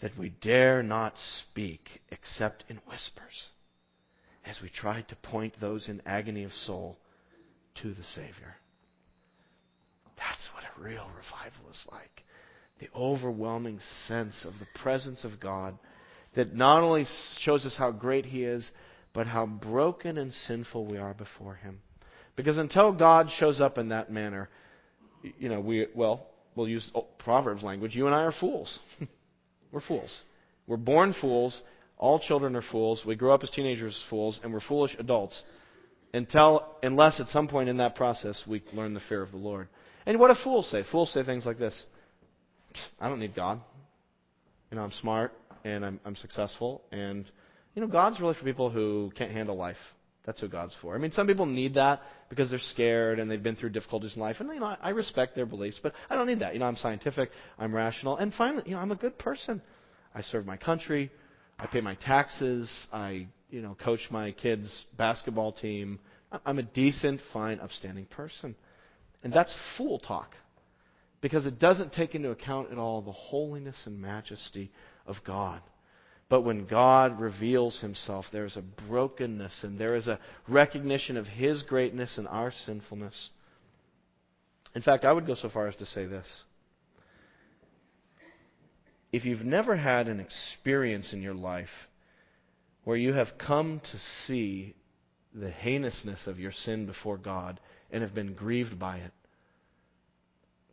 that 0.01 0.17
we 0.17 0.29
dare 0.41 0.83
not 0.83 1.13
speak 1.17 2.01
except 2.09 2.63
in 2.69 2.77
whispers. 2.87 3.49
as 4.45 4.61
we 4.61 4.69
try 4.69 5.01
to 5.01 5.15
point 5.15 5.55
those 5.59 5.89
in 5.89 5.99
agony 6.05 6.43
of 6.43 6.53
soul 6.53 6.99
to 7.81 7.93
the 7.93 8.03
Savior. 8.03 8.55
That's 10.17 10.47
what 10.53 10.63
a 10.63 10.81
real 10.81 11.07
revival 11.07 11.69
is 11.71 11.83
like. 11.91 12.23
The 12.79 12.89
overwhelming 12.95 13.79
sense 14.07 14.45
of 14.45 14.53
the 14.59 14.67
presence 14.79 15.23
of 15.23 15.39
God 15.39 15.77
that 16.35 16.53
not 16.53 16.83
only 16.83 17.05
shows 17.39 17.65
us 17.65 17.75
how 17.77 17.91
great 17.91 18.25
He 18.25 18.43
is, 18.43 18.69
but 19.13 19.27
how 19.27 19.45
broken 19.45 20.17
and 20.17 20.31
sinful 20.31 20.85
we 20.85 20.97
are 20.97 21.13
before 21.13 21.55
Him. 21.55 21.79
Because 22.35 22.57
until 22.57 22.91
God 22.91 23.29
shows 23.37 23.61
up 23.61 23.77
in 23.77 23.89
that 23.89 24.11
manner, 24.11 24.49
you 25.39 25.49
know, 25.49 25.59
we, 25.61 25.87
well, 25.95 26.27
we'll 26.55 26.67
use 26.67 26.89
Proverbs 27.19 27.63
language. 27.63 27.95
You 27.95 28.07
and 28.07 28.15
I 28.15 28.23
are 28.23 28.33
fools. 28.33 28.77
we're 29.75 29.81
fools. 29.81 30.23
We're 30.67 30.77
born 30.77 31.13
fools. 31.19 31.61
All 31.97 32.17
children 32.17 32.55
are 32.55 32.61
fools. 32.61 33.03
We 33.05 33.17
grow 33.17 33.33
up 33.33 33.43
as 33.43 33.51
teenagers 33.51 34.01
fools, 34.09 34.39
and 34.41 34.53
we're 34.53 34.61
foolish 34.61 34.95
adults 34.97 35.43
until, 36.13 36.65
unless 36.81 37.19
at 37.19 37.27
some 37.27 37.49
point 37.49 37.67
in 37.67 37.77
that 37.77 37.95
process 37.95 38.41
we 38.47 38.63
learn 38.71 38.93
the 38.93 39.01
fear 39.01 39.21
of 39.21 39.31
the 39.31 39.37
Lord. 39.37 39.67
And 40.05 40.17
what 40.17 40.29
do 40.29 40.41
fools 40.41 40.71
say? 40.71 40.83
Fools 40.89 41.11
say 41.11 41.23
things 41.23 41.45
like 41.45 41.59
this 41.59 41.85
I 43.01 43.09
don't 43.09 43.19
need 43.19 43.35
God. 43.35 43.59
You 44.71 44.77
know, 44.77 44.83
I'm 44.83 44.91
smart 44.91 45.33
and 45.65 45.85
I'm, 45.85 45.99
I'm 46.05 46.15
successful. 46.15 46.81
And, 46.93 47.29
you 47.75 47.81
know, 47.81 47.87
God's 47.87 48.21
really 48.21 48.35
for 48.35 48.45
people 48.45 48.69
who 48.69 49.11
can't 49.17 49.31
handle 49.31 49.57
life. 49.57 49.77
That's 50.25 50.41
who 50.41 50.47
God's 50.47 50.75
for. 50.81 50.95
I 50.95 50.97
mean, 50.97 51.11
some 51.11 51.27
people 51.27 51.45
need 51.45 51.75
that 51.75 52.01
because 52.29 52.49
they're 52.49 52.59
scared 52.59 53.19
and 53.19 53.29
they've 53.29 53.41
been 53.41 53.55
through 53.55 53.69
difficulties 53.69 54.15
in 54.15 54.21
life. 54.21 54.37
And, 54.39 54.49
you 54.51 54.59
know, 54.59 54.75
I 54.81 54.89
respect 54.89 55.35
their 55.35 55.45
beliefs, 55.45 55.79
but 55.81 55.93
I 56.09 56.15
don't 56.15 56.27
need 56.27 56.39
that. 56.39 56.53
You 56.53 56.59
know, 56.59 56.65
I'm 56.65 56.77
scientific, 56.77 57.29
I'm 57.59 57.73
rational, 57.73 58.17
and 58.17 58.33
finally, 58.33 58.63
you 58.65 58.71
know, 58.71 58.79
I'm 58.79 58.91
a 58.91 58.95
good 58.95 59.19
person. 59.19 59.61
I 60.13 60.21
serve 60.21 60.45
my 60.45 60.57
country, 60.57 61.11
I 61.59 61.67
pay 61.67 61.81
my 61.81 61.95
taxes, 61.95 62.87
I, 62.91 63.27
you 63.49 63.61
know, 63.61 63.75
coach 63.75 64.07
my 64.09 64.31
kids' 64.31 64.85
basketball 64.97 65.51
team. 65.51 65.99
I'm 66.45 66.57
a 66.57 66.63
decent, 66.63 67.21
fine, 67.31 67.59
upstanding 67.59 68.05
person. 68.05 68.55
And 69.23 69.31
that's 69.31 69.55
fool 69.77 69.99
talk 69.99 70.31
because 71.21 71.45
it 71.45 71.59
doesn't 71.59 71.93
take 71.93 72.15
into 72.15 72.31
account 72.31 72.71
at 72.71 72.77
all 72.77 73.01
the 73.01 73.11
holiness 73.11 73.75
and 73.85 74.01
majesty 74.01 74.71
of 75.05 75.15
God. 75.25 75.61
But 76.27 76.41
when 76.41 76.65
God 76.65 77.19
reveals 77.19 77.79
himself, 77.81 78.25
there 78.31 78.45
is 78.45 78.57
a 78.57 78.61
brokenness 78.61 79.63
and 79.63 79.77
there 79.77 79.95
is 79.95 80.07
a 80.07 80.19
recognition 80.47 81.17
of 81.17 81.27
his 81.27 81.61
greatness 81.61 82.17
and 82.17 82.27
our 82.27 82.51
sinfulness. 82.51 83.29
In 84.73 84.81
fact, 84.81 85.05
I 85.05 85.13
would 85.13 85.27
go 85.27 85.35
so 85.35 85.49
far 85.49 85.67
as 85.67 85.75
to 85.77 85.85
say 85.85 86.05
this. 86.05 86.43
If 89.11 89.23
you've 89.23 89.45
never 89.45 89.75
had 89.75 90.07
an 90.07 90.19
experience 90.19 91.13
in 91.13 91.21
your 91.21 91.35
life 91.35 91.69
where 92.83 92.97
you 92.97 93.13
have 93.13 93.37
come 93.37 93.79
to 93.91 93.97
see 94.25 94.75
the 95.33 95.51
heinousness 95.51 96.27
of 96.27 96.39
your 96.39 96.51
sin 96.51 96.85
before 96.85 97.17
God 97.17 97.59
and 97.91 98.01
have 98.01 98.13
been 98.13 98.33
grieved 98.33 98.79
by 98.79 98.97
it, 98.97 99.11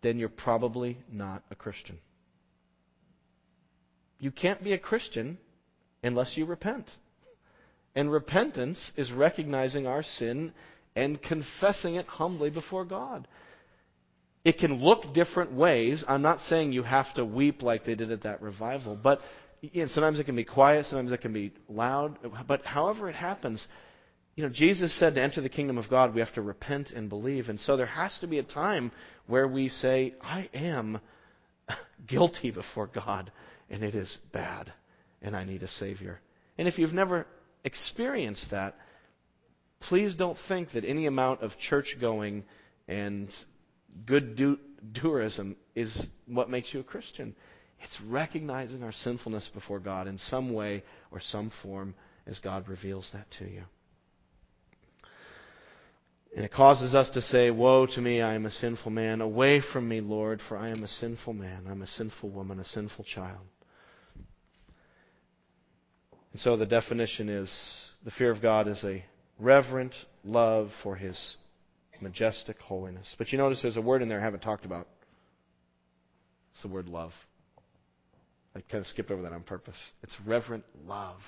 then 0.03 0.19
you're 0.19 0.29
probably 0.29 0.99
not 1.11 1.45
a 1.51 1.55
Christian. 1.55 1.99
You 4.23 4.31
can't 4.31 4.63
be 4.63 4.73
a 4.73 4.79
Christian 4.79 5.37
unless 6.05 6.37
you 6.37 6.47
repent. 6.47 6.89
And 7.97 8.11
repentance 8.11 8.93
is 8.97 9.11
recognizing 9.11 9.89
our 9.89 10.05
sin 10.05 10.53
and 10.95 11.21
confessing 11.21 11.97
it 11.97 12.07
humbly 12.07 12.49
before 12.49 12.85
God. 12.85 13.27
It 14.45 14.59
can 14.59 14.81
look 14.81 15.13
different 15.13 15.53
ways. 15.53 16.05
I'm 16.07 16.23
not 16.23 16.41
saying 16.43 16.71
you 16.71 16.85
have 16.85 17.13
to 17.15 17.25
weep 17.25 17.63
like 17.63 17.85
they 17.85 17.97
did 17.97 18.13
at 18.13 18.23
that 18.23 18.41
revival, 18.41 18.97
but 18.97 19.21
you 19.61 19.83
know, 19.83 19.89
sometimes 19.89 20.21
it 20.21 20.25
can 20.25 20.37
be 20.37 20.45
quiet, 20.45 20.87
sometimes 20.87 21.11
it 21.11 21.21
can 21.21 21.33
be 21.33 21.53
loud. 21.69 22.17
But 22.47 22.65
however 22.65 23.11
it 23.11 23.17
happens, 23.17 23.67
you 24.37 24.45
know, 24.45 24.51
Jesus 24.51 24.97
said 25.01 25.17
to 25.17 25.21
enter 25.21 25.41
the 25.41 25.49
kingdom 25.49 25.79
of 25.79 25.91
God, 25.91 26.15
we 26.15 26.21
have 26.21 26.35
to 26.35 26.43
repent 26.43 26.91
and 26.91 27.09
believe. 27.09 27.49
And 27.49 27.59
so 27.59 27.77
there 27.77 27.87
has 27.87 28.17
to 28.21 28.29
be 28.29 28.39
a 28.39 28.45
time 28.45 28.93
where 29.27 29.49
we 29.49 29.69
say, 29.69 30.15
I 30.23 30.49
am 30.55 31.01
guilty 32.07 32.53
before 32.53 32.87
God 32.87 33.33
and 33.73 33.83
it 33.83 33.95
is 33.95 34.19
bad, 34.33 34.73
and 35.23 35.35
I 35.35 35.45
need 35.45 35.63
a 35.63 35.69
Savior. 35.69 36.21
And 36.59 36.69
if 36.69 36.79
you've 36.79 36.93
never 36.93 37.27
experienced 37.65 38.47
that, 38.51 38.77
please 39.81 40.15
don't 40.15 40.37
think 40.47 40.73
that 40.73 40.85
any 40.85 41.07
amount 41.07 41.41
of 41.41 41.53
church 41.59 41.97
going 42.01 42.45
and 42.87 43.29
good 44.07 44.37
do- 44.37 44.59
tourism 44.95 45.57
is 45.75 46.07
what 46.27 46.51
makes 46.51 46.73
you 46.73 46.81
a 46.81 46.85
Christian. 46.85 47.35
It's 47.83 47.99
recognizing 48.07 48.83
our 48.83 48.93
sinfulness 48.93 49.51
before 49.53 49.81
God 49.81 50.07
in 50.07 50.19
some 50.19 50.53
way 50.53 50.85
or 51.11 51.21
some 51.21 51.51
form 51.63 51.95
as 52.27 52.39
God 52.39 52.69
reveals 52.69 53.09
that 53.15 53.27
to 53.39 53.51
you. 53.51 53.63
And 56.37 56.45
it 56.45 56.53
causes 56.53 56.95
us 56.95 57.11
to 57.11 57.21
say, 57.21 57.51
Woe 57.51 57.87
to 57.87 58.01
me, 58.01 58.23
I 58.23 58.35
am 58.35 58.47
a 58.47 58.51
sinful 58.51 58.91
man. 58.91 59.21
Away 59.21 59.61
from 59.73 59.89
me, 59.89 60.01
Lord, 60.01 60.41
for 60.49 60.57
I 60.57 60.71
am 60.71 60.83
a 60.83 60.89
sinful 60.89 61.35
man. 61.35 61.67
I'm 61.69 61.83
a 61.83 61.87
sinful 61.87 62.31
woman, 62.31 62.59
a 62.59 62.65
sinful 62.65 63.05
child. 63.05 63.47
And 66.33 66.41
so 66.41 66.57
the 66.57 66.67
definition 66.67 67.29
is 67.29 67.91
the 68.05 68.11
fear 68.11 68.31
of 68.31 68.41
God 68.41 68.69
is 68.69 68.83
a 68.85 69.05
reverent 69.39 69.95
love 70.25 70.71
for 70.83 70.97
his 70.97 71.37
majestic 72.01 72.59
holiness. 72.59 73.15
But 73.19 73.33
you 73.33 73.39
notice 73.39 73.61
there's 73.63 73.77
a 73.77 73.83
word 73.83 74.03
in 74.03 74.09
there 74.09 74.21
I 74.21 74.25
haven't 74.25 74.41
talked 74.41 74.65
about. 74.65 74.89
It's 76.53 76.63
the 76.63 76.69
word 76.69 76.89
love. 76.89 77.13
I 78.55 78.61
kind 78.61 78.83
of 78.83 78.87
skipped 78.89 79.11
over 79.11 79.23
that 79.23 79.33
on 79.33 79.43
purpose. 79.43 79.77
It's 80.03 80.15
reverent 80.27 80.65
love. 80.87 81.19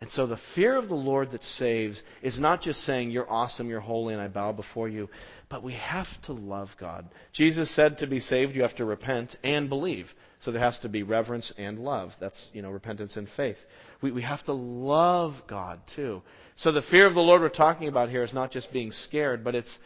And 0.00 0.10
so 0.10 0.26
the 0.26 0.40
fear 0.56 0.76
of 0.76 0.88
the 0.88 0.96
Lord 0.96 1.30
that 1.30 1.44
saves 1.44 2.02
is 2.22 2.40
not 2.40 2.60
just 2.60 2.80
saying, 2.80 3.12
You're 3.12 3.30
awesome, 3.30 3.68
you're 3.68 3.78
holy, 3.78 4.14
and 4.14 4.20
I 4.22 4.26
bow 4.26 4.50
before 4.50 4.88
you, 4.88 5.08
but 5.48 5.62
we 5.62 5.74
have 5.74 6.08
to 6.24 6.32
love 6.32 6.70
God. 6.80 7.08
Jesus 7.32 7.72
said 7.76 7.98
to 7.98 8.08
be 8.08 8.18
saved, 8.18 8.56
you 8.56 8.62
have 8.62 8.74
to 8.76 8.84
repent 8.84 9.36
and 9.44 9.68
believe. 9.68 10.06
So 10.42 10.50
there 10.50 10.60
has 10.60 10.78
to 10.80 10.88
be 10.88 11.04
reverence 11.04 11.52
and 11.56 11.78
love. 11.78 12.10
That's, 12.20 12.50
you 12.52 12.62
know, 12.62 12.70
repentance 12.70 13.16
and 13.16 13.28
faith. 13.36 13.56
We, 14.00 14.10
we 14.10 14.22
have 14.22 14.42
to 14.44 14.52
love 14.52 15.34
God, 15.48 15.80
too. 15.94 16.22
So 16.56 16.72
the 16.72 16.82
fear 16.82 17.06
of 17.06 17.14
the 17.14 17.20
Lord 17.20 17.42
we're 17.42 17.48
talking 17.48 17.86
about 17.86 18.10
here 18.10 18.24
is 18.24 18.34
not 18.34 18.50
just 18.50 18.72
being 18.72 18.90
scared, 18.90 19.44
but 19.44 19.54
it's 19.54 19.78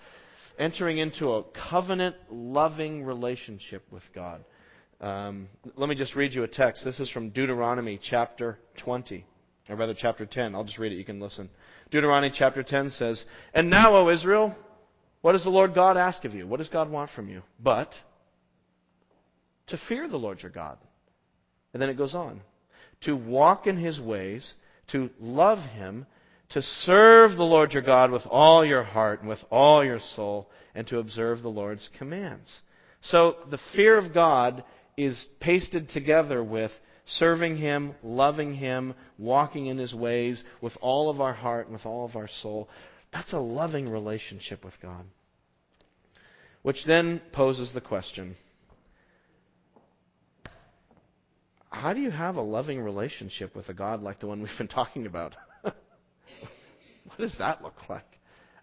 entering 0.59 0.97
into 0.97 1.33
a 1.33 1.45
covenant 1.71 2.17
loving 2.31 3.05
relationship 3.05 3.85
with 3.91 4.03
God. 4.15 4.45
Um, 4.99 5.49
let 5.77 5.91
me 5.91 5.95
just 5.95 6.17
read 6.17 6.33
you 6.33 6.43
a 6.43 6.49
text. 6.49 6.87
This 6.87 7.01
is 7.01 7.11
from 7.11 7.29
Deuteronomy 7.31 8.01
chapter 8.03 8.59
20 8.79 9.27
or 9.69 9.77
rather 9.77 9.95
chapter 9.95 10.25
10. 10.25 10.55
I'll 10.55 10.65
just 10.65 10.79
read 10.79 10.93
it. 10.93 10.97
You 10.97 11.05
can 11.05 11.21
listen. 11.21 11.51
Deuteronomy 11.91 12.33
chapter 12.35 12.63
10 12.63 12.91
says, 12.91 13.27
And 13.53 13.69
now, 13.69 13.95
O 13.95 14.09
Israel, 14.09 14.55
what 15.21 15.33
does 15.33 15.45
the 15.45 15.51
Lord 15.51 15.75
God 15.75 15.99
ask 15.99 16.25
of 16.25 16.35
you? 16.35 16.47
What 16.47 16.59
does 16.59 16.71
God 16.71 16.89
want 16.91 17.11
from 17.11 17.29
you? 17.29 17.43
But 17.61 17.93
to 19.69 19.79
fear 19.89 20.09
the 20.09 20.17
Lord 20.17 20.43
your 20.43 20.51
God. 20.51 20.79
And 21.73 21.83
then 21.83 21.91
it 21.91 21.99
goes 21.99 22.15
on. 22.15 22.41
To 23.03 23.15
walk 23.15 23.67
in 23.67 23.77
his 23.77 24.01
ways, 24.01 24.55
to 24.89 25.11
love 25.21 25.59
him, 25.59 26.07
to 26.51 26.63
serve 26.63 27.37
the 27.37 27.45
Lord 27.45 27.73
your 27.73 27.83
God 27.83 28.11
with 28.11 28.23
all 28.27 28.65
your 28.65 28.85
heart 28.85 29.21
and 29.21 29.29
with 29.29 29.41
all 29.51 29.85
your 29.85 30.01
soul, 30.15 30.49
and 30.75 30.87
to 30.87 30.99
observe 30.99 31.43
the 31.43 31.49
Lord's 31.49 31.89
commands. 31.99 32.61
So 33.01 33.37
the 33.51 33.59
fear 33.75 33.99
of 33.99 34.15
God 34.15 34.65
is 34.97 35.27
pasted 35.41 35.91
together 35.91 36.43
with 36.43 36.71
serving 37.07 37.57
Him, 37.57 37.95
loving 38.03 38.55
Him, 38.55 38.95
walking 39.19 39.67
in 39.67 39.79
His 39.79 39.95
ways 39.95 40.43
with 40.61 40.73
all 40.81 41.11
of 41.11 41.21
our 41.21 41.33
heart 41.33 41.67
and 41.67 41.75
with 41.75 41.87
all 41.87 42.05
of 42.05 42.17
our 42.17 42.29
soul. 42.29 42.69
That's 43.13 43.33
a 43.33 43.39
loving 43.39 43.89
relationship 43.89 44.65
with 44.65 44.75
God. 44.83 45.05
Which 46.63 46.85
then 46.87 47.21
poses 47.33 47.73
the 47.73 47.81
question 47.81 48.37
how 51.77 51.93
do 51.93 52.01
you 52.01 52.11
have 52.11 52.37
a 52.37 52.43
loving 52.43 52.81
relationship 52.81 53.55
with 53.55 53.69
a 53.69 53.75
God 53.75 54.03
like 54.03 54.21
the 54.21 54.27
one 54.27 54.41
we've 54.41 54.59
been 54.59 54.67
talking 54.69 55.07
about? 55.07 55.35
what 55.63 55.75
does 57.19 57.37
that 57.39 57.63
look 57.63 57.89
like? 57.89 58.05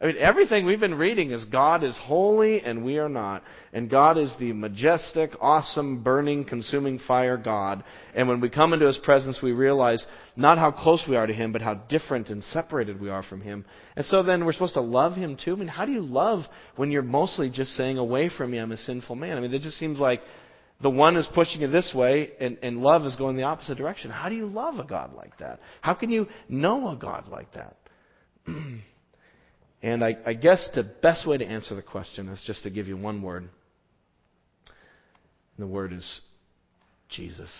I 0.02 0.08
mean, 0.08 0.18
everything 0.18 0.66
we've 0.66 0.82
been 0.82 0.96
reading 0.96 1.32
is 1.32 1.46
God 1.46 1.82
is 1.82 1.98
holy 1.98 2.62
and 2.62 2.84
we 2.84 2.98
are 2.98 3.08
not. 3.08 3.42
And 3.72 3.90
God 3.90 4.18
is 4.18 4.36
the 4.38 4.52
majestic, 4.52 5.32
awesome, 5.40 6.04
burning, 6.04 6.44
consuming 6.44 7.00
fire 7.00 7.38
God. 7.38 7.86
And 8.14 8.28
when 8.28 8.42
we 8.42 8.50
come 8.50 8.74
into 8.74 8.86
His 8.86 8.98
presence, 8.98 9.42
we 9.42 9.54
realize 9.54 10.06
not 10.36 10.58
how 10.58 10.72
close 10.72 11.06
we 11.08 11.16
are 11.16 11.26
to 11.26 11.34
Him, 11.34 11.54
but 11.54 11.62
how 11.62 11.76
different 11.76 12.28
and 12.30 12.44
separated 12.44 13.00
we 13.00 13.10
are 13.10 13.24
from 13.24 13.40
Him. 13.40 13.64
And 13.96 14.06
so 14.06 14.24
then 14.24 14.44
we're 14.44 14.52
supposed 14.52 14.74
to 14.74 14.82
love 14.82 15.16
Him 15.16 15.38
too. 15.38 15.54
I 15.54 15.56
mean, 15.56 15.68
how 15.70 15.86
do 15.86 15.94
you 15.94 16.02
love 16.02 16.44
when 16.76 16.92
you're 16.92 17.02
mostly 17.02 17.50
just 17.50 17.72
saying, 17.72 17.98
away 17.98 18.28
from 18.28 18.52
me, 18.52 18.58
I'm 18.58 18.74
a 18.74 18.78
sinful 18.78 19.16
man? 19.16 19.38
I 19.38 19.40
mean, 19.40 19.54
it 19.54 19.62
just 19.62 19.78
seems 19.78 20.00
like 20.00 20.20
the 20.84 20.90
one 20.90 21.18
is 21.18 21.28
pushing 21.34 21.62
you 21.62 21.68
this 21.68 21.92
way 21.96 22.32
and, 22.40 22.60
and 22.62 22.84
love 22.84 23.06
is 23.06 23.16
going 23.16 23.38
the 23.38 23.44
opposite 23.44 23.78
direction. 23.78 24.12
How 24.12 24.30
do 24.30 24.36
you 24.36 24.46
love 24.46 24.78
a 24.78 24.84
God 24.84 25.14
like 25.16 25.38
that? 25.40 25.60
How 25.82 25.96
can 25.96 26.12
you 26.12 26.28
know 26.48 26.90
a 26.90 26.96
God 26.96 27.28
like 27.30 27.52
that? 27.54 27.78
And 29.84 30.02
I, 30.02 30.16
I 30.26 30.34
guess 30.34 30.70
the 30.74 30.84
best 30.84 31.28
way 31.28 31.38
to 31.38 31.46
answer 31.46 31.76
the 31.76 31.82
question 31.82 32.30
is 32.30 32.42
just 32.48 32.64
to 32.64 32.70
give 32.70 32.88
you 32.88 32.96
one 32.96 33.22
word. 33.22 33.44
And 33.44 33.50
the 35.58 35.68
word 35.68 35.92
is 35.92 36.22
Jesus. 37.10 37.52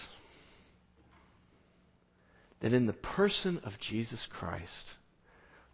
That 2.62 2.72
in 2.72 2.86
the 2.86 2.94
person 2.94 3.60
of 3.66 3.74
Jesus 3.82 4.26
Christ, 4.32 4.86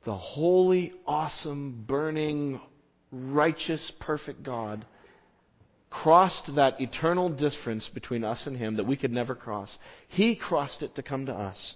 the 0.05 0.17
holy, 0.17 0.91
awesome, 1.05 1.85
burning, 1.87 2.59
righteous, 3.11 3.91
perfect 3.99 4.41
God 4.41 4.87
crossed 5.89 6.53
that 6.55 6.79
eternal 6.79 7.29
difference 7.29 7.89
between 7.93 8.23
us 8.23 8.45
and 8.45 8.55
Him 8.55 8.77
that 8.77 8.87
we 8.87 8.97
could 8.97 9.11
never 9.11 9.35
cross. 9.35 9.77
He 10.07 10.35
crossed 10.35 10.81
it 10.81 10.95
to 10.95 11.03
come 11.03 11.25
to 11.25 11.33
us. 11.33 11.75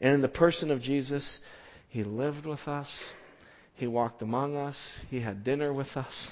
And 0.00 0.14
in 0.14 0.22
the 0.22 0.28
person 0.28 0.70
of 0.70 0.80
Jesus, 0.80 1.38
He 1.88 2.04
lived 2.04 2.46
with 2.46 2.66
us. 2.66 2.88
He 3.74 3.86
walked 3.86 4.22
among 4.22 4.56
us. 4.56 4.76
He 5.08 5.20
had 5.20 5.44
dinner 5.44 5.72
with 5.72 5.96
us. 5.96 6.30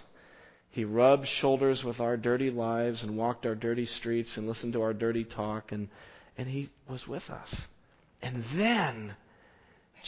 He 0.71 0.85
rubbed 0.85 1.27
shoulders 1.27 1.83
with 1.85 2.01
our 2.01 2.17
dirty 2.17 2.51
lives 2.51 3.03
and 3.03 3.17
walked 3.17 3.45
our 3.45 3.57
dirty 3.57 3.87
streets 3.87 4.37
and 4.37 4.47
listened 4.47 4.73
to 4.75 4.83
our 4.83 4.95
dirty 4.95 5.25
talk. 5.25 5.73
And, 5.73 5.89
and 6.39 6.49
He 6.49 6.71
was 6.89 7.07
with 7.07 7.29
us. 7.29 7.55
And 8.23 8.45
then 8.57 9.15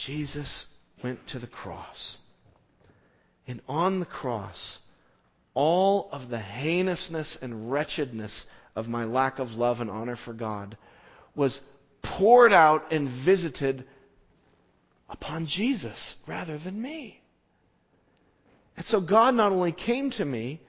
Jesus 0.05 0.65
went 1.03 1.19
to 1.29 1.39
the 1.39 1.47
cross. 1.47 2.17
And 3.45 3.61
on 3.67 3.99
the 3.99 4.05
cross, 4.05 4.77
all 5.53 6.09
of 6.11 6.29
the 6.29 6.39
heinousness 6.39 7.37
and 7.41 7.71
wretchedness 7.71 8.45
of 8.75 8.87
my 8.87 9.05
lack 9.05 9.39
of 9.39 9.49
love 9.49 9.79
and 9.79 9.89
honor 9.89 10.17
for 10.25 10.33
God 10.33 10.77
was 11.35 11.59
poured 12.03 12.53
out 12.53 12.91
and 12.91 13.25
visited 13.25 13.85
upon 15.09 15.47
Jesus 15.47 16.15
rather 16.27 16.57
than 16.57 16.81
me. 16.81 17.21
And 18.75 18.85
so 18.85 18.99
God 18.99 19.35
not 19.35 19.51
only 19.51 19.71
came 19.71 20.09
to 20.11 20.25
me, 20.25 20.59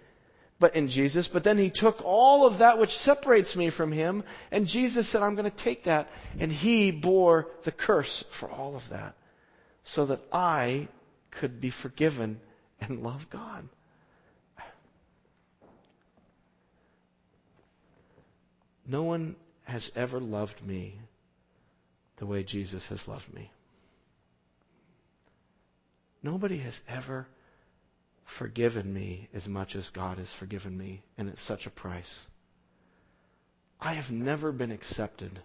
but 0.61 0.77
in 0.77 0.89
Jesus, 0.89 1.29
but 1.33 1.45
then 1.45 1.59
he 1.59 1.71
took 1.75 1.97
all 2.05 2.47
of 2.47 2.61
that 2.61 2.79
which 2.79 2.91
separates 2.91 3.57
me 3.57 3.71
from 3.71 3.91
him, 3.91 4.23
and 4.51 4.67
Jesus 4.67 5.11
said, 5.11 5.21
I'm 5.21 5.35
going 5.35 5.51
to 5.51 5.65
take 5.65 5.85
that, 5.85 6.09
and 6.39 6.51
he 6.51 6.91
bore 6.91 7.49
the 7.65 7.73
curse 7.73 8.25
for 8.39 8.49
all 8.49 8.77
of 8.77 8.83
that, 8.91 9.17
so 9.85 10.07
that 10.07 10.21
I 10.33 10.89
could 11.41 11.61
be 11.61 11.73
forgiven 11.83 12.41
and 12.81 13.03
love 13.03 13.23
God. 13.33 13.69
No 18.87 19.03
one 19.03 19.37
has 19.65 19.91
ever 19.95 20.21
loved 20.21 20.63
me 20.65 20.99
the 22.19 22.27
way 22.27 22.45
Jesus 22.45 22.87
has 22.89 23.03
loved 23.07 23.33
me. 23.33 23.51
Nobody 26.23 26.59
has 26.59 26.79
ever 26.89 27.27
forgiven 28.39 28.93
me 28.93 29.29
as 29.35 29.47
much 29.47 29.75
as 29.75 29.91
God 29.91 30.19
has 30.19 30.33
forgiven 30.39 30.77
me, 30.77 31.03
and 31.19 31.29
at 31.29 31.39
such 31.39 31.67
a 31.67 31.71
price. 31.71 32.21
I 33.81 33.95
have 33.95 34.11
never 34.11 34.53
been 34.53 34.71
accepted 34.71 35.43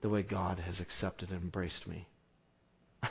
the 0.00 0.08
way 0.08 0.22
God 0.22 0.58
has 0.60 0.80
accepted 0.80 1.30
and 1.30 1.42
embraced 1.42 1.86
me. 1.86 2.06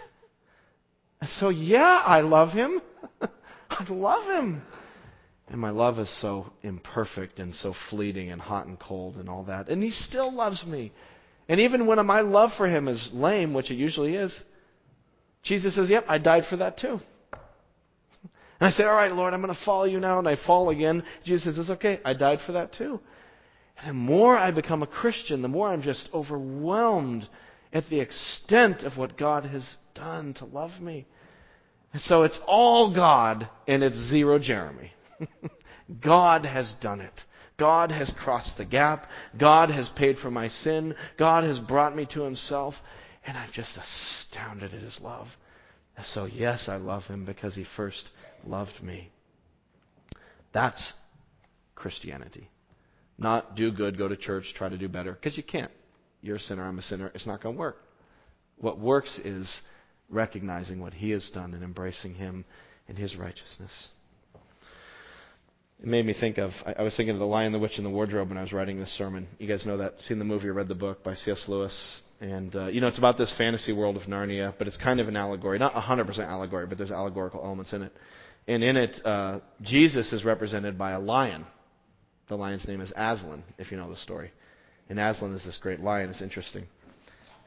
so, 1.40 1.50
yeah, 1.50 2.02
I 2.06 2.22
love 2.22 2.52
Him. 2.52 2.82
I 3.70 3.86
love 3.90 4.26
Him. 4.26 4.62
And 5.48 5.60
my 5.60 5.70
love 5.70 6.00
is 6.00 6.10
so 6.22 6.52
imperfect 6.64 7.40
and 7.40 7.54
so 7.54 7.74
fleeting 7.90 8.32
and 8.32 8.42
hot 8.42 8.68
and 8.68 8.80
cold 8.80 9.18
and 9.18 9.28
all 9.28 9.44
that. 9.46 9.68
And 9.68 9.84
He 9.84 9.92
still 9.92 10.34
loves 10.34 10.66
me. 10.66 10.94
And 11.50 11.60
even 11.60 11.86
when 11.86 12.04
my 12.06 12.22
love 12.22 12.52
for 12.58 12.68
Him 12.68 12.88
is 12.88 13.10
lame, 13.14 13.54
which 13.54 13.72
it 13.72 13.76
usually 13.76 14.16
is, 14.16 14.44
Jesus 15.44 15.76
says, 15.76 15.90
Yep, 15.90 16.06
I 16.08 16.18
died 16.18 16.44
for 16.50 16.58
that 16.58 16.78
too. 16.78 17.00
And 18.62 18.68
I 18.68 18.72
say, 18.72 18.84
All 18.84 18.94
right, 18.94 19.12
Lord, 19.12 19.34
I'm 19.34 19.42
going 19.42 19.54
to 19.54 19.66
follow 19.66 19.86
you 19.86 20.00
now. 20.00 20.20
And 20.20 20.28
I 20.28 20.36
fall 20.48 20.70
again. 20.70 21.04
Jesus 21.26 21.44
says, 21.44 21.58
It's 21.58 21.70
okay. 21.72 22.00
I 22.06 22.14
died 22.14 22.40
for 22.46 22.54
that 22.54 22.74
too. 22.74 23.00
And 23.78 23.90
the 23.90 23.94
more 23.94 24.38
I 24.38 24.52
become 24.52 24.84
a 24.84 24.88
Christian, 24.88 25.42
the 25.42 25.48
more 25.48 25.68
I'm 25.68 25.82
just 25.82 26.10
overwhelmed 26.14 27.28
at 27.74 27.90
the 27.90 28.00
extent 28.00 28.84
of 28.84 28.98
what 28.98 29.18
God 29.18 29.46
has 29.46 29.76
done 29.96 30.36
to 30.36 30.46
love 30.46 30.80
me. 30.80 31.08
And 31.94 32.02
so 32.02 32.24
it's 32.24 32.40
all 32.46 32.94
God 32.94 33.50
and 33.68 33.84
it's 33.84 33.98
zero 34.10 34.40
Jeramie. 34.40 34.92
God 36.04 36.46
has 36.46 36.74
done 36.82 37.02
it. 37.02 37.14
God 37.58 37.92
has 37.92 38.14
crossed 38.24 38.58
the 38.58 38.66
gap. 38.66 39.08
God 39.40 39.70
has 39.70 39.90
paid 39.96 40.18
for 40.18 40.32
my 40.32 40.48
sin. 40.48 40.96
God 41.20 41.44
has 41.44 41.60
brought 41.60 41.96
me 41.96 42.08
to 42.14 42.24
Himself. 42.24 42.74
And 43.26 43.38
I'm 43.38 43.52
just 43.54 43.78
astounded 43.78 44.74
at 44.74 44.82
His 44.82 45.00
love. 45.02 45.28
So, 46.04 46.26
yes, 46.26 46.68
I 46.68 46.78
love 46.78 47.04
Him 47.04 47.26
because 47.26 47.54
He 47.56 47.66
first 47.76 48.10
loved 48.44 48.82
me. 48.82 49.12
That's 50.54 50.94
Christianity. 51.76 52.50
Not 53.18 53.56
do 53.56 53.72
good, 53.72 53.98
go 53.98 54.08
to 54.08 54.18
church, 54.18 54.54
try 54.56 54.70
to 54.70 54.78
do 54.78 54.90
better. 54.90 55.14
Because 55.14 55.38
you 55.38 55.44
can't. 55.44 55.72
You're 56.22 56.38
a 56.38 56.40
sinner, 56.40 56.64
I'm 56.64 56.80
a 56.80 56.84
sinner. 56.84 57.12
It's 57.14 57.28
not 57.28 57.44
going 57.44 57.56
to 57.56 57.60
work. 57.60 57.78
What 58.58 58.80
works 58.80 59.20
is 59.24 59.62
recognizing 60.10 60.80
what 60.80 60.94
He 60.94 61.12
has 61.12 61.30
done 61.34 61.54
and 61.54 61.64
embracing 61.64 62.16
Him 62.16 62.46
and 62.88 62.98
His 62.98 63.16
righteousness. 63.16 63.90
It 65.82 65.88
made 65.88 66.06
me 66.06 66.14
think 66.14 66.38
of, 66.38 66.52
I 66.64 66.84
was 66.84 66.96
thinking 66.96 67.16
of 67.16 67.20
The 67.20 67.26
Lion, 67.26 67.54
the 67.54 67.60
Witch, 67.60 67.78
and 67.78 67.86
the 67.86 67.90
Wardrobe 67.90 68.30
when 68.30 68.38
I 68.38 68.44
was 68.44 68.54
writing 68.54 68.80
this 68.80 68.96
sermon. 68.96 69.28
You 69.40 69.48
guys 69.48 69.66
know 69.66 69.78
that, 69.78 70.00
seen 70.02 70.20
the 70.20 70.26
movie 70.26 70.48
or 70.48 70.54
read 70.54 70.68
the 70.68 70.76
book 70.76 71.04
by 71.04 71.16
C.S. 71.16 71.46
Lewis. 71.48 72.02
And, 72.20 72.56
uh, 72.56 72.68
you 72.68 72.82
know, 72.82 72.88
it's 72.88 73.00
about 73.00 73.18
this 73.18 73.34
fantasy 73.36 73.74
world 73.74 73.98
of 73.98 74.04
Narnia, 74.04 74.54
but 74.60 74.68
it's 74.68 74.78
kind 74.78 75.00
of 75.00 75.08
an 75.08 75.16
allegory. 75.16 75.58
Not 75.58 75.74
100% 75.74 76.20
allegory, 76.20 76.68
but 76.68 76.78
there's 76.78 76.92
allegorical 76.92 77.42
elements 77.44 77.74
in 77.74 77.82
it. 77.82 77.92
And 78.48 78.64
in 78.64 78.78
it, 78.78 79.02
uh, 79.04 79.40
Jesus 79.64 80.14
is 80.14 80.24
represented 80.24 80.78
by 80.78 80.92
a 80.92 81.00
lion. 81.00 81.48
The 82.30 82.36
lion's 82.36 82.68
name 82.68 82.82
is 82.82 82.94
Aslan, 82.96 83.44
if 83.58 83.72
you 83.72 83.78
know 83.78 83.90
the 83.90 83.96
story. 83.96 84.32
And 84.88 85.00
Aslan 85.00 85.34
is 85.34 85.44
this 85.44 85.58
great 85.58 85.80
lion. 85.80 86.12
It's 86.12 86.22
interesting. 86.22 86.66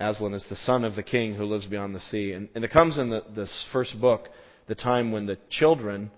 Aslan 0.00 0.34
is 0.34 0.44
the 0.48 0.56
son 0.56 0.84
of 0.84 0.96
the 0.96 1.04
king 1.04 1.36
who 1.36 1.44
lives 1.44 1.66
beyond 1.66 1.94
the 1.94 2.00
sea. 2.00 2.32
And, 2.32 2.48
and 2.56 2.64
it 2.64 2.72
comes 2.72 2.98
in 2.98 3.10
the, 3.10 3.22
this 3.36 3.64
first 3.72 4.00
book, 4.00 4.28
the 4.66 4.74
time 4.74 5.12
when 5.12 5.26
the 5.26 5.38
children 5.50 6.10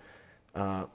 uh, 0.55 0.87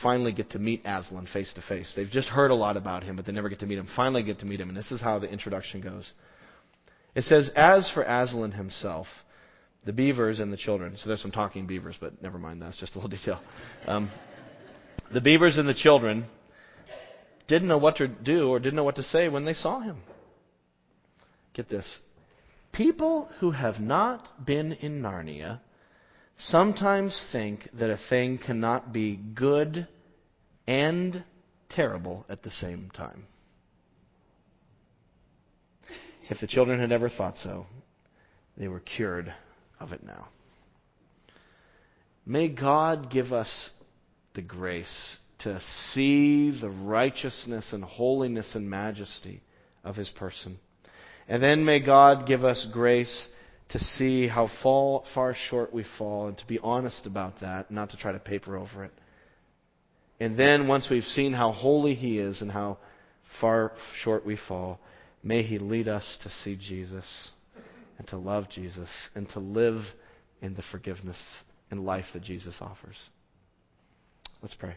finally 0.00 0.32
get 0.32 0.50
to 0.50 0.58
meet 0.58 0.82
Aslan 0.84 1.26
face 1.26 1.52
to 1.54 1.62
face. 1.62 1.92
They've 1.94 2.08
just 2.08 2.28
heard 2.28 2.50
a 2.50 2.54
lot 2.54 2.76
about 2.76 3.04
him, 3.04 3.16
but 3.16 3.26
they 3.26 3.32
never 3.32 3.48
get 3.48 3.60
to 3.60 3.66
meet 3.66 3.78
him. 3.78 3.88
Finally 3.94 4.22
get 4.22 4.40
to 4.40 4.46
meet 4.46 4.60
him, 4.60 4.68
and 4.68 4.76
this 4.76 4.90
is 4.90 5.00
how 5.00 5.18
the 5.18 5.28
introduction 5.28 5.80
goes. 5.80 6.10
It 7.14 7.24
says, 7.24 7.50
As 7.54 7.90
for 7.90 8.02
Aslan 8.02 8.52
himself, 8.52 9.06
the 9.84 9.92
beavers 9.92 10.40
and 10.40 10.52
the 10.52 10.56
children. 10.56 10.96
So 10.96 11.08
there's 11.08 11.20
some 11.20 11.32
talking 11.32 11.66
beavers, 11.66 11.96
but 12.00 12.22
never 12.22 12.38
mind, 12.38 12.62
that's 12.62 12.78
just 12.78 12.94
a 12.94 12.98
little 12.98 13.10
detail. 13.16 13.40
Um, 13.86 14.10
the 15.12 15.20
beavers 15.20 15.58
and 15.58 15.68
the 15.68 15.74
children 15.74 16.26
didn't 17.48 17.68
know 17.68 17.78
what 17.78 17.96
to 17.96 18.08
do 18.08 18.48
or 18.48 18.58
didn't 18.58 18.76
know 18.76 18.84
what 18.84 18.96
to 18.96 19.02
say 19.02 19.28
when 19.28 19.44
they 19.44 19.54
saw 19.54 19.80
him. 19.80 19.98
Get 21.54 21.68
this. 21.68 21.98
People 22.72 23.28
who 23.40 23.50
have 23.50 23.78
not 23.78 24.46
been 24.46 24.72
in 24.72 25.02
Narnia 25.02 25.60
sometimes 26.36 27.24
think 27.32 27.68
that 27.74 27.90
a 27.90 27.98
thing 28.08 28.38
cannot 28.38 28.92
be 28.92 29.16
good 29.16 29.86
and 30.66 31.24
terrible 31.68 32.24
at 32.28 32.42
the 32.42 32.50
same 32.50 32.90
time. 32.94 33.26
If 36.28 36.40
the 36.40 36.46
children 36.46 36.80
had 36.80 36.92
ever 36.92 37.08
thought 37.08 37.36
so, 37.36 37.66
they 38.56 38.68
were 38.68 38.80
cured 38.80 39.32
of 39.80 39.92
it 39.92 40.04
now. 40.04 40.28
May 42.24 42.48
God 42.48 43.10
give 43.10 43.32
us 43.32 43.70
the 44.34 44.42
grace 44.42 45.16
to 45.40 45.60
see 45.92 46.58
the 46.58 46.70
righteousness 46.70 47.72
and 47.72 47.82
holiness 47.82 48.54
and 48.54 48.70
majesty 48.70 49.42
of 49.82 49.96
His 49.96 50.08
person. 50.10 50.58
And 51.28 51.42
then 51.42 51.64
may 51.64 51.80
God 51.80 52.26
give 52.26 52.44
us 52.44 52.66
grace 52.72 53.28
to 53.72 53.78
see 53.78 54.28
how 54.28 54.48
fall, 54.62 55.04
far 55.14 55.34
short 55.34 55.72
we 55.72 55.84
fall 55.98 56.28
and 56.28 56.38
to 56.38 56.46
be 56.46 56.58
honest 56.58 57.06
about 57.06 57.40
that, 57.40 57.70
not 57.70 57.90
to 57.90 57.96
try 57.96 58.12
to 58.12 58.18
paper 58.18 58.56
over 58.56 58.84
it. 58.84 58.92
And 60.20 60.38
then 60.38 60.68
once 60.68 60.88
we've 60.90 61.02
seen 61.02 61.32
how 61.32 61.52
holy 61.52 61.94
He 61.94 62.18
is 62.18 62.42
and 62.42 62.52
how 62.52 62.78
far 63.40 63.72
short 64.02 64.26
we 64.26 64.36
fall, 64.36 64.78
may 65.22 65.42
He 65.42 65.58
lead 65.58 65.88
us 65.88 66.18
to 66.22 66.30
see 66.30 66.54
Jesus 66.54 67.30
and 67.98 68.06
to 68.08 68.18
love 68.18 68.48
Jesus 68.50 68.90
and 69.14 69.28
to 69.30 69.40
live 69.40 69.82
in 70.42 70.54
the 70.54 70.62
forgiveness 70.70 71.18
and 71.70 71.84
life 71.84 72.06
that 72.12 72.22
Jesus 72.22 72.56
offers. 72.60 72.96
Let's 74.42 74.54
pray. 74.54 74.74